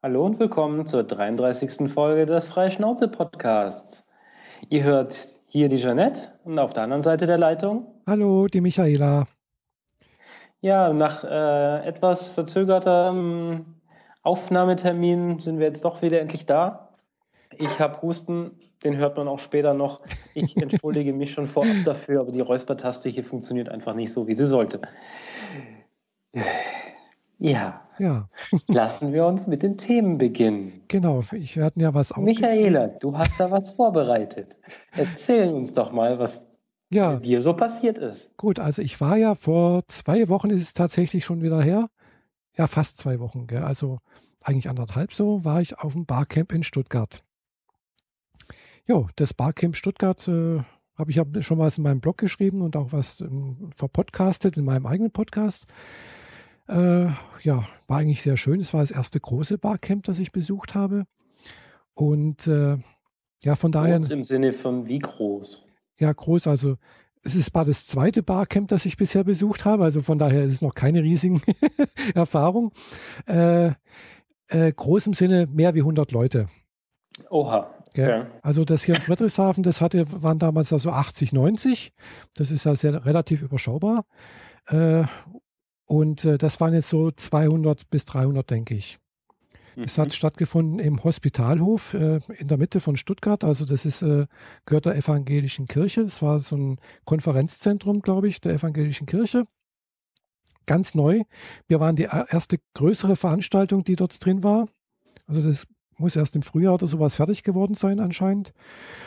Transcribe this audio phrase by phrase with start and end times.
[0.00, 1.90] Hallo und willkommen zur 33.
[1.90, 4.06] Folge des Freischnauze-Podcasts.
[4.68, 8.00] Ihr hört hier die Jeanette und auf der anderen Seite der Leitung.
[8.06, 9.26] Hallo, die Michaela.
[10.60, 13.74] Ja, nach äh, etwas verzögertem
[14.22, 16.90] Aufnahmetermin sind wir jetzt doch wieder endlich da.
[17.56, 18.52] Ich habe Husten,
[18.84, 20.02] den hört man auch später noch.
[20.32, 24.34] Ich entschuldige mich schon vorab dafür, aber die Räuspertaste hier funktioniert einfach nicht so, wie
[24.34, 24.80] sie sollte.
[27.38, 27.82] Ja.
[27.98, 28.28] Ja.
[28.68, 30.82] Lassen wir uns mit den Themen beginnen.
[30.88, 34.56] Genau, ich hatten ja was Michaela, du hast da was vorbereitet.
[34.92, 36.46] Erzähl uns doch mal, was
[36.90, 37.16] ja.
[37.16, 38.36] dir so passiert ist.
[38.36, 41.88] Gut, also ich war ja vor zwei Wochen, ist es tatsächlich schon wieder her.
[42.56, 43.62] Ja, fast zwei Wochen, gell?
[43.62, 43.98] also
[44.44, 47.22] eigentlich anderthalb so, war ich auf dem Barcamp in Stuttgart.
[48.86, 50.60] Jo, das Barcamp Stuttgart äh,
[50.96, 54.64] habe ich hab schon was in meinem Blog geschrieben und auch was ähm, verpodcastet in
[54.64, 55.66] meinem eigenen Podcast.
[56.68, 57.06] Äh,
[57.42, 58.60] ja, war eigentlich sehr schön.
[58.60, 61.04] Es war das erste große Barcamp, das ich besucht habe.
[61.94, 62.76] Und äh,
[63.42, 63.96] ja, von daher.
[63.96, 65.64] Groß im Sinne von wie groß?
[65.98, 66.46] Ja, groß.
[66.46, 66.76] Also
[67.22, 69.84] es ist war das zweite Barcamp, das ich bisher besucht habe.
[69.84, 71.42] Also von daher ist es noch keine riesigen
[72.14, 72.72] Erfahrung.
[73.26, 73.72] Äh,
[74.48, 76.48] äh, groß im Sinne mehr wie 100 Leute.
[77.30, 77.74] Oha.
[77.88, 78.26] Okay.
[78.42, 81.92] Also das hier in Friedrichshafen, das hatte, waren damals also 80, 90.
[82.34, 84.04] Das ist ja sehr relativ überschaubar.
[84.66, 85.04] Äh,
[85.88, 88.98] und äh, das waren jetzt so 200 bis 300, denke ich.
[89.74, 89.84] Mhm.
[89.84, 93.42] Es hat stattgefunden im Hospitalhof äh, in der Mitte von Stuttgart.
[93.42, 94.26] Also das ist, äh,
[94.66, 96.04] gehört der evangelischen Kirche.
[96.04, 99.46] Das war so ein Konferenzzentrum, glaube ich, der evangelischen Kirche.
[100.66, 101.22] Ganz neu.
[101.68, 104.68] Wir waren die erste größere Veranstaltung, die dort drin war.
[105.26, 105.66] Also das
[105.98, 108.52] muss erst im Frühjahr oder sowas fertig geworden sein anscheinend.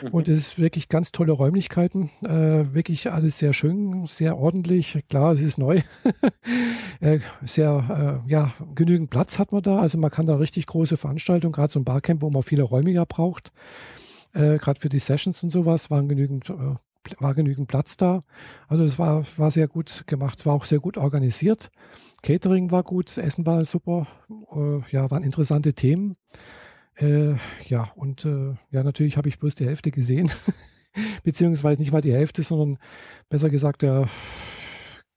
[0.02, 0.08] Mhm.
[0.10, 2.10] Und es ist wirklich ganz tolle Räumlichkeiten.
[2.22, 4.98] Äh, wirklich alles sehr schön, sehr ordentlich.
[5.08, 5.80] Klar, es ist neu.
[7.00, 9.78] äh, sehr, äh, ja, genügend Platz hat man da.
[9.78, 12.90] Also man kann da richtig große Veranstaltungen, gerade so ein Barcamp, wo man viele Räume
[12.90, 13.52] ja braucht.
[14.34, 16.76] Äh, gerade für die Sessions und sowas waren genügend äh,
[17.18, 18.24] war genügend Platz da.
[18.68, 21.70] Also das war, war sehr gut gemacht, war auch sehr gut organisiert.
[22.22, 24.06] Catering war gut, Essen war super,
[24.54, 26.16] äh, ja, waren interessante Themen.
[26.96, 30.30] Äh, ja, und äh, ja, natürlich habe ich bloß die Hälfte gesehen.
[31.24, 32.78] Beziehungsweise nicht mal die Hälfte, sondern
[33.30, 34.04] besser gesagt, ja,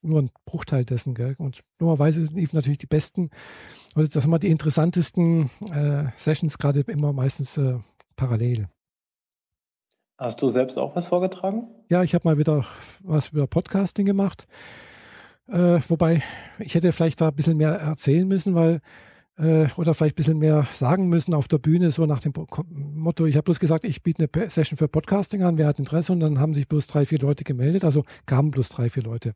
[0.02, 1.16] nur ein Bruchteil dessen.
[1.16, 1.36] Gell?
[1.38, 3.30] Und normalerweise liefen natürlich die besten,
[3.96, 7.80] oder das haben wir die interessantesten äh, Sessions gerade immer meistens äh,
[8.16, 8.68] parallel.
[10.18, 11.68] Hast du selbst auch was vorgetragen?
[11.90, 12.66] Ja, ich habe mal wieder
[13.04, 14.48] was über Podcasting gemacht.
[15.48, 16.24] Äh, wobei,
[16.60, 18.82] ich hätte vielleicht da ein bisschen mehr erzählen müssen, weil
[19.38, 22.34] äh, oder vielleicht ein bisschen mehr sagen müssen auf der Bühne, so nach dem
[22.68, 26.12] Motto, ich habe bloß gesagt, ich biete eine Session für Podcasting an, wer hat Interesse
[26.12, 29.34] und dann haben sich bloß drei, vier Leute gemeldet, also kamen bloß drei, vier Leute.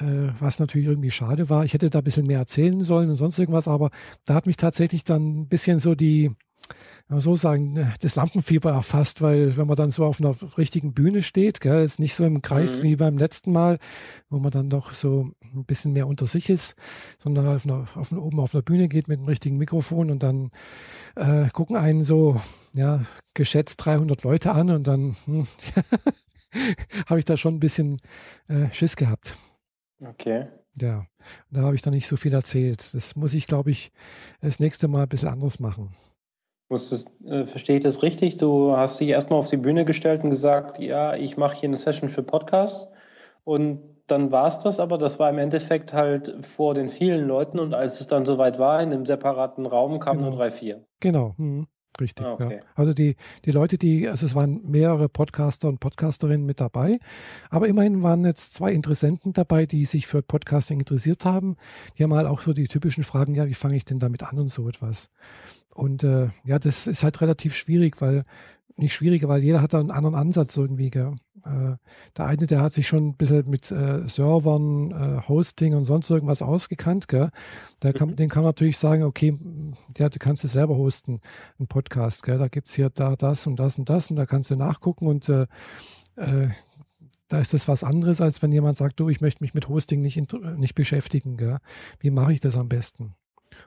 [0.00, 1.64] Äh, was natürlich irgendwie schade war.
[1.64, 3.90] Ich hätte da ein bisschen mehr erzählen sollen und sonst irgendwas, aber
[4.24, 6.30] da hat mich tatsächlich dann ein bisschen so die,
[7.08, 11.22] so sagen, äh, das Lampenfieber erfasst, weil wenn man dann so auf einer richtigen Bühne
[11.22, 12.84] steht, gell, ist nicht so im Kreis mhm.
[12.84, 13.78] wie beim letzten Mal,
[14.28, 16.76] wo man dann doch so ein bisschen mehr unter sich ist,
[17.18, 20.22] sondern auf einer, auf einer, oben auf einer Bühne geht mit dem richtigen Mikrofon und
[20.22, 20.50] dann
[21.16, 22.40] äh, gucken einen so,
[22.74, 23.02] ja,
[23.34, 25.46] geschätzt 300 Leute an und dann hm,
[27.06, 28.00] habe ich da schon ein bisschen
[28.48, 29.36] äh, Schiss gehabt.
[30.00, 30.46] Okay.
[30.80, 31.06] Ja,
[31.50, 32.94] da habe ich dann nicht so viel erzählt.
[32.94, 33.90] Das muss ich, glaube ich,
[34.40, 35.94] das nächste Mal ein bisschen anders machen.
[36.68, 38.36] Musstest, äh, verstehe ich das richtig?
[38.36, 41.76] Du hast dich erstmal auf die Bühne gestellt und gesagt, ja, ich mache hier eine
[41.76, 42.88] Session für Podcasts.
[43.44, 47.58] Und dann war es das, aber das war im Endeffekt halt vor den vielen Leuten.
[47.58, 50.30] Und als es dann soweit war, in einem separaten Raum kamen genau.
[50.30, 50.84] nur drei, vier.
[51.00, 51.34] Genau.
[51.38, 51.66] Mhm.
[52.00, 52.56] Richtig, ah, okay.
[52.58, 52.62] ja.
[52.74, 56.98] Also die, die Leute, die, also es waren mehrere Podcaster und Podcasterinnen mit dabei,
[57.50, 61.56] aber immerhin waren jetzt zwei Interessenten dabei, die sich für Podcasting interessiert haben.
[61.96, 64.38] Die haben halt auch so die typischen Fragen, ja, wie fange ich denn damit an
[64.38, 65.10] und so etwas.
[65.78, 68.24] Und äh, ja, das ist halt relativ schwierig, weil
[68.76, 70.90] nicht schwieriger, weil jeder hat da einen anderen Ansatz irgendwie.
[70.90, 71.14] Gell?
[71.44, 71.76] Äh,
[72.16, 76.10] der eine, der hat sich schon ein bisschen mit äh, Servern, äh, Hosting und sonst
[76.10, 77.06] irgendwas ausgekannt.
[77.06, 77.30] Gell?
[77.84, 78.16] Der kann, mhm.
[78.16, 79.38] Den kann man natürlich sagen, okay,
[79.96, 81.20] ja, du kannst es selber hosten,
[81.60, 82.24] einen Podcast.
[82.24, 82.38] Gell?
[82.38, 85.06] Da gibt es hier da das und das und das und da kannst du nachgucken
[85.06, 85.46] und äh,
[86.16, 86.48] äh,
[87.28, 90.00] da ist das was anderes, als wenn jemand sagt, du, ich möchte mich mit Hosting
[90.00, 90.20] nicht,
[90.56, 91.36] nicht beschäftigen.
[91.36, 91.58] Gell?
[92.00, 93.14] Wie mache ich das am besten?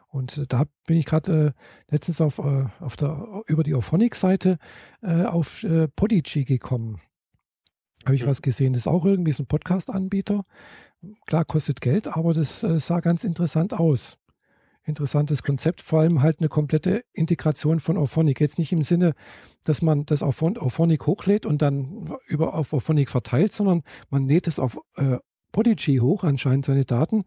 [0.07, 4.57] Und äh, da bin ich gerade äh, letztens auf, äh, auf der, über die Auphonic-Seite
[5.01, 6.99] äh, auf äh, Podigy gekommen.
[8.05, 8.27] Habe ich mhm.
[8.27, 8.73] was gesehen.
[8.73, 10.43] Das ist auch irgendwie so ein Podcast-Anbieter.
[11.25, 14.17] Klar, kostet Geld, aber das äh, sah ganz interessant aus.
[14.83, 18.39] Interessantes Konzept, vor allem halt eine komplette Integration von Auphonic.
[18.39, 19.13] Jetzt nicht im Sinne,
[19.63, 24.47] dass man das auf Auphonic hochlädt und dann über auf Auphonic verteilt, sondern man lädt
[24.47, 25.17] es auf äh,
[25.51, 27.25] Podigy hoch, anscheinend seine Daten,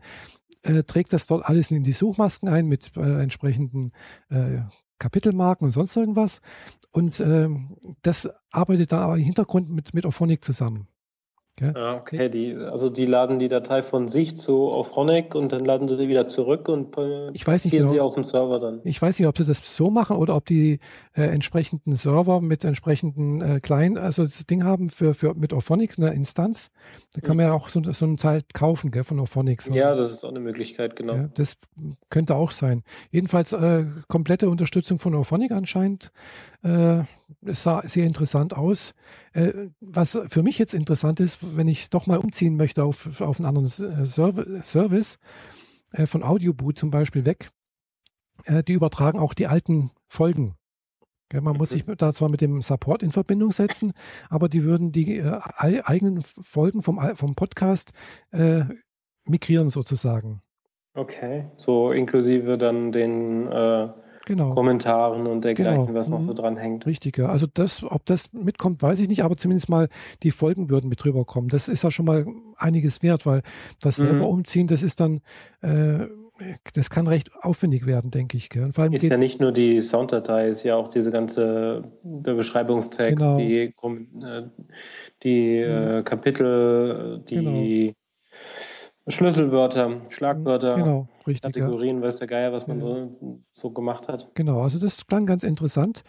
[0.64, 3.92] äh, trägt das dort alles in die Suchmasken ein mit äh, entsprechenden
[4.30, 4.60] äh,
[4.98, 6.40] Kapitelmarken und sonst irgendwas.
[6.90, 10.88] Und ähm, das arbeitet dann aber im Hintergrund mit, mit Auphonic zusammen.
[11.60, 12.28] Ja, ah, okay.
[12.28, 16.08] Die, also die laden die Datei von sich zu Auphonic und dann laden sie die
[16.08, 16.96] wieder zurück und
[17.32, 18.80] ich weiß nicht genau, sie auf dem Server dann.
[18.82, 20.80] Ich weiß nicht, ob sie das so machen oder ob die
[21.14, 25.96] äh, entsprechenden Server mit entsprechenden äh, kleinen, also das Ding haben für, für mit Auphonic
[25.96, 26.72] eine Instanz.
[27.12, 27.42] Da kann mhm.
[27.42, 29.62] man ja auch so, so einen Teil kaufen, gell, von Auphonic.
[29.62, 29.72] So.
[29.72, 31.14] Ja, das ist auch eine Möglichkeit, genau.
[31.14, 31.56] Ja, das
[32.10, 32.82] könnte auch sein.
[33.12, 36.10] Jedenfalls äh, komplette Unterstützung von Auphonic anscheinend.
[36.64, 37.04] Äh,
[37.44, 38.94] es sah sehr interessant aus.
[39.32, 43.38] Äh, was für mich jetzt interessant ist, wenn ich doch mal umziehen möchte auf, auf
[43.38, 45.18] einen anderen äh, Service,
[45.92, 47.50] äh, von Audioboot zum Beispiel weg,
[48.46, 50.56] äh, die übertragen auch die alten Folgen.
[51.32, 53.92] man muss sich da zwar mit dem Support in Verbindung setzen,
[54.30, 57.92] aber die würden die äh, eigenen Folgen vom, vom Podcast
[58.30, 58.64] äh,
[59.26, 60.40] migrieren sozusagen.
[60.94, 63.48] Okay, so inklusive dann den
[64.26, 64.54] genau.
[64.54, 65.98] Kommentaren und dergleichen, genau.
[65.98, 66.36] was noch so mhm.
[66.36, 66.86] dran hängt.
[66.86, 67.28] Richtig, ja.
[67.28, 69.88] Also das, ob das mitkommt, weiß ich nicht, aber zumindest mal
[70.22, 71.48] die Folgen würden mit drüber kommen.
[71.48, 72.26] Das ist ja schon mal
[72.56, 73.42] einiges wert, weil
[73.80, 74.06] das mhm.
[74.06, 75.20] selber umziehen, das ist dann,
[75.62, 76.06] äh,
[76.74, 78.50] das kann recht aufwendig werden, denke ich.
[78.50, 78.64] Gell?
[78.64, 82.34] Und vor allem ist ja nicht nur die Sounddatei, ist ja auch diese ganze der
[82.34, 83.36] Beschreibungstext, genau.
[83.36, 84.42] die, äh,
[85.22, 85.98] die mhm.
[85.98, 87.94] äh, Kapitel, die genau.
[89.06, 92.04] Schlüsselwörter, Schlagwörter, genau, richtig, Kategorien, ja.
[92.04, 92.86] weiß der Geier, was man ja.
[92.86, 94.30] so, so gemacht hat.
[94.34, 96.04] Genau, also das klang ganz interessant.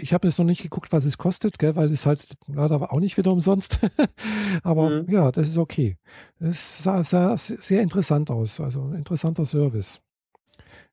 [0.00, 3.00] Ich habe jetzt noch nicht geguckt, was es kostet, gell, weil es halt leider auch
[3.00, 3.78] nicht wieder umsonst.
[4.62, 5.10] Aber mhm.
[5.10, 5.96] ja, das ist okay.
[6.40, 10.00] Es sah, sah, sehr interessant aus, also ein interessanter Service.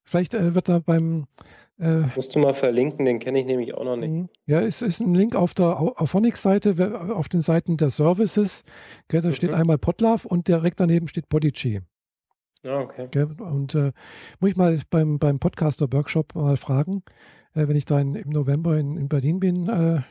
[0.03, 1.25] Vielleicht äh, wird da beim
[1.81, 4.11] äh, Musst du mal verlinken, den kenne ich nämlich auch noch nicht.
[4.11, 4.29] Mhm.
[4.45, 8.63] Ja, es ist ein Link auf der Auphonic-Seite, auf den Seiten der Services.
[9.07, 9.33] Gell, da mhm.
[9.33, 11.81] steht einmal Podlove und direkt daneben steht Podigy.
[12.63, 13.07] Ja, ah, okay.
[13.09, 13.91] Gell, und äh,
[14.39, 17.01] muss ich mal beim, beim Podcaster-Workshop mal fragen,
[17.55, 20.01] äh, wenn ich da in, im November in, in Berlin bin, äh,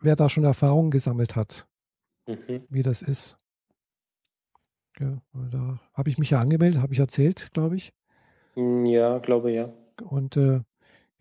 [0.00, 1.68] wer da schon Erfahrungen gesammelt hat,
[2.26, 2.64] mhm.
[2.68, 3.38] wie das ist.
[4.98, 7.92] Ja, da habe ich mich ja angemeldet, habe ich erzählt, glaube ich.
[8.54, 9.72] Hm, ja, glaube ja.
[10.02, 10.60] Und äh,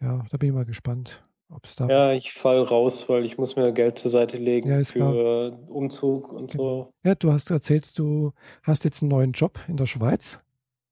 [0.01, 1.87] ja, da bin ich mal gespannt, ob es da.
[1.87, 5.69] Ja, ich fall raus, weil ich muss mir Geld zur Seite legen ja, für klar.
[5.69, 6.63] Umzug und genau.
[6.63, 6.93] so.
[7.03, 10.39] Ja, du hast erzählt, du hast jetzt einen neuen Job in der Schweiz.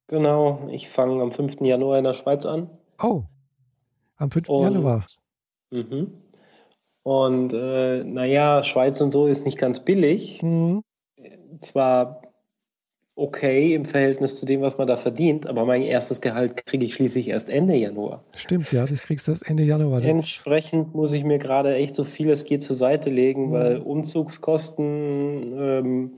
[0.08, 1.62] Genau, ich fange am 5.
[1.62, 2.70] Januar in der Schweiz an.
[3.02, 3.24] Oh,
[4.16, 4.50] am 5.
[4.50, 5.06] Und, Januar.
[5.72, 6.12] Mhm.
[7.04, 10.42] Und äh, naja, Schweiz und so ist nicht ganz billig.
[10.44, 10.84] Mhm.
[11.62, 12.22] Zwar
[13.18, 16.94] okay im Verhältnis zu dem, was man da verdient, aber mein erstes Gehalt kriege ich
[16.94, 18.24] schließlich erst Ende Januar.
[18.36, 20.04] Stimmt, ja, das kriegst du erst Ende Januar.
[20.04, 23.52] Entsprechend muss ich mir gerade echt so viel es geht zur Seite legen, mhm.
[23.52, 26.12] weil Umzugskosten, ähm,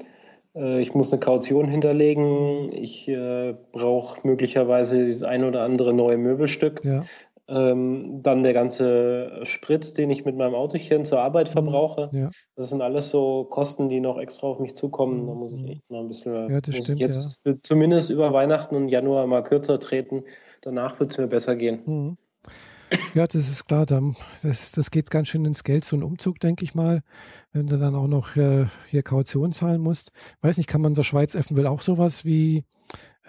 [0.53, 6.17] äh, ich muss eine Kaution hinterlegen, ich äh, brauche möglicherweise das ein oder andere neue
[6.17, 6.81] Möbelstück.
[6.83, 7.05] Ja.
[7.49, 11.53] Ähm, dann der ganze Sprit, den ich mit meinem Autochen zur Arbeit mhm.
[11.53, 12.09] verbrauche.
[12.11, 12.29] Ja.
[12.55, 15.25] Das sind alles so Kosten, die noch extra auf mich zukommen.
[15.25, 15.67] Da muss ich mhm.
[15.67, 17.53] echt mal ein bisschen ja, das stimmt, jetzt ja.
[17.63, 20.23] zumindest über Weihnachten und Januar mal kürzer treten.
[20.61, 21.81] Danach wird es mir besser gehen.
[21.85, 22.17] Mhm.
[23.13, 23.85] Ja, das ist klar.
[23.85, 27.01] Das, das geht ganz schön ins Geld, so ein Umzug, denke ich mal.
[27.51, 30.11] Wenn du dann auch noch äh, hier Kaution zahlen musst.
[30.41, 32.63] Weiß nicht, kann man in der Schweiz eventuell auch sowas wie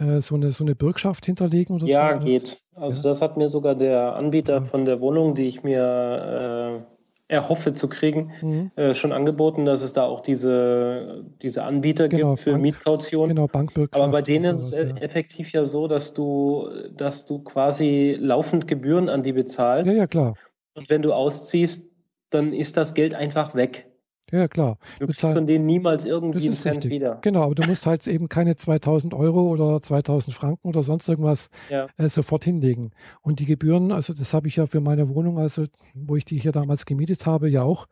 [0.01, 1.77] äh, so, eine, so eine Bürgschaft hinterlegen?
[1.77, 2.61] Oder ja, so geht.
[2.75, 3.11] Also ja.
[3.11, 4.63] das hat mir sogar der Anbieter ja.
[4.63, 6.85] von der Wohnung, die ich mir
[7.29, 8.71] äh, erhoffe zu kriegen, mhm.
[8.75, 13.29] äh, schon angeboten, dass es da auch diese, diese Anbieter genau, gibt für Bank, Mietkaution.
[13.29, 14.03] Genau, Bankbürgschaft.
[14.03, 14.97] Aber bei denen ist es ja.
[14.97, 19.91] effektiv ja so, dass du, dass du quasi laufend Gebühren an die bezahlst.
[19.91, 20.35] Ja, ja, klar.
[20.75, 21.89] Und wenn du ausziehst,
[22.31, 23.90] dann ist das Geld einfach weg.
[24.31, 24.79] Ja, klar.
[24.99, 26.91] Du kriegst von denen niemals irgendwie einen Cent richtig.
[26.91, 27.19] wieder.
[27.23, 31.51] Genau, aber du musst halt eben keine 2000 Euro oder 2000 Franken oder sonst irgendwas
[31.69, 31.87] ja.
[31.97, 32.93] äh, sofort hinlegen.
[33.23, 36.39] Und die Gebühren, also das habe ich ja für meine Wohnung, also wo ich die
[36.39, 37.87] hier damals gemietet habe, ja auch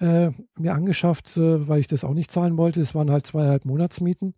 [0.00, 2.80] äh, mir angeschafft, äh, weil ich das auch nicht zahlen wollte.
[2.80, 4.34] Es waren halt zweieinhalb Monatsmieten.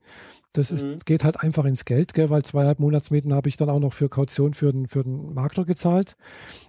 [0.56, 0.98] Das ist, mhm.
[1.04, 4.08] geht halt einfach ins Geld, gell, weil zweieinhalb Monatsmieten habe ich dann auch noch für
[4.08, 6.16] Kaution für den, für den Makler gezahlt.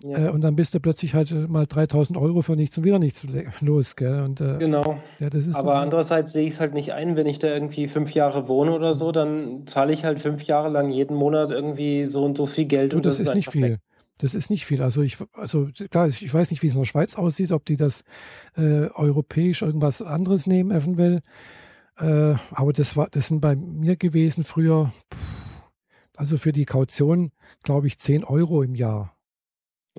[0.03, 0.27] Ja.
[0.27, 3.25] Äh, und dann bist du plötzlich halt mal 3000 Euro für nichts und wieder nichts
[3.62, 3.96] los.
[3.96, 4.24] Gell?
[4.24, 5.00] Und, äh, genau.
[5.20, 8.50] Ja, Aber andererseits sehe ich es halt nicht ein, wenn ich da irgendwie fünf Jahre
[8.50, 12.36] wohne oder so, dann zahle ich halt fünf Jahre lang jeden Monat irgendwie so und
[12.36, 12.91] so viel Geld.
[12.91, 13.62] Du, und das, das ist, nicht viel.
[13.62, 13.79] Weg.
[14.20, 14.82] Das ist nicht viel.
[14.82, 17.77] Also ich, also klar, ich weiß nicht, wie es in der Schweiz aussieht, ob die
[17.77, 18.03] das
[18.58, 21.22] äh, europäisch irgendwas anderes nehmen, eventuell.
[22.00, 24.94] Äh, aber das war, das sind bei mir gewesen früher,
[26.16, 27.32] also für die Kaution,
[27.63, 29.16] glaube ich, 10 Euro im Jahr.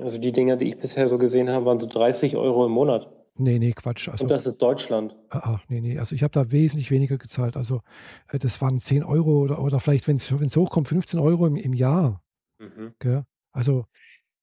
[0.01, 3.11] Also die Dinger, die ich bisher so gesehen habe, waren so 30 Euro im Monat.
[3.37, 4.09] Nee, nee, Quatsch.
[4.09, 5.17] Also, Und das ist Deutschland.
[5.31, 5.99] ah, ah, nee, nee.
[5.99, 7.57] Also ich habe da wesentlich weniger gezahlt.
[7.57, 7.83] Also
[8.33, 11.73] äh, das waren 10 Euro oder, oder vielleicht, wenn es hochkommt, 15 Euro im, im
[11.73, 12.21] Jahr.
[12.59, 12.95] Mhm.
[13.53, 13.87] Also,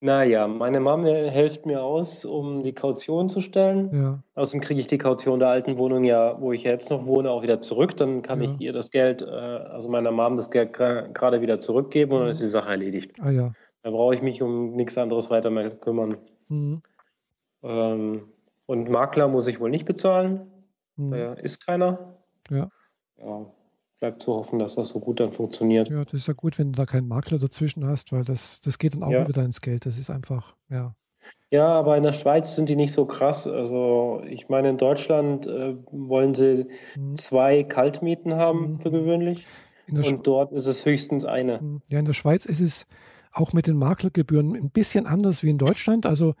[0.00, 3.90] Naja, meine Mom hilft mir aus, um die Kaution zu stellen.
[3.94, 7.30] ja, Außerdem kriege ich die Kaution der alten Wohnung ja, wo ich jetzt noch wohne,
[7.30, 7.96] auch wieder zurück.
[7.96, 8.50] Dann kann Ja.
[8.50, 12.28] ich ihr das Geld, äh, also meiner Mom das Geld gerade wieder zurückgeben und dann
[12.28, 13.12] ist die Sache erledigt.
[13.20, 13.52] ah ja.
[13.82, 16.16] Da brauche ich mich um nichts anderes weiter mehr kümmern.
[16.50, 16.82] Mhm.
[17.62, 18.28] Ähm,
[18.66, 20.50] und Makler muss ich wohl nicht bezahlen.
[20.96, 21.10] Mhm.
[21.12, 22.16] Da ist keiner.
[22.50, 22.68] Ja.
[23.18, 23.46] Ja,
[23.98, 25.88] bleibt zu hoffen, dass das so gut dann funktioniert.
[25.88, 28.78] Ja, das ist ja gut, wenn du da keinen Makler dazwischen hast, weil das, das
[28.78, 29.26] geht dann auch Ja.
[29.28, 29.86] wieder ins Geld.
[29.86, 30.94] Das ist einfach, ja.
[31.50, 33.46] Ja, aber in der Schweiz sind die nicht so krass.
[33.48, 37.16] Also ich meine, in Deutschland äh, wollen sie Mhm.
[37.16, 38.80] zwei Kaltmieten haben Mhm.
[38.80, 39.44] für gewöhnlich
[39.88, 41.60] der, Sch und dort ist es höchstens eine.
[41.60, 41.82] Mhm.
[41.88, 42.86] ja, in der Schweiz ist es
[43.32, 46.06] auch mit den Maklergebühren ein bisschen anders wie in Deutschland.
[46.06, 46.34] Also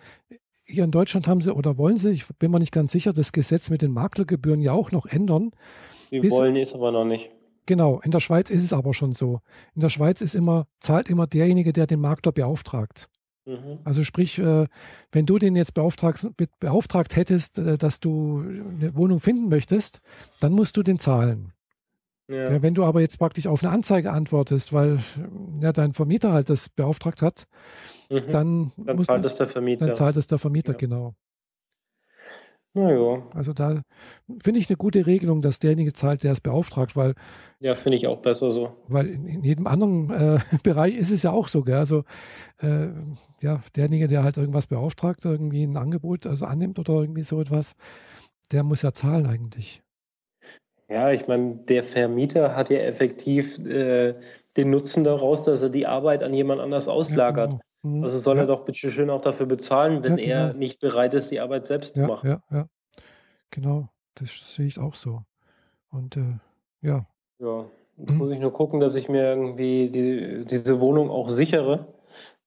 [0.64, 3.32] hier in Deutschland haben sie oder wollen sie, ich bin mir nicht ganz sicher, das
[3.32, 5.52] Gesetz mit den Maklergebühren ja auch noch ändern.
[6.10, 7.30] Die Bis- wollen es aber noch nicht.
[7.66, 9.40] Genau, in der Schweiz ist es aber schon so.
[9.74, 13.08] In der Schweiz ist immer, zahlt immer derjenige, der den Makler beauftragt.
[13.44, 13.78] Mhm.
[13.84, 14.66] Also sprich, äh,
[15.12, 16.26] wenn du den jetzt beauftragt,
[16.60, 20.00] beauftragt hättest, äh, dass du eine Wohnung finden möchtest,
[20.40, 21.52] dann musst du den zahlen.
[22.28, 22.50] Ja.
[22.54, 24.98] Ja, wenn du aber jetzt praktisch auf eine Anzeige antwortest, weil
[25.60, 27.46] ja, dein Vermieter halt das beauftragt hat,
[28.10, 28.32] Mhm.
[28.32, 29.86] dann, Dann zahlt du, es der Vermieter.
[29.86, 31.14] dann zahlt es der Vermieter, genau.
[32.76, 33.80] Naja, Also da
[34.42, 37.14] finde ich eine gute Regelung, dass derjenige zahlt, der es beauftragt, weil,
[37.58, 38.76] ja, finde ich auch besser so.
[38.86, 41.76] weil in, in jedem anderen äh, Bereich ist es ja auch so, gell?
[41.76, 42.04] Also
[42.60, 42.88] äh,
[43.40, 47.76] ja, derjenige, der halt irgendwas beauftragt, irgendwie ein Angebot also annimmt oder irgendwie so etwas,
[48.52, 49.82] der muss ja zahlen eigentlich.
[50.90, 54.16] Ja, ich meine, der Vermieter hat ja effektiv äh,
[54.58, 57.52] den Nutzen daraus, dass er die Arbeit an jemand anders auslagert.
[57.52, 57.65] Ja, genau.
[57.94, 58.02] Mhm.
[58.02, 60.58] Also soll ja, er doch bitte schön auch dafür bezahlen, wenn Ja, er genau.
[60.58, 62.28] nicht bereit ist, die Arbeit selbst zu ja, machen.
[62.28, 62.68] ja, ja,
[63.50, 63.88] genau.
[64.14, 65.22] Das sehe ich auch so.
[65.90, 66.38] Und äh,
[66.82, 67.06] ja,
[67.38, 67.66] Ja,
[67.98, 68.18] jetzt Mhm.
[68.18, 71.86] muss ich nur gucken, dass ich mir irgendwie die, diese Wohnung auch sichere.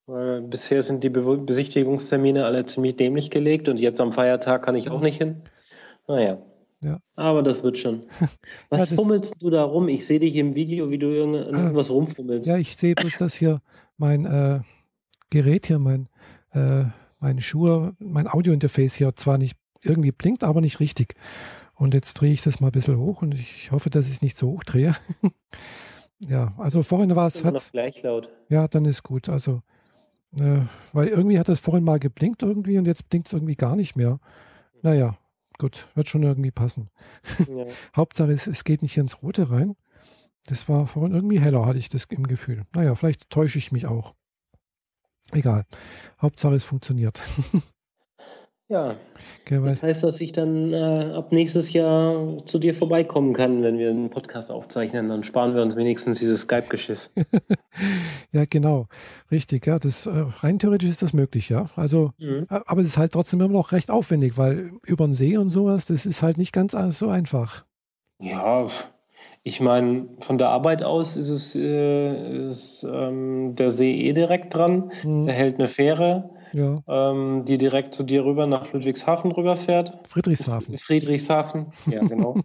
[0.08, 4.74] Weil bisher sind die Be Besichtigungstermine alle ziemlich dämlich gelegt und jetzt am Feiertag kann
[4.76, 5.44] ich auch nicht hin.
[6.08, 6.40] Naja.
[6.82, 6.98] Ja.
[7.18, 8.08] Aber das wird schon.
[8.70, 9.88] Was das- fummelst du da rum?
[9.90, 11.12] Ich sehe dich im Video, wie du Ah.
[11.52, 12.50] irgendwas rumfummelst.
[12.50, 13.62] ja, ich sehe bloß, dass hier
[13.98, 14.62] mein äh,
[15.30, 16.10] Gerät hier, mein,
[16.52, 16.86] äh,
[17.20, 21.16] meine Schuhe, mein Audiointerface hier zwar nicht irgendwie blinkt, aber nicht richtig.
[21.76, 24.22] Und jetzt drehe ich das mal ein bisschen hoch und ich hoffe, dass ich es
[24.22, 24.96] nicht so hoch drehe.
[26.20, 28.30] ja, also vorhin war es, hat's, gleich laut.
[28.50, 29.30] ja, dann ist gut.
[29.30, 29.62] Also,
[30.40, 33.76] äh, weil irgendwie hat das vorhin mal geblinkt irgendwie und jetzt blinkt es irgendwie gar
[33.76, 34.20] nicht mehr.
[34.82, 35.18] Naja,
[35.58, 36.90] gut, wird schon irgendwie passen.
[37.48, 37.66] Ja.
[37.96, 39.76] Hauptsache, es, es geht nicht ins Rote rein.
[40.48, 42.64] Das war vorhin irgendwie heller, hatte ich das im Gefühl.
[42.74, 44.16] Naja, vielleicht täusche ich mich auch.
[45.34, 45.64] Egal.
[46.22, 47.22] Hauptsache, es funktioniert.
[48.70, 48.96] ja,
[49.50, 53.78] weil, das heißt, dass ich dann äh, ab nächstes Jahr zu dir vorbeikommen kann, wenn
[53.78, 55.10] wir einen Podcast aufzeichnen.
[55.10, 57.12] Dann sparen wir uns wenigstens dieses Skype-Geschiss.
[58.32, 58.88] ja, genau.
[59.32, 59.80] Richtig, ja.
[59.80, 61.70] Das, äh, rein theoretisch ist das möglich, ja.
[61.76, 62.46] Also, Mhm.
[62.50, 65.86] aber es ist halt trotzdem immer noch recht aufwendig, weil über den See und sowas,
[65.88, 67.66] das ist halt nicht ganz so einfach.
[68.22, 68.68] Ja,
[69.44, 74.54] ich meine, von der Arbeit aus ist es äh, ist, ähm, der See eh direkt
[74.54, 74.92] dran.
[75.02, 79.94] Hm, Der hält eine Fähre, ja, ähm, die direkt zu dir rüber nach Ludwigshafen rüberfährt.
[80.10, 80.78] Friedrichshafen.
[80.78, 82.36] Friedrichshafen, ja, genau.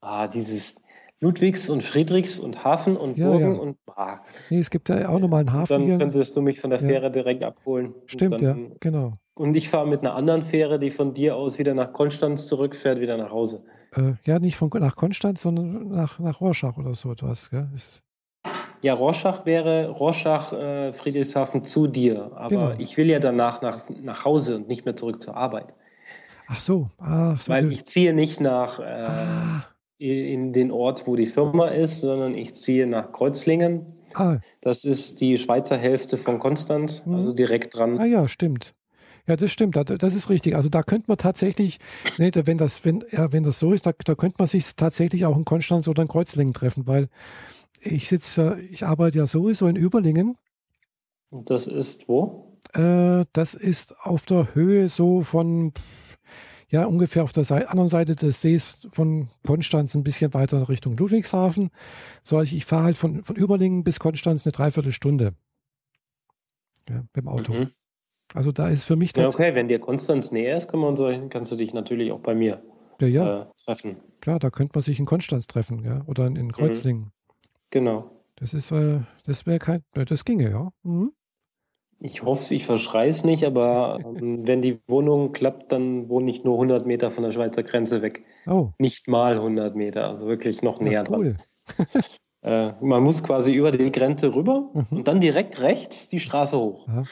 [0.00, 0.76] ah, dieses
[1.20, 3.60] Ludwigs und Friedrichs und Hafen und Ja, Burgen ja.
[3.60, 4.18] und ah,
[4.50, 5.98] Nee, es gibt ja auch nochmal einen Hafen dann hier.
[5.98, 6.78] könntest du mich von der.
[6.78, 7.92] Fähre direkt abholen.
[8.06, 9.14] Stimmt, ja, genau.
[9.34, 13.00] Und ich fahre mit einer anderen Fähre, die von dir aus wieder nach Konstanz zurückfährt,
[13.00, 13.62] wieder nach Hause.
[13.94, 17.50] Äh, ja, nicht von, nach Konstanz, sondern nach, nach Rorschach oder so etwas.
[17.50, 17.68] Gell?
[17.74, 18.02] Ist,
[18.82, 22.30] Ja, Rorschach wäre Rorschach, äh, Friedrichshafen zu dir.
[22.36, 22.74] Aber Genau.
[22.78, 25.74] ich will ja danach nach, nach Hause und nicht mehr zurück zur Arbeit.
[26.48, 27.52] ach so, ach so.
[27.52, 29.64] Weil ich ziehe nicht nach äh, ah,
[29.98, 33.84] in den Ort, wo die Firma ist, sondern ich ziehe nach Kreuzlingen.
[34.14, 37.14] ah, Das ist die Schweizer Hälfte von Konstanz, Mhm.
[37.16, 37.98] also direkt dran.
[37.98, 38.74] Ah ja, stimmt.
[39.28, 39.76] Ja, das stimmt.
[39.76, 40.56] Da- Das ist richtig.
[40.56, 41.78] Also da könnte man tatsächlich,
[42.16, 45.26] nee, wenn das, wenn, ja, wenn das so ist, da, da könnte man sich tatsächlich
[45.26, 47.08] auch in Konstanz oder in Kreuzlingen treffen, weil
[47.80, 50.36] ich sitze, ich arbeite ja sowieso in Überlingen.
[51.30, 52.56] Und Das ist wo?
[52.72, 55.72] Äh, das ist auf der Höhe so von,
[56.70, 60.96] ja, ungefähr auf der Sei anderen Seite des Sees von Konstanz ein bisschen weiter Richtung
[60.96, 61.70] Ludwigshafen.
[62.24, 65.34] So, ich, ich fahre halt von, von Überlingen bis Konstanz eine Dreiviertelstunde.
[66.88, 67.52] Ja, mit dem Auto.
[67.52, 67.70] Mhm.
[68.34, 71.50] Also da ist für mich Ja, okay, wenn dir Konstanz näher ist, wir uns, kannst
[71.52, 72.62] du dich natürlich auch bei mir
[73.00, 73.96] ja, ja, äh, treffen.
[74.20, 77.12] klar, da könnte man sich in Konstanz treffen, ja, oder in, in Kreuzlingen.
[77.70, 78.10] Genau.
[78.36, 80.70] Das ist, äh, das wäre kein, äh, das ginge, ja.
[80.82, 81.12] Mhm.
[82.00, 86.44] Ich hoffe, ich verschreie es nicht, aber ähm, wenn die Wohnung klappt, dann wohne ich
[86.44, 88.24] nur 100 Meter von der Schweizer Grenze weg.
[88.46, 91.20] Oh, Nicht mal 100 Meter, also wirklich noch ja, näher dran.
[91.20, 91.36] cool.
[92.40, 94.98] Äh, man muss quasi über die Grenze rüber Mhm.
[94.98, 96.86] und dann direkt rechts die Straße hoch.
[96.86, 97.02] Ja.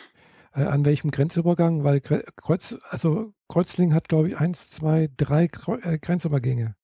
[0.57, 1.85] Äh, an welchem Grenzübergang?
[1.85, 6.75] Weil Kreuz, also Kreuzlingen hat, glaube ich, eins, zwei, drei Kreu äh, Grenzübergänge.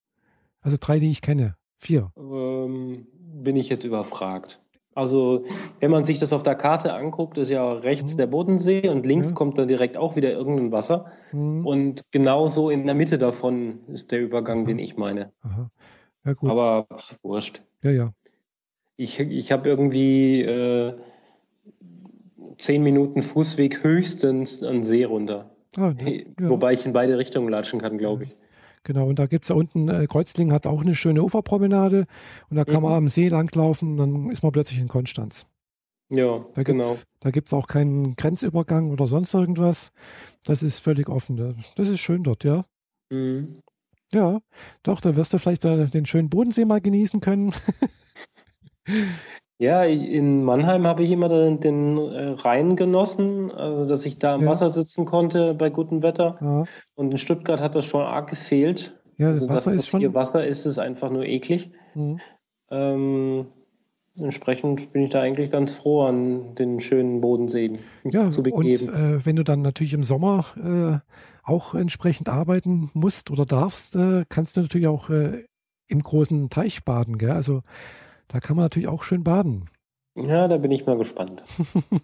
[0.61, 1.57] Also drei, die ich kenne.
[1.77, 2.13] Vier.
[2.17, 4.61] Ähm, bin ich jetzt überfragt.
[4.95, 5.45] Also,
[5.81, 8.17] wenn man sich das auf der Karte anguckt, ist ja rechts Mhm.
[8.19, 9.35] der Bodensee und links Ja.
[9.35, 11.07] kommt dann direkt auch wieder irgendein Wasser.
[11.33, 11.67] Mhm.
[11.67, 15.33] Und genauso in der Mitte davon ist der Übergang, den ich meine.
[15.41, 15.71] Aha.
[16.27, 16.51] Ja, gut.
[16.51, 17.63] Aber pff, wurscht.
[17.83, 18.13] ja, ja.
[18.99, 20.95] Ich, ich habe irgendwie äh,
[22.63, 25.51] zehn Minuten Fußweg höchstens an See runter.
[25.77, 26.23] Ah, ja.
[26.49, 28.37] Wobei ich in beide Richtungen latschen kann, glaube ich.
[28.85, 32.07] Genau, und da gibt es da unten, äh, Kreuzlingen hat auch eine schöne Uferpromenade
[32.51, 32.97] und da kann man Mhm.
[32.99, 35.47] am See langlaufen und dann ist man plötzlich in Konstanz.
[36.11, 36.97] Ja, Da genau.
[37.21, 39.93] da gibt's auch keinen Grenzübergang oder sonst irgendwas.
[40.45, 41.37] Das ist völlig offen.
[41.37, 42.65] Da- Das ist schön dort, ja.
[43.11, 43.61] Mhm.
[44.13, 44.41] Ja,
[44.83, 47.55] doch, da wirst du vielleicht äh, den schönen Bodensee mal genießen können.
[49.63, 54.35] Ja, in Mannheim habe ich immer den, den äh, Rhein genossen, also dass ich da
[54.35, 54.49] am Ja.
[54.49, 56.37] Wasser sitzen konnte bei gutem Wetter.
[56.41, 56.65] Ja,
[56.97, 59.01] Und in Stuttgart hat das schon arg gefehlt.
[59.19, 60.01] ja Also das das, Wasser was ist schon.
[60.01, 61.71] hier Wasser ist, ist einfach nur eklig.
[61.95, 62.19] Mhm.
[62.73, 63.47] Ähm,
[64.21, 67.81] entsprechend bin ich da eigentlich ganz froh, an den schönen Bodensee mich
[68.13, 68.89] Ja, zu und begeben.
[68.89, 70.99] äh, wenn du dann natürlich im Sommer äh,
[71.49, 75.45] auch entsprechend arbeiten musst oder darfst, äh, kannst du natürlich auch äh,
[75.87, 77.31] im großen Teich baden, gell?
[77.31, 77.63] Also
[78.29, 79.69] da kann man natürlich auch schön baden.
[80.15, 81.43] Ja, da bin ich mal gespannt.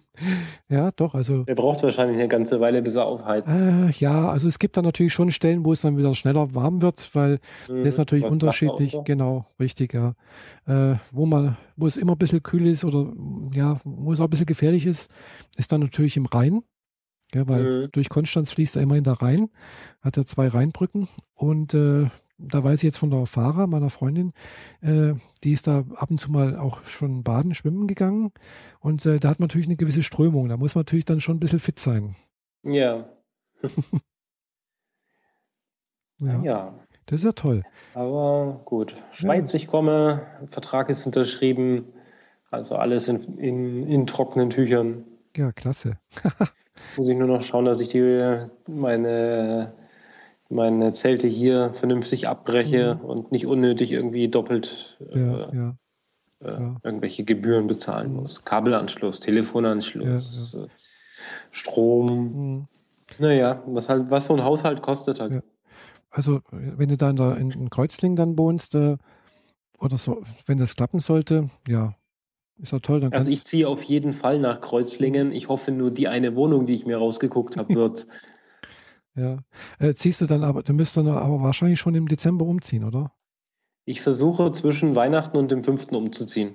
[0.67, 3.47] Ja, doch, also Der braucht wahrscheinlich eine ganze Weile, bis er aufheizt.
[3.47, 6.81] äh, ja, also es gibt dann natürlich schon Stellen, wo es dann wieder schneller warm
[6.81, 8.01] wird, weil das ist Mhm.
[8.01, 10.13] natürlich unterschiedlich, auch genau, richtig, ja.
[10.67, 13.11] Äh, wo man, wo es immer ein bisschen kühl ist oder
[13.55, 15.09] ja, wo es auch ein bisschen gefährlich ist,
[15.57, 16.61] ist dann natürlich im Rhein.
[17.33, 17.89] Ja, weil Mhm.
[17.91, 19.49] durch Konstanz fließt er immerhin der Rhein,
[20.01, 22.07] hat er zwei Rheinbrücken und äh,
[22.39, 24.33] da weiß ich jetzt von der Fahrer, meiner Freundin,
[24.81, 28.31] äh, die ist da ab und zu mal auch schon baden, schwimmen gegangen
[28.79, 31.37] und äh, da hat man natürlich eine gewisse Strömung, da muss man natürlich dann schon
[31.37, 32.15] ein bisschen fit sein.
[32.63, 33.05] Ja,
[36.21, 36.73] Ja, ja.
[37.05, 37.63] das ist ja toll.
[37.93, 38.93] Aber gut.
[39.11, 41.85] Schweiz, ich komme, Vertrag ist unterschrieben,
[42.51, 45.05] also alles in, in, in trockenen Tüchern.
[45.35, 45.97] Ja, klasse.
[46.97, 49.73] Muss ich nur noch schauen, dass ich die, meine,
[50.49, 53.05] meine Zelte hier vernünftig abbreche Mhm.
[53.05, 55.15] und nicht unnötig irgendwie doppelt Ja,
[55.49, 55.75] äh, ja.
[56.41, 56.75] äh, ja.
[56.83, 58.15] irgendwelche Gebühren bezahlen Mhm.
[58.21, 58.43] muss.
[58.43, 60.67] Kabelanschluss, Telefonanschluss, äh,
[61.51, 62.07] Strom.
[62.57, 62.67] Mhm.
[63.19, 65.31] Naja, was halt, was so ein Haushalt kostet halt.
[65.33, 65.41] Ja.
[66.11, 68.97] Also, wenn du da in, der, in, in Kreuzlingen dann wohnst, äh,
[69.79, 71.93] oder so, wenn das klappen sollte, ja,
[72.61, 72.99] ist ja toll.
[72.99, 75.31] Dann Also ich ziehe auf jeden Fall nach Kreuzlingen.
[75.31, 78.07] Ich hoffe nur, die eine Wohnung, die ich mir rausgeguckt habe, wird.
[79.19, 79.37] Ja.
[79.79, 83.11] Äh, ziehst du dann aber, du müsstest dann aber wahrscheinlich schon im Dezember umziehen, oder?
[83.85, 85.91] Ich versuche zwischen Weihnachten und dem 5.
[85.93, 86.51] umzuziehen.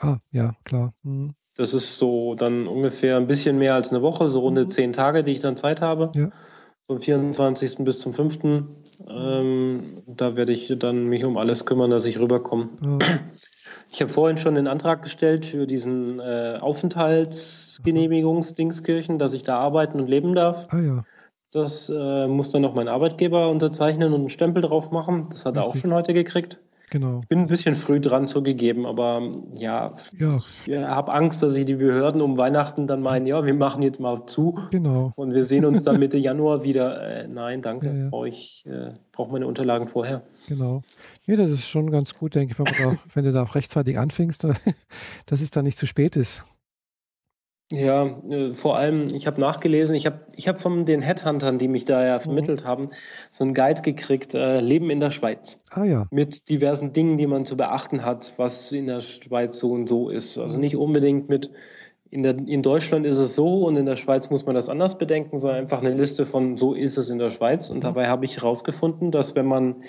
[0.00, 0.92] Ah, ja, klar.
[1.02, 1.34] Mhm.
[1.56, 4.68] Das ist so dann ungefähr ein bisschen mehr als eine Woche, so runde Mhm.
[4.68, 6.10] zehn Tage, die ich dann Zeit habe.
[6.14, 6.30] Ja.
[6.86, 7.78] Vom 24.
[7.84, 8.38] bis zum 5.
[9.08, 12.68] Ähm, da werde ich dann mich um alles kümmern, dass ich rüberkomme.
[13.00, 13.04] Äh,
[13.90, 19.98] Ich habe vorhin schon den Antrag gestellt für diesen äh, Aufenthaltsgenehmigungsdingskirchen, dass ich da arbeiten
[20.00, 20.66] und leben darf.
[20.70, 21.04] ah ja,
[21.56, 25.28] Das äh, muss dann noch mein Arbeitgeber unterzeichnen und einen Stempel drauf machen.
[25.30, 26.58] Das hat er auch schon heute gekriegt.
[26.90, 27.22] genau.
[27.28, 29.22] Bin ein bisschen früh dran zugegeben, aber
[29.54, 33.54] ja, Ja, ich habe Angst, dass sich die Behörden um Weihnachten dann meinen, ja, wir
[33.54, 35.12] machen jetzt mal zu genau.
[35.16, 37.00] und wir sehen uns dann Mitte Januar wieder.
[37.02, 38.08] Äh, nein, danke, Ja, ja.
[38.10, 40.22] brauche ich äh, brauche meine Unterlagen vorher.
[40.48, 40.82] Genau.
[41.26, 43.98] Ja, das ist schon ganz gut, denke ich, wenn, da, wenn du da auch rechtzeitig
[43.98, 44.44] anfängst,
[45.26, 46.44] dass es dann nicht zu spät ist.
[47.72, 51.66] Ja, äh, vor allem, ich habe nachgelesen, ich habe ich hab von den Headhuntern, die
[51.66, 52.06] mich da Mhm.
[52.06, 52.90] ja vermittelt haben,
[53.30, 55.58] so einen Guide gekriegt, äh, Leben in der Schweiz.
[55.70, 59.72] Ah ja, Mit diversen Dingen, die man zu beachten hat, was in der Schweiz so
[59.72, 60.38] und so ist.
[60.38, 60.60] Also Mhm.
[60.60, 61.50] nicht unbedingt mit,
[62.10, 64.96] in, der, in Deutschland ist es so und in der Schweiz muss man das anders
[64.96, 67.70] bedenken, sondern einfach eine Liste von so ist es in der Schweiz.
[67.70, 67.82] Und Mhm.
[67.82, 69.82] dabei habe ich herausgefunden, dass wenn man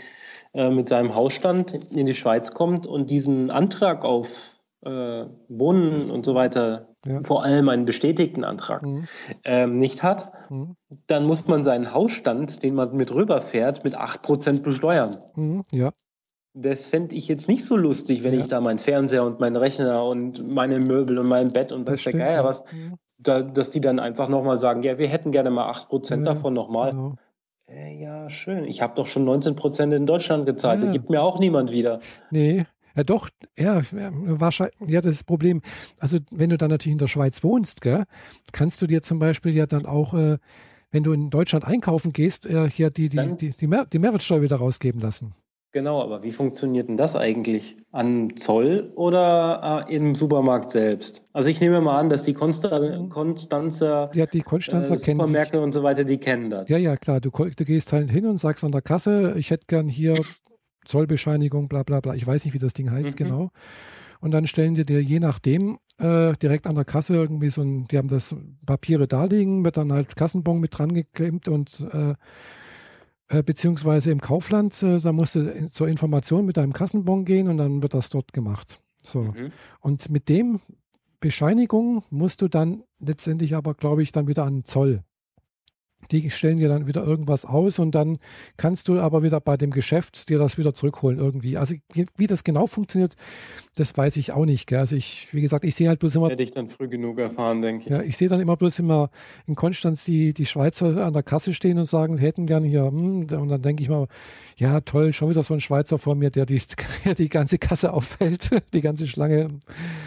[0.54, 6.26] äh, mit seinem Hausstand in die Schweiz kommt und diesen Antrag auf äh, Wohnen und
[6.26, 7.22] so weiter, Ja.
[7.22, 9.08] vor allem einen bestätigten Antrag, Mhm.
[9.44, 10.76] ähm, nicht hat, Mhm.
[11.06, 15.16] dann muss man seinen Hausstand, den man mit rüberfährt, mit 8% besteuern.
[15.36, 15.64] Mhm.
[15.72, 15.92] Ja,
[16.60, 18.40] Das fände ich jetzt nicht so lustig, wenn Ja.
[18.40, 21.98] ich da meinen Fernseher und meinen Rechner und meine Möbel und mein Bett und das
[22.04, 22.14] was der.
[22.14, 22.44] Geier ja.
[22.46, 22.96] was, Mhm.
[23.20, 26.56] da, dass die dann einfach nochmal sagen, ja, wir hätten gerne mal 8% Ja, davon
[26.56, 26.92] nochmal.
[26.94, 27.16] Genau.
[27.70, 28.64] Äh, ja, schön.
[28.66, 30.80] Ich habe doch schon 19% in Deutschland gezahlt.
[30.80, 30.88] Ja.
[30.88, 32.00] Da gibt mir auch niemand wieder.
[32.32, 32.66] Nee,
[32.98, 35.62] Ja, doch, ja, wahrscheinlich, ja, das ist das Problem.
[36.00, 38.06] Also, wenn du dann natürlich in der Schweiz wohnst, gell,
[38.52, 40.40] kannst du dir zum Beispiel ja dann auch, äh,
[40.90, 44.42] wenn du in Deutschland einkaufen gehst, äh, hier die, die, die, die, Mehr die Mehrwertsteuer
[44.42, 45.36] wieder rausgeben lassen.
[45.74, 47.76] Genau, aber wie funktioniert denn das eigentlich?
[47.92, 51.28] An Zoll oder äh, im Supermarkt selbst?
[51.34, 55.74] Also ich nehme mal an, dass die Konstan Konstanzer, ja, die Konstanzer äh, Supermärkte und
[55.74, 56.68] so weiter, die kennen das.
[56.68, 57.22] Ja, ja, klar.
[57.22, 60.16] Du, du gehst halt hin und sagst an der Kasse, ich hätte gern hier
[60.88, 62.16] Zollbescheinigung, bla bla bla.
[62.16, 63.16] Ich weiß nicht, wie das Ding heißt mhm.
[63.16, 63.52] genau.
[64.20, 67.88] Und dann stellen die dir je nachdem äh, direkt an der Kasse irgendwie so ein,
[67.88, 72.16] die haben das Papiere da liegen, wird dann halt Kassenbon mit dran geklemmt und äh,
[73.30, 77.58] äh, beziehungsweise im Kaufland, äh, da musst du zur Information mit deinem Kassenbon gehen und
[77.58, 78.80] dann wird das dort gemacht.
[79.04, 79.24] So.
[79.24, 79.52] Mhm.
[79.82, 80.62] Und mit dem
[81.20, 85.04] Bescheinigung musst du dann letztendlich aber, glaube ich, dann wieder an Zoll
[86.12, 88.20] die stellen dir dann wieder irgendwas aus und dann
[88.58, 91.58] kannst du aber wieder bei dem Geschäft dir das wieder zurückholen irgendwie.
[91.58, 91.76] Also
[92.16, 93.16] wie das genau funktioniert,
[93.76, 94.68] das weiß ich auch nicht.
[94.68, 94.80] Gell?
[94.80, 96.30] Also ich, wie gesagt, ich sehe halt bloß immer.
[96.30, 97.90] Hätte ich dann früh genug erfahren, denke ich.
[97.90, 99.10] Ja, ich sehe dann immer bloß immer
[99.46, 102.86] in Konstanz die, die Schweizer an der Kasse stehen und sagen, sie hätten gerne hier,
[102.86, 104.08] hm, und dann denke ich mal,
[104.58, 106.62] ja toll, schon wieder so ein Schweizer vor mir, der die,
[107.06, 109.50] der die ganze Kasse auffällt, die ganze Schlange.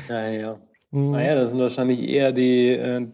[0.08, 0.60] Ja, ja.
[0.90, 1.12] Mhm.
[1.12, 3.06] Naja, das sind wahrscheinlich eher die, äh,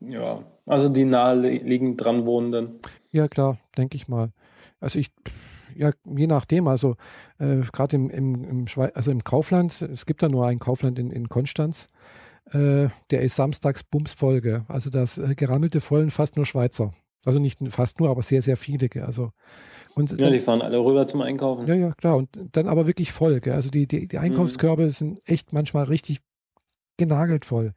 [0.00, 2.78] ja, also die naheliegend dran Wohnenden.
[3.10, 4.30] Ja, klar, denke ich mal.
[4.78, 5.10] Also ich,
[5.74, 6.96] ja, je nachdem, also
[7.38, 11.10] äh, gerade im, im, im, also im Kaufland, es gibt da nur ein Kaufland in,
[11.10, 11.88] in Konstanz,
[12.52, 14.64] äh, der ist samstags bumsfolge.
[14.68, 16.94] Also das äh, gerammelte Vollen fast nur Schweizer.
[17.26, 18.88] Also nicht fast nur, aber sehr, sehr viele.
[19.04, 19.32] Also,
[19.94, 21.66] und ja, die fahren alle rüber zum Einkaufen.
[21.66, 22.16] Ja, ja, klar.
[22.16, 23.40] Und dann aber wirklich voll.
[23.50, 24.90] Also die, die, die Einkaufskörbe mhm.
[24.90, 26.20] sind echt manchmal richtig
[27.00, 27.72] genagelt voll.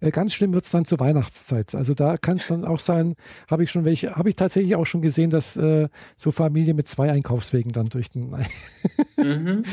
[0.00, 1.74] Äh, ganz schlimm wird es dann zur Weihnachtszeit.
[1.74, 3.16] Also da kann es dann auch sein,
[3.50, 6.86] habe ich schon welche, habe ich tatsächlich auch schon gesehen, dass äh, so Familien mit
[6.86, 8.30] zwei Einkaufswegen dann durch den
[9.16, 9.64] mhm.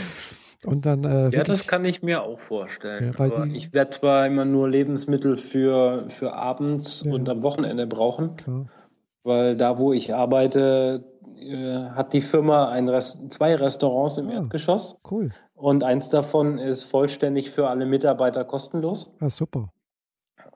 [0.65, 3.13] Und dann, äh, ja, das kann ich mir auch vorstellen.
[3.17, 7.11] Ja, die, ich werde zwar immer nur Lebensmittel für, für abends ja.
[7.11, 8.67] und am Wochenende brauchen, Klar.
[9.23, 11.03] weil da, wo ich arbeite,
[11.37, 14.97] äh, hat die Firma ein Rest zwei Restaurants im ah, Erdgeschoss.
[15.09, 15.31] Cool.
[15.63, 19.15] Und eins davon ist vollständig für alle Mitarbeiter kostenlos.
[19.21, 19.69] Ah, super.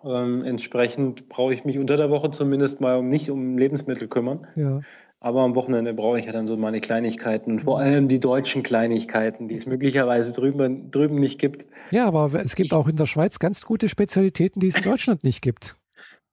[0.04, 4.48] Ähm, entsprechend brauche ich mich unter der Woche zumindest mal um nicht um Lebensmittel kümmern.
[4.56, 4.82] Ja.
[5.22, 9.48] Aber am Wochenende brauche ich ja dann so meine Kleinigkeiten, vor allem die deutschen Kleinigkeiten,
[9.48, 11.68] die es möglicherweise drüben, drüben nicht gibt.
[11.90, 14.84] Ja, aber es gibt ich, auch in der Schweiz ganz gute Spezialitäten, die es in
[14.84, 15.78] Deutschland nicht gibt.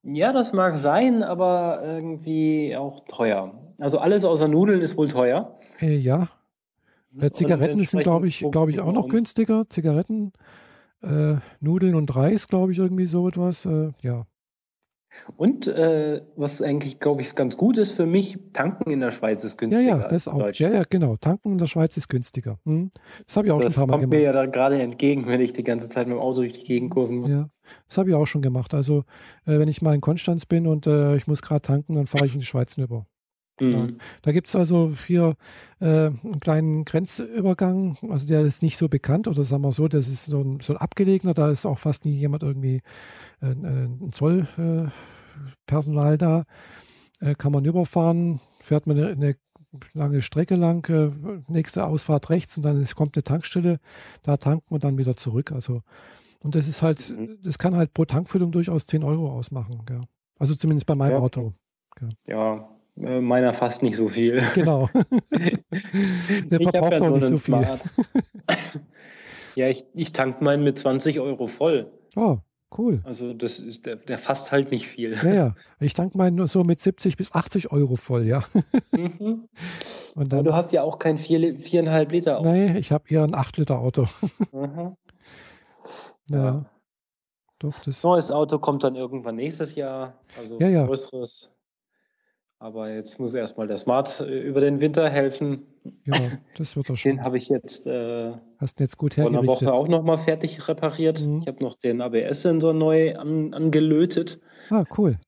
[0.03, 3.55] Ja, das mag sein, aber irgendwie auch teuer.
[3.79, 5.61] Also alles außer Nudeln ist wohl teuer.
[5.81, 6.29] Äh, ja.
[7.21, 9.65] Äh, Zigaretten sind, glaube ich, glaube ich, auch noch günstiger.
[9.69, 10.33] Zigaretten,
[11.03, 13.67] äh, Nudeln und Reis, glaube ich, irgendwie so etwas.
[13.67, 14.27] Äh, ja.
[15.37, 19.45] Und äh, was eigentlich, glaube ich, ganz gut ist für mich, tanken in der Schweiz
[19.45, 19.89] ist günstiger.
[19.89, 20.51] Ja, ja, das auch.
[20.55, 21.17] Ja, ja, genau.
[21.17, 22.59] Tanken in der Schweiz ist günstiger.
[22.65, 22.91] Hm.
[23.27, 24.13] Das habe ich auch das schon ein paar Mal gemacht.
[24.13, 26.55] Das kommt mir ja gerade entgegen, wenn ich die ganze Zeit mit dem Auto durch
[26.55, 27.31] die Gegend kurven muss.
[27.31, 27.49] Ja,
[27.89, 28.75] das habe ich auch schon gemacht.
[28.75, 29.05] Also,
[29.47, 32.27] äh, wenn ich mal in Konstanz bin und äh, ich muss gerade tanken, dann fahre
[32.27, 33.07] ich in die Schweiz rüber.
[33.61, 33.99] Mhm.
[34.23, 35.37] Da gibt es also hier
[35.81, 40.09] äh, einen kleinen Grenzübergang, also der ist nicht so bekannt oder sagen wir so, das
[40.09, 42.81] ist so ein, so ein abgelegener, da ist auch fast nie jemand irgendwie
[43.43, 46.45] äh, äh ein Zollpersonal äh, da.
[47.21, 49.37] Äh, kann man überfahren, fährt man eine, eine
[49.93, 51.11] lange Strecke lang, äh,
[51.49, 53.79] nächste Ausfahrt rechts und dann ist, kommt eine Tankstelle,
[54.23, 55.53] da tanken und dann wieder zurück.
[55.53, 55.83] Also
[56.45, 57.39] und das ist halt, mhm.
[57.43, 59.83] das kann halt pro Tankfüllung durchaus 10 Euro ausmachen.
[59.87, 60.03] Gell?
[60.39, 61.19] Also zumindest bei meinem ja.
[61.19, 61.55] Auto.
[62.29, 62.61] Ja, äh,
[62.97, 64.43] meiner fast nicht so viel.
[64.55, 64.89] Genau.
[65.31, 67.81] Der ich habe ja nur einen so Smart.
[69.55, 71.93] ja, ich, ich tank meinen mit 20 Euro voll.
[72.17, 72.39] Oh,
[72.79, 73.01] cool.
[73.05, 75.15] Also das ist der, der fasst halt nicht viel.
[75.15, 75.55] Ja, ja.
[75.81, 78.45] Ich tank meinen nur so mit 70 bis 80 Euro voll, ja.
[78.93, 79.49] Mhm.
[80.17, 82.53] Und dann, Aber du hast ja auch kein 4,5 Liter Auto.
[82.53, 84.07] Nee, ich habe eher ein 8 Liter Auto.
[84.53, 84.97] Mhm.
[86.31, 86.37] Ja.
[86.37, 86.65] ja.
[87.59, 90.15] Doch, das Neues Auto kommt dann irgendwann nächstes Jahr.
[90.39, 90.87] Also ja, ja.
[90.87, 91.54] größeres.
[92.59, 95.67] Aber jetzt muss erstmal der Smart äh, über den Winter helfen.
[96.05, 96.15] Ja,
[96.57, 97.13] das wird er schon.
[97.13, 101.23] Den habe ich jetzt, äh, Hast jetzt gut vor einer Woche auch nochmal fertig repariert.
[101.23, 101.41] Mhm.
[101.41, 104.41] Ich habe noch den ABS-Sensor neu an, angelötet.
[104.71, 105.19] Ah, cool.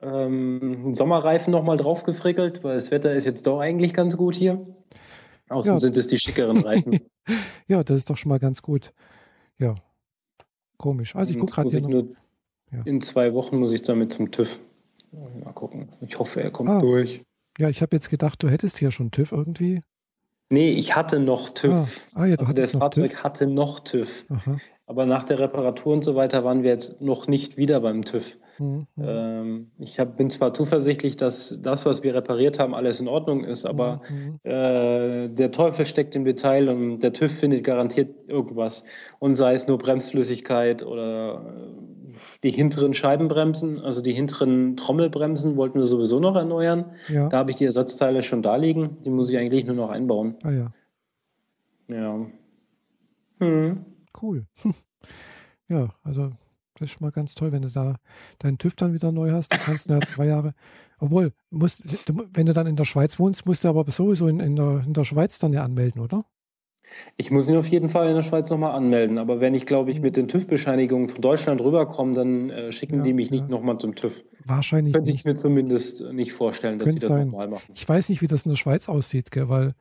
[0.00, 4.64] Ähm, Sommerreifen nochmal draufgefrickelt, weil das Wetter ist jetzt doch eigentlich ganz gut hier.
[5.48, 5.80] Außen ja.
[5.80, 7.00] sind es die schickeren Reifen.
[7.68, 8.92] ja, das ist doch schon mal ganz gut.
[9.58, 9.74] Ja,
[10.78, 11.14] komisch.
[11.14, 12.04] Also ich gucke gerade hier noch.
[12.72, 12.80] Ja.
[12.84, 14.58] In zwei Wochen muss ich damit zum TÜV.
[15.12, 15.88] Mal gucken.
[16.00, 16.80] Ich hoffe, er kommt ah.
[16.80, 17.22] durch.
[17.58, 19.82] Ja, ich habe jetzt gedacht, du hättest hier schon TÜV irgendwie.
[20.48, 22.10] Nee, ich hatte noch TÜV.
[22.14, 23.24] Ah, ah ja, also das Fahrzeug TÜV.
[23.24, 24.26] hatte noch TÜV.
[24.28, 24.56] Aha.
[24.84, 28.38] Aber nach der Reparatur und so weiter waren wir jetzt noch nicht wieder beim TÜV.
[28.58, 28.86] Mhm.
[28.96, 33.08] mhm, Ähm, ich hab, bin zwar zuversichtlich, dass das, was wir repariert haben, alles in
[33.08, 34.40] Ordnung ist, aber mhm.
[34.42, 38.84] äh, der Teufel steckt im Detail und der TÜV findet garantiert irgendwas.
[39.20, 42.01] Und sei es nur Bremsflüssigkeit oder äh,
[42.42, 46.92] die hinteren Scheibenbremsen, also die hinteren Trommelbremsen wollten wir sowieso noch erneuern.
[47.08, 49.00] Ja, Da habe ich die Ersatzteile schon da liegen.
[49.02, 50.36] Die muss ich eigentlich nur noch einbauen.
[50.42, 50.72] ah ja,
[51.88, 52.26] Ja.
[53.38, 53.84] Hm.
[54.20, 54.46] cool.
[55.68, 56.32] Ja, also
[56.74, 57.96] das ist schon mal ganz toll, wenn du da
[58.40, 59.52] deinen TÜV dann wieder neu hast.
[59.54, 60.52] Du kannst ja zwei Jahre,
[60.98, 61.82] obwohl, musst,
[62.34, 64.92] wenn du dann in der Schweiz wohnst, musst du aber sowieso in, in, der, in
[64.92, 66.24] der Schweiz dann ja anmelden, oder?
[67.16, 69.18] Ich muss ihn auf jeden Fall in der Schweiz nochmal anmelden.
[69.18, 73.02] Aber wenn ich, glaube ich, mit den TÜV-Bescheinigungen von Deutschland rüberkomme, dann äh, schicken Ja,
[73.04, 73.48] die mich nicht ja.
[73.48, 74.24] nochmal zum TÜV.
[74.44, 75.26] Wahrscheinlich Könnte ich nicht.
[75.26, 77.28] mir zumindest nicht vorstellen, dass die das sein.
[77.28, 77.72] nochmal machen.
[77.74, 79.74] Ich weiß nicht, wie das in der Schweiz aussieht, gell, weil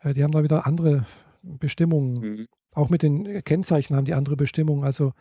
[0.00, 1.04] äh, die haben da wieder andere
[1.42, 2.20] Bestimmungen.
[2.20, 2.46] Mhm.
[2.74, 4.84] Auch mit den Kennzeichen haben die andere Bestimmungen.
[4.84, 5.12] Also,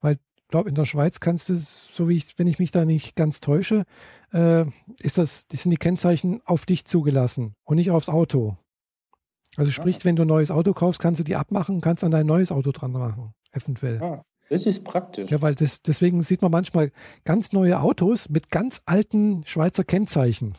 [0.00, 2.84] weil ich glaube, in der Schweiz kannst du, so wie ich, wenn ich mich da
[2.84, 3.84] nicht ganz täusche,
[4.32, 4.64] äh,
[5.00, 8.56] ist das, die sind die Kennzeichen auf dich zugelassen und nicht aufs Auto.
[9.56, 12.10] Also sprich, wenn du ein neues Auto kaufst, kannst du die abmachen und kannst an
[12.10, 14.02] dein neues Auto dran machen, eventuell.
[14.02, 15.30] Ah, das ist praktisch.
[15.30, 16.90] Ja, weil das, deswegen sieht man manchmal
[17.24, 20.54] ganz neue Autos mit ganz alten Schweizer Kennzeichen.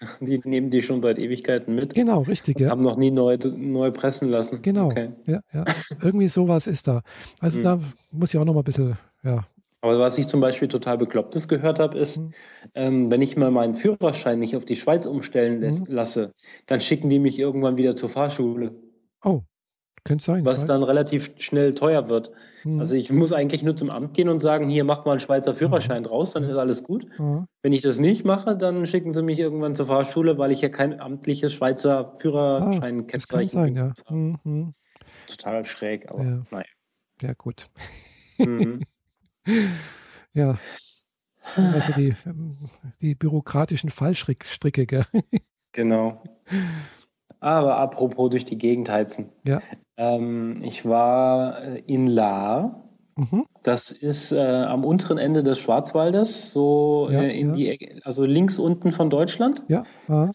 [0.20, 1.94] Die nehmen die schon seit Ewigkeiten mit.
[1.94, 2.70] Genau, richtig, ja.
[2.70, 4.62] Haben noch nie neu, neu pressen lassen.
[4.62, 4.86] Genau.
[4.86, 5.10] Okay.
[5.26, 5.64] Ja, ja.
[6.00, 7.02] Irgendwie sowas ist da.
[7.40, 7.62] Also Hm.
[7.62, 9.46] da muss ich auch noch mal ein bisschen, ja.
[9.82, 12.30] Aber was ich zum Beispiel total Beklopptes gehört habe, ist, Hm.
[12.74, 15.86] ähm, wenn ich mal meinen Führerschein nicht auf die Schweiz umstellen Mhm.
[15.88, 16.32] lasse,
[16.66, 18.74] dann schicken die mich irgendwann wieder zur Fahrschule,
[19.24, 19.42] Oh,
[20.04, 20.44] könnte sein.
[20.44, 22.30] was dann relativ schnell teuer wird.
[22.62, 22.78] Hm.
[22.78, 25.54] Also ich muss eigentlich nur zum Amt gehen und sagen, hier mach mal einen Schweizer
[25.54, 27.06] Führerschein draus, dann ist alles gut.
[27.18, 27.46] ja.
[27.62, 30.70] Wenn ich das nicht mache, dann schicken sie mich irgendwann zur Fahrschule, weil ich ja
[30.70, 32.80] kein amtliches Schweizer Ah,
[33.12, 33.92] das kann sein, ja.
[35.26, 36.42] Total schräg, aber Ja.
[36.50, 36.64] naja.
[37.22, 37.68] Ja, gut.
[38.38, 38.80] Mhm.
[40.32, 40.58] Ja.
[41.42, 42.56] Das sind also die, ähm,
[43.00, 45.04] die bürokratischen Fallstricke, gell?
[45.72, 46.22] Genau.
[47.40, 49.32] Aber apropos durch die Gegend heizen.
[49.44, 49.60] Ja.
[49.96, 52.84] Ähm, ich war äh, in Lahr.
[53.16, 53.46] Mhm.
[53.62, 57.54] Das ist äh, am unteren Ende des Schwarzwaldes, so Ja, äh, in ja.
[57.54, 59.62] die Ecke, also links unten von Deutschland.
[59.68, 59.82] Ja.
[60.08, 60.30] Ah.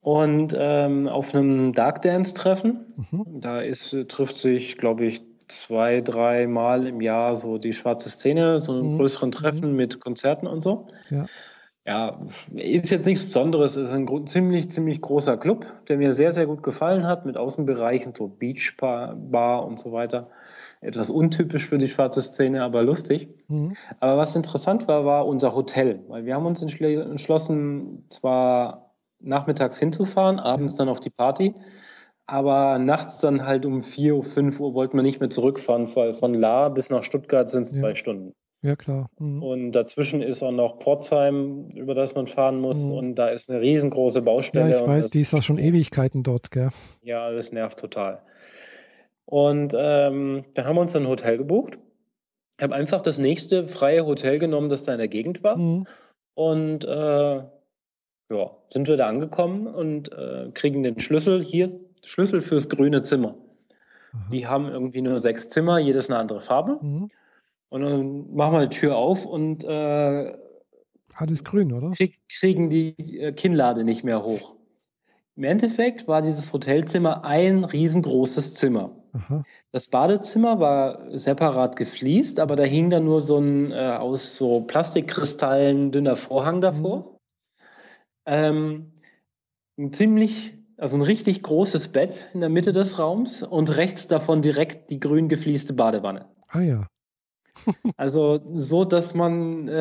[0.00, 2.94] Und ähm, auf einem Dark Dance-Treffen.
[3.10, 3.40] Mhm.
[3.40, 8.10] Da ist, äh, trifft sich, glaube ich, zwei, drei Mal im Jahr so die schwarze
[8.10, 8.96] Szene, so einen Mhm.
[8.98, 10.86] größeren Treffen mit Konzerten und so.
[11.10, 11.26] Ja.
[11.86, 12.20] Ja,
[12.54, 16.62] ist jetzt nichts Besonderes, ist ein ziemlich, ziemlich großer Club, der mir sehr, sehr gut
[16.62, 20.24] gefallen hat, mit Außenbereichen, so Beach Bar, Bar und so weiter.
[20.82, 23.30] Etwas untypisch für die schwarze Szene, aber lustig.
[23.48, 23.72] Mhm.
[24.00, 29.78] Aber was interessant war, war unser Hotel, weil wir haben uns entschl- entschlossen, zwar nachmittags
[29.78, 31.54] hinzufahren, abends dann auf die Party,
[32.28, 36.14] aber nachts dann halt um 4 Uhr, 5 Uhr wollten wir nicht mehr zurückfahren, weil
[36.14, 37.82] von La bis nach Stuttgart sind es Ja.
[37.82, 38.34] zwei Stunden.
[38.62, 39.08] ja, klar.
[39.18, 39.42] Mhm.
[39.42, 42.88] Und dazwischen ist auch noch Pforzheim, über das man fahren muss.
[42.90, 42.92] Mhm.
[42.96, 44.76] Und da ist eine riesengroße Ja, Baustelle.
[44.76, 46.68] ich und weiß, die ist ja schon Ewigkeiten dort, gell?
[47.02, 48.20] Ja, das nervt total.
[49.24, 51.78] Und ähm, dann haben wir uns ein Hotel gebucht.
[52.58, 55.56] Ich habe einfach das nächste freie Hotel genommen, das da in der Gegend war.
[55.56, 55.86] Mhm.
[56.34, 56.88] Und äh,
[58.30, 63.34] ja, sind wir da angekommen und äh, kriegen den Schlüssel hier, Schlüssel fürs grüne Zimmer.
[64.12, 64.30] Aha.
[64.32, 66.78] Die haben irgendwie nur sechs Zimmer, jedes eine andere Farbe.
[66.80, 67.10] Mhm.
[67.70, 70.36] Und dann machen wir die Tür auf und äh,
[71.14, 71.90] Alles grün, oder?
[71.90, 74.56] krieg, kriegen die äh, Kinnlade nicht mehr hoch.
[75.36, 78.90] Im Endeffekt war dieses Hotelzimmer ein riesengroßes Zimmer.
[79.12, 79.44] Aha.
[79.70, 84.62] Das Badezimmer war separat gefliest, aber da hing dann nur so ein äh, aus so
[84.62, 87.18] Plastikkristallen dünner Vorhang davor.
[88.26, 88.92] Ähm,
[89.78, 94.42] ein ziemlich, also ein richtig großes Bett in der Mitte des Raums und rechts davon
[94.42, 96.26] direkt die grün geflieste Badewanne.
[96.48, 96.86] Ah ja.
[97.96, 99.72] Also so, dass man äh,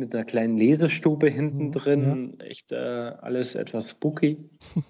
[0.00, 2.40] mit einer kleinen Lesestube hinten Mhm, drin.
[2.40, 4.50] Echt äh, alles etwas spooky.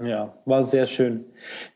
[0.00, 1.24] Ja, war sehr schön.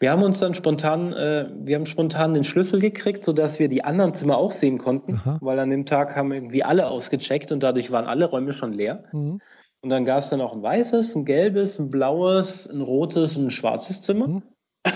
[0.00, 3.84] Wir haben uns dann spontan, äh, wir haben spontan den Schlüssel gekriegt, sodass wir die
[3.84, 5.38] anderen Zimmer auch sehen konnten, Aha.
[5.40, 9.04] weil an dem Tag haben irgendwie alle ausgecheckt und dadurch waren alle Räume schon leer.
[9.12, 9.40] Mhm.
[9.82, 13.44] Und dann gab es dann auch ein weißes, ein gelbes, ein blaues, ein rotes und
[13.46, 14.26] ein schwarzes Zimmer.
[14.26, 14.42] Mhm.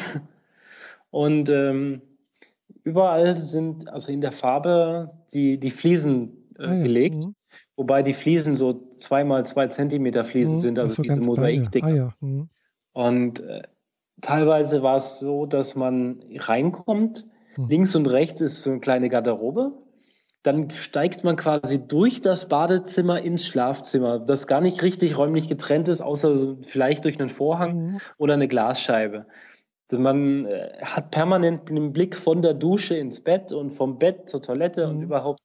[1.11, 2.03] Und ähm,
[2.83, 6.83] überall sind, also in der Farbe, die, die Fliesen äh, Ah, ja.
[6.83, 7.25] gelegt.
[7.25, 7.35] Mhm.
[7.77, 10.61] Wobei die Fliesen so zweimal zwei Zentimeter Fliesen Mhm.
[10.61, 11.21] sind, also so diese.
[11.21, 11.87] Mosaikdinger.
[11.87, 12.15] Ah, ja.
[12.21, 12.49] Mhm.
[12.93, 13.63] Und äh,
[14.21, 17.69] teilweise war es so, dass man reinkommt, Mhm.
[17.69, 19.73] links und rechts ist so eine kleine Garderobe.
[20.43, 25.89] Dann steigt man quasi durch das Badezimmer ins Schlafzimmer, das gar nicht richtig räumlich getrennt
[25.89, 27.99] ist, außer so vielleicht durch einen Vorhang Mhm.
[28.19, 29.27] oder eine Glasscheibe.
[29.91, 34.29] Also man äh, hat permanent einen Blick von der Dusche ins Bett und vom Bett
[34.29, 35.03] zur Toilette und Mhm.
[35.05, 35.41] überhaupt.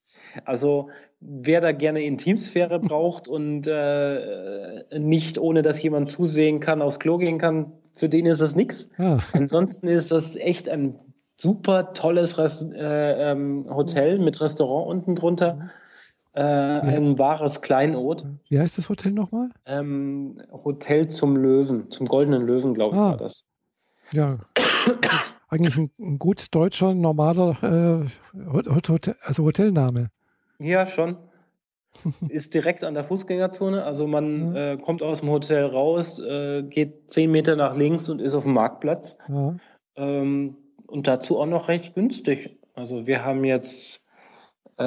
[0.46, 7.00] Also wer da gerne Intimsphäre braucht und äh, nicht ohne dass jemand zusehen kann, aufs
[7.00, 8.90] Klo gehen kann, für den ist es nichts.
[8.98, 10.96] Ah, Ansonsten ist das echt ein
[11.36, 15.70] super tolles Rest äh, ähm, Hotel mit Restaurant unten drunter.
[16.34, 18.26] Äh, ein wahres Kleinod.
[18.50, 19.50] wie heißt das Hotel nochmal?
[19.66, 23.10] Ähm, Hotel zum Löwen, zum Goldenen Löwen, glaube ich, Ah.
[23.12, 23.46] war das.
[24.14, 24.38] Ja.
[25.50, 30.10] Eigentlich ein, ein gut deutscher, normaler äh, Hot- Hotel, also Hotelname.
[30.60, 31.18] Ja, schon.
[32.30, 33.84] Ist direkt an der Fußgängerzone.
[33.84, 34.74] Also man Ja.
[34.74, 38.44] äh, kommt aus dem Hotel raus, äh, geht zehn Meter nach links und ist auf
[38.44, 39.18] dem Marktplatz.
[39.28, 39.56] Ja.
[39.96, 42.60] Ähm, und dazu auch noch recht günstig.
[42.74, 44.06] Also wir haben jetzt
[44.78, 44.84] äh,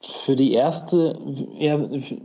[0.00, 1.18] für die erste,
[1.58, 1.78] ja,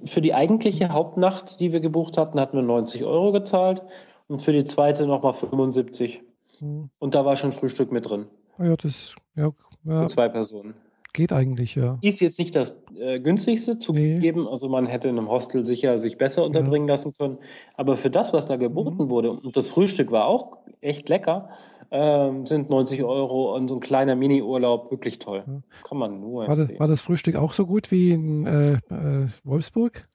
[0.06, 3.84] für die eigentliche Hauptnacht, die wir gebucht hatten, hatten wir 90 Euro gezahlt
[4.28, 6.22] und für die zweite nochmal 75.
[6.60, 6.90] Hm.
[7.00, 8.26] Und da war schon Frühstück mit drin.
[8.58, 9.52] Ah ja, das ja,
[9.84, 10.74] ja, Für zwei Personen.
[11.14, 11.98] Geht eigentlich, ja.
[12.02, 16.18] Ist jetzt nicht das äh, günstigste zugegeben, also man hätte in einem Hostel sicher sich
[16.18, 17.38] besser unterbringen lassen können.
[17.76, 19.10] Aber für das, was da geboten Mhm.
[19.10, 21.50] wurde, und das Frühstück war auch echt lecker,
[21.92, 25.44] ähm, sind 90 Euro und so ein kleiner Mini-Urlaub wirklich toll.
[25.46, 25.62] Ja.
[25.84, 29.28] Kann man nur War das, war das Frühstück auch so gut wie in äh, äh,
[29.44, 30.08] Wolfsburg?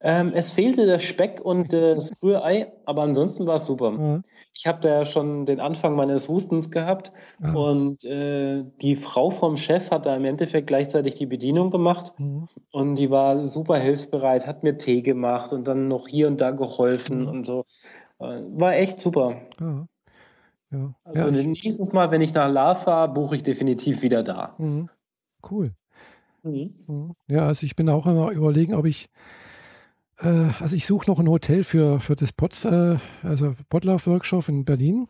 [0.00, 3.92] Ähm, es fehlte der Speck und äh, das Rührei, aber ansonsten war es super.
[3.98, 4.22] Ja.
[4.54, 7.10] Ich habe da ja schon den Anfang meines Hustens gehabt
[7.42, 7.52] Ah.
[7.54, 12.12] und äh, die Frau vom Chef hat da im Endeffekt gleichzeitig die Bedienung gemacht.
[12.18, 12.46] Mhm.
[12.70, 16.52] Und die war super hilfsbereit, hat mir Tee gemacht und dann noch hier und da
[16.52, 17.28] geholfen Mhm.
[17.28, 17.64] und so.
[18.20, 19.42] Äh, War echt super.
[19.60, 19.86] Ja.
[20.70, 20.94] Ja.
[21.02, 24.54] Also ja, nächstes Mal, wenn ich nach La fahre, buche ich definitiv wieder da.
[24.58, 24.88] mhm.
[25.50, 25.72] Cool.
[26.42, 26.74] Mhm.
[26.86, 27.12] Mhm.
[27.26, 29.08] Ja, also ich bin auch immer überlegen, ob ich,
[30.24, 35.08] also ich suche noch ein Hotel für, für das Pot, äh, also Potlauf-Workshop in Berlin.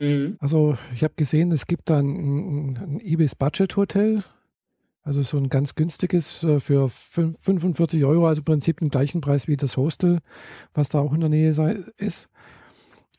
[0.00, 0.36] Mhm.
[0.38, 2.08] Also ich habe gesehen, es gibt da ein,
[2.70, 4.22] ein, ein Ibis Budget Hotel,
[5.02, 9.20] also so ein ganz günstiges äh, für fün- 45 Euro, also im Prinzip den gleichen
[9.20, 10.18] Preis wie das Hostel,
[10.74, 12.28] was da auch in der Nähe sei, ist.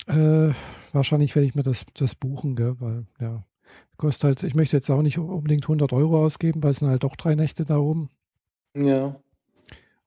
[0.07, 0.49] Äh,
[0.93, 3.43] wahrscheinlich werde ich mir das, das buchen, gell, weil ja,
[3.97, 7.03] kostet halt, ich möchte jetzt auch nicht unbedingt 100 Euro ausgeben, weil es sind halt
[7.03, 8.09] doch drei Nächte da oben.
[8.75, 9.15] Ja,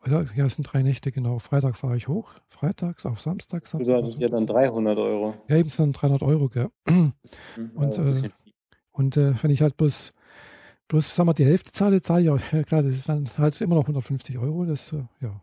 [0.07, 1.39] ja, es sind drei Nächte, genau.
[1.39, 3.67] Freitag fahre ich hoch, freitags auf Samstag.
[3.67, 5.35] Samstag auf das ja dann 300 Euro.
[5.49, 6.69] ja, eben sind 300 Euro, gell.
[6.89, 7.13] Mhm.
[7.75, 8.33] Und, viel.
[8.93, 10.13] Und äh, wenn ich halt bloß,
[10.89, 13.61] bloß, sagen wir, die Hälfte zahle, zahle ich auch, ja klar, das ist dann halt
[13.61, 15.43] immer noch 150 Euro, das, äh, ja.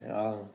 [0.00, 0.50] ja.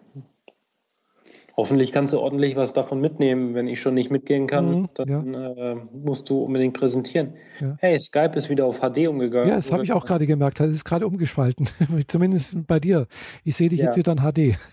[1.58, 3.54] Hoffentlich kannst du ordentlich was davon mitnehmen.
[3.56, 7.34] Wenn ich schon nicht mitgehen kann, Mhm, dann äh, musst du unbedingt präsentieren.
[7.60, 7.76] Ja.
[7.80, 9.50] Hey, Skype ist wieder auf HD umgegangen.
[9.50, 11.68] Ja, das habe ich auch gerade gemerkt, das ist gerade umgeschalten,
[12.08, 13.08] zumindest bei dir.
[13.44, 13.86] Ich sehe dich Ja.
[13.86, 14.58] jetzt wieder in HD.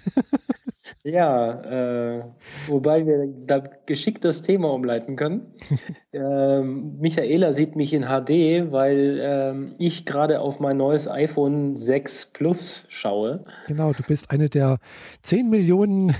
[1.04, 2.24] Ja, äh,
[2.66, 5.52] wobei wir da geschickt das Thema umleiten können.
[6.12, 12.26] ähm, Michaela sieht mich in HD, weil ähm, ich gerade auf mein neues iPhone 6
[12.32, 13.42] Plus schaue.
[13.66, 14.78] Genau, du bist eine der
[15.22, 16.14] 10 Millionen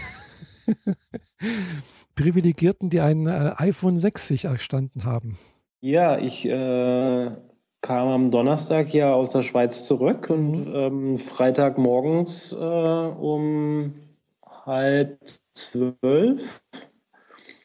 [2.14, 5.38] Privilegierten, die ein äh, iPhone 6 sich erstanden haben.
[5.81, 7.31] Ja, ich äh,
[7.81, 10.74] kam am Donnerstag ja aus der Schweiz zurück und Mhm.
[10.74, 13.94] ähm, Freitagmorgens äh, um
[14.66, 15.19] halb
[15.54, 16.60] zwölf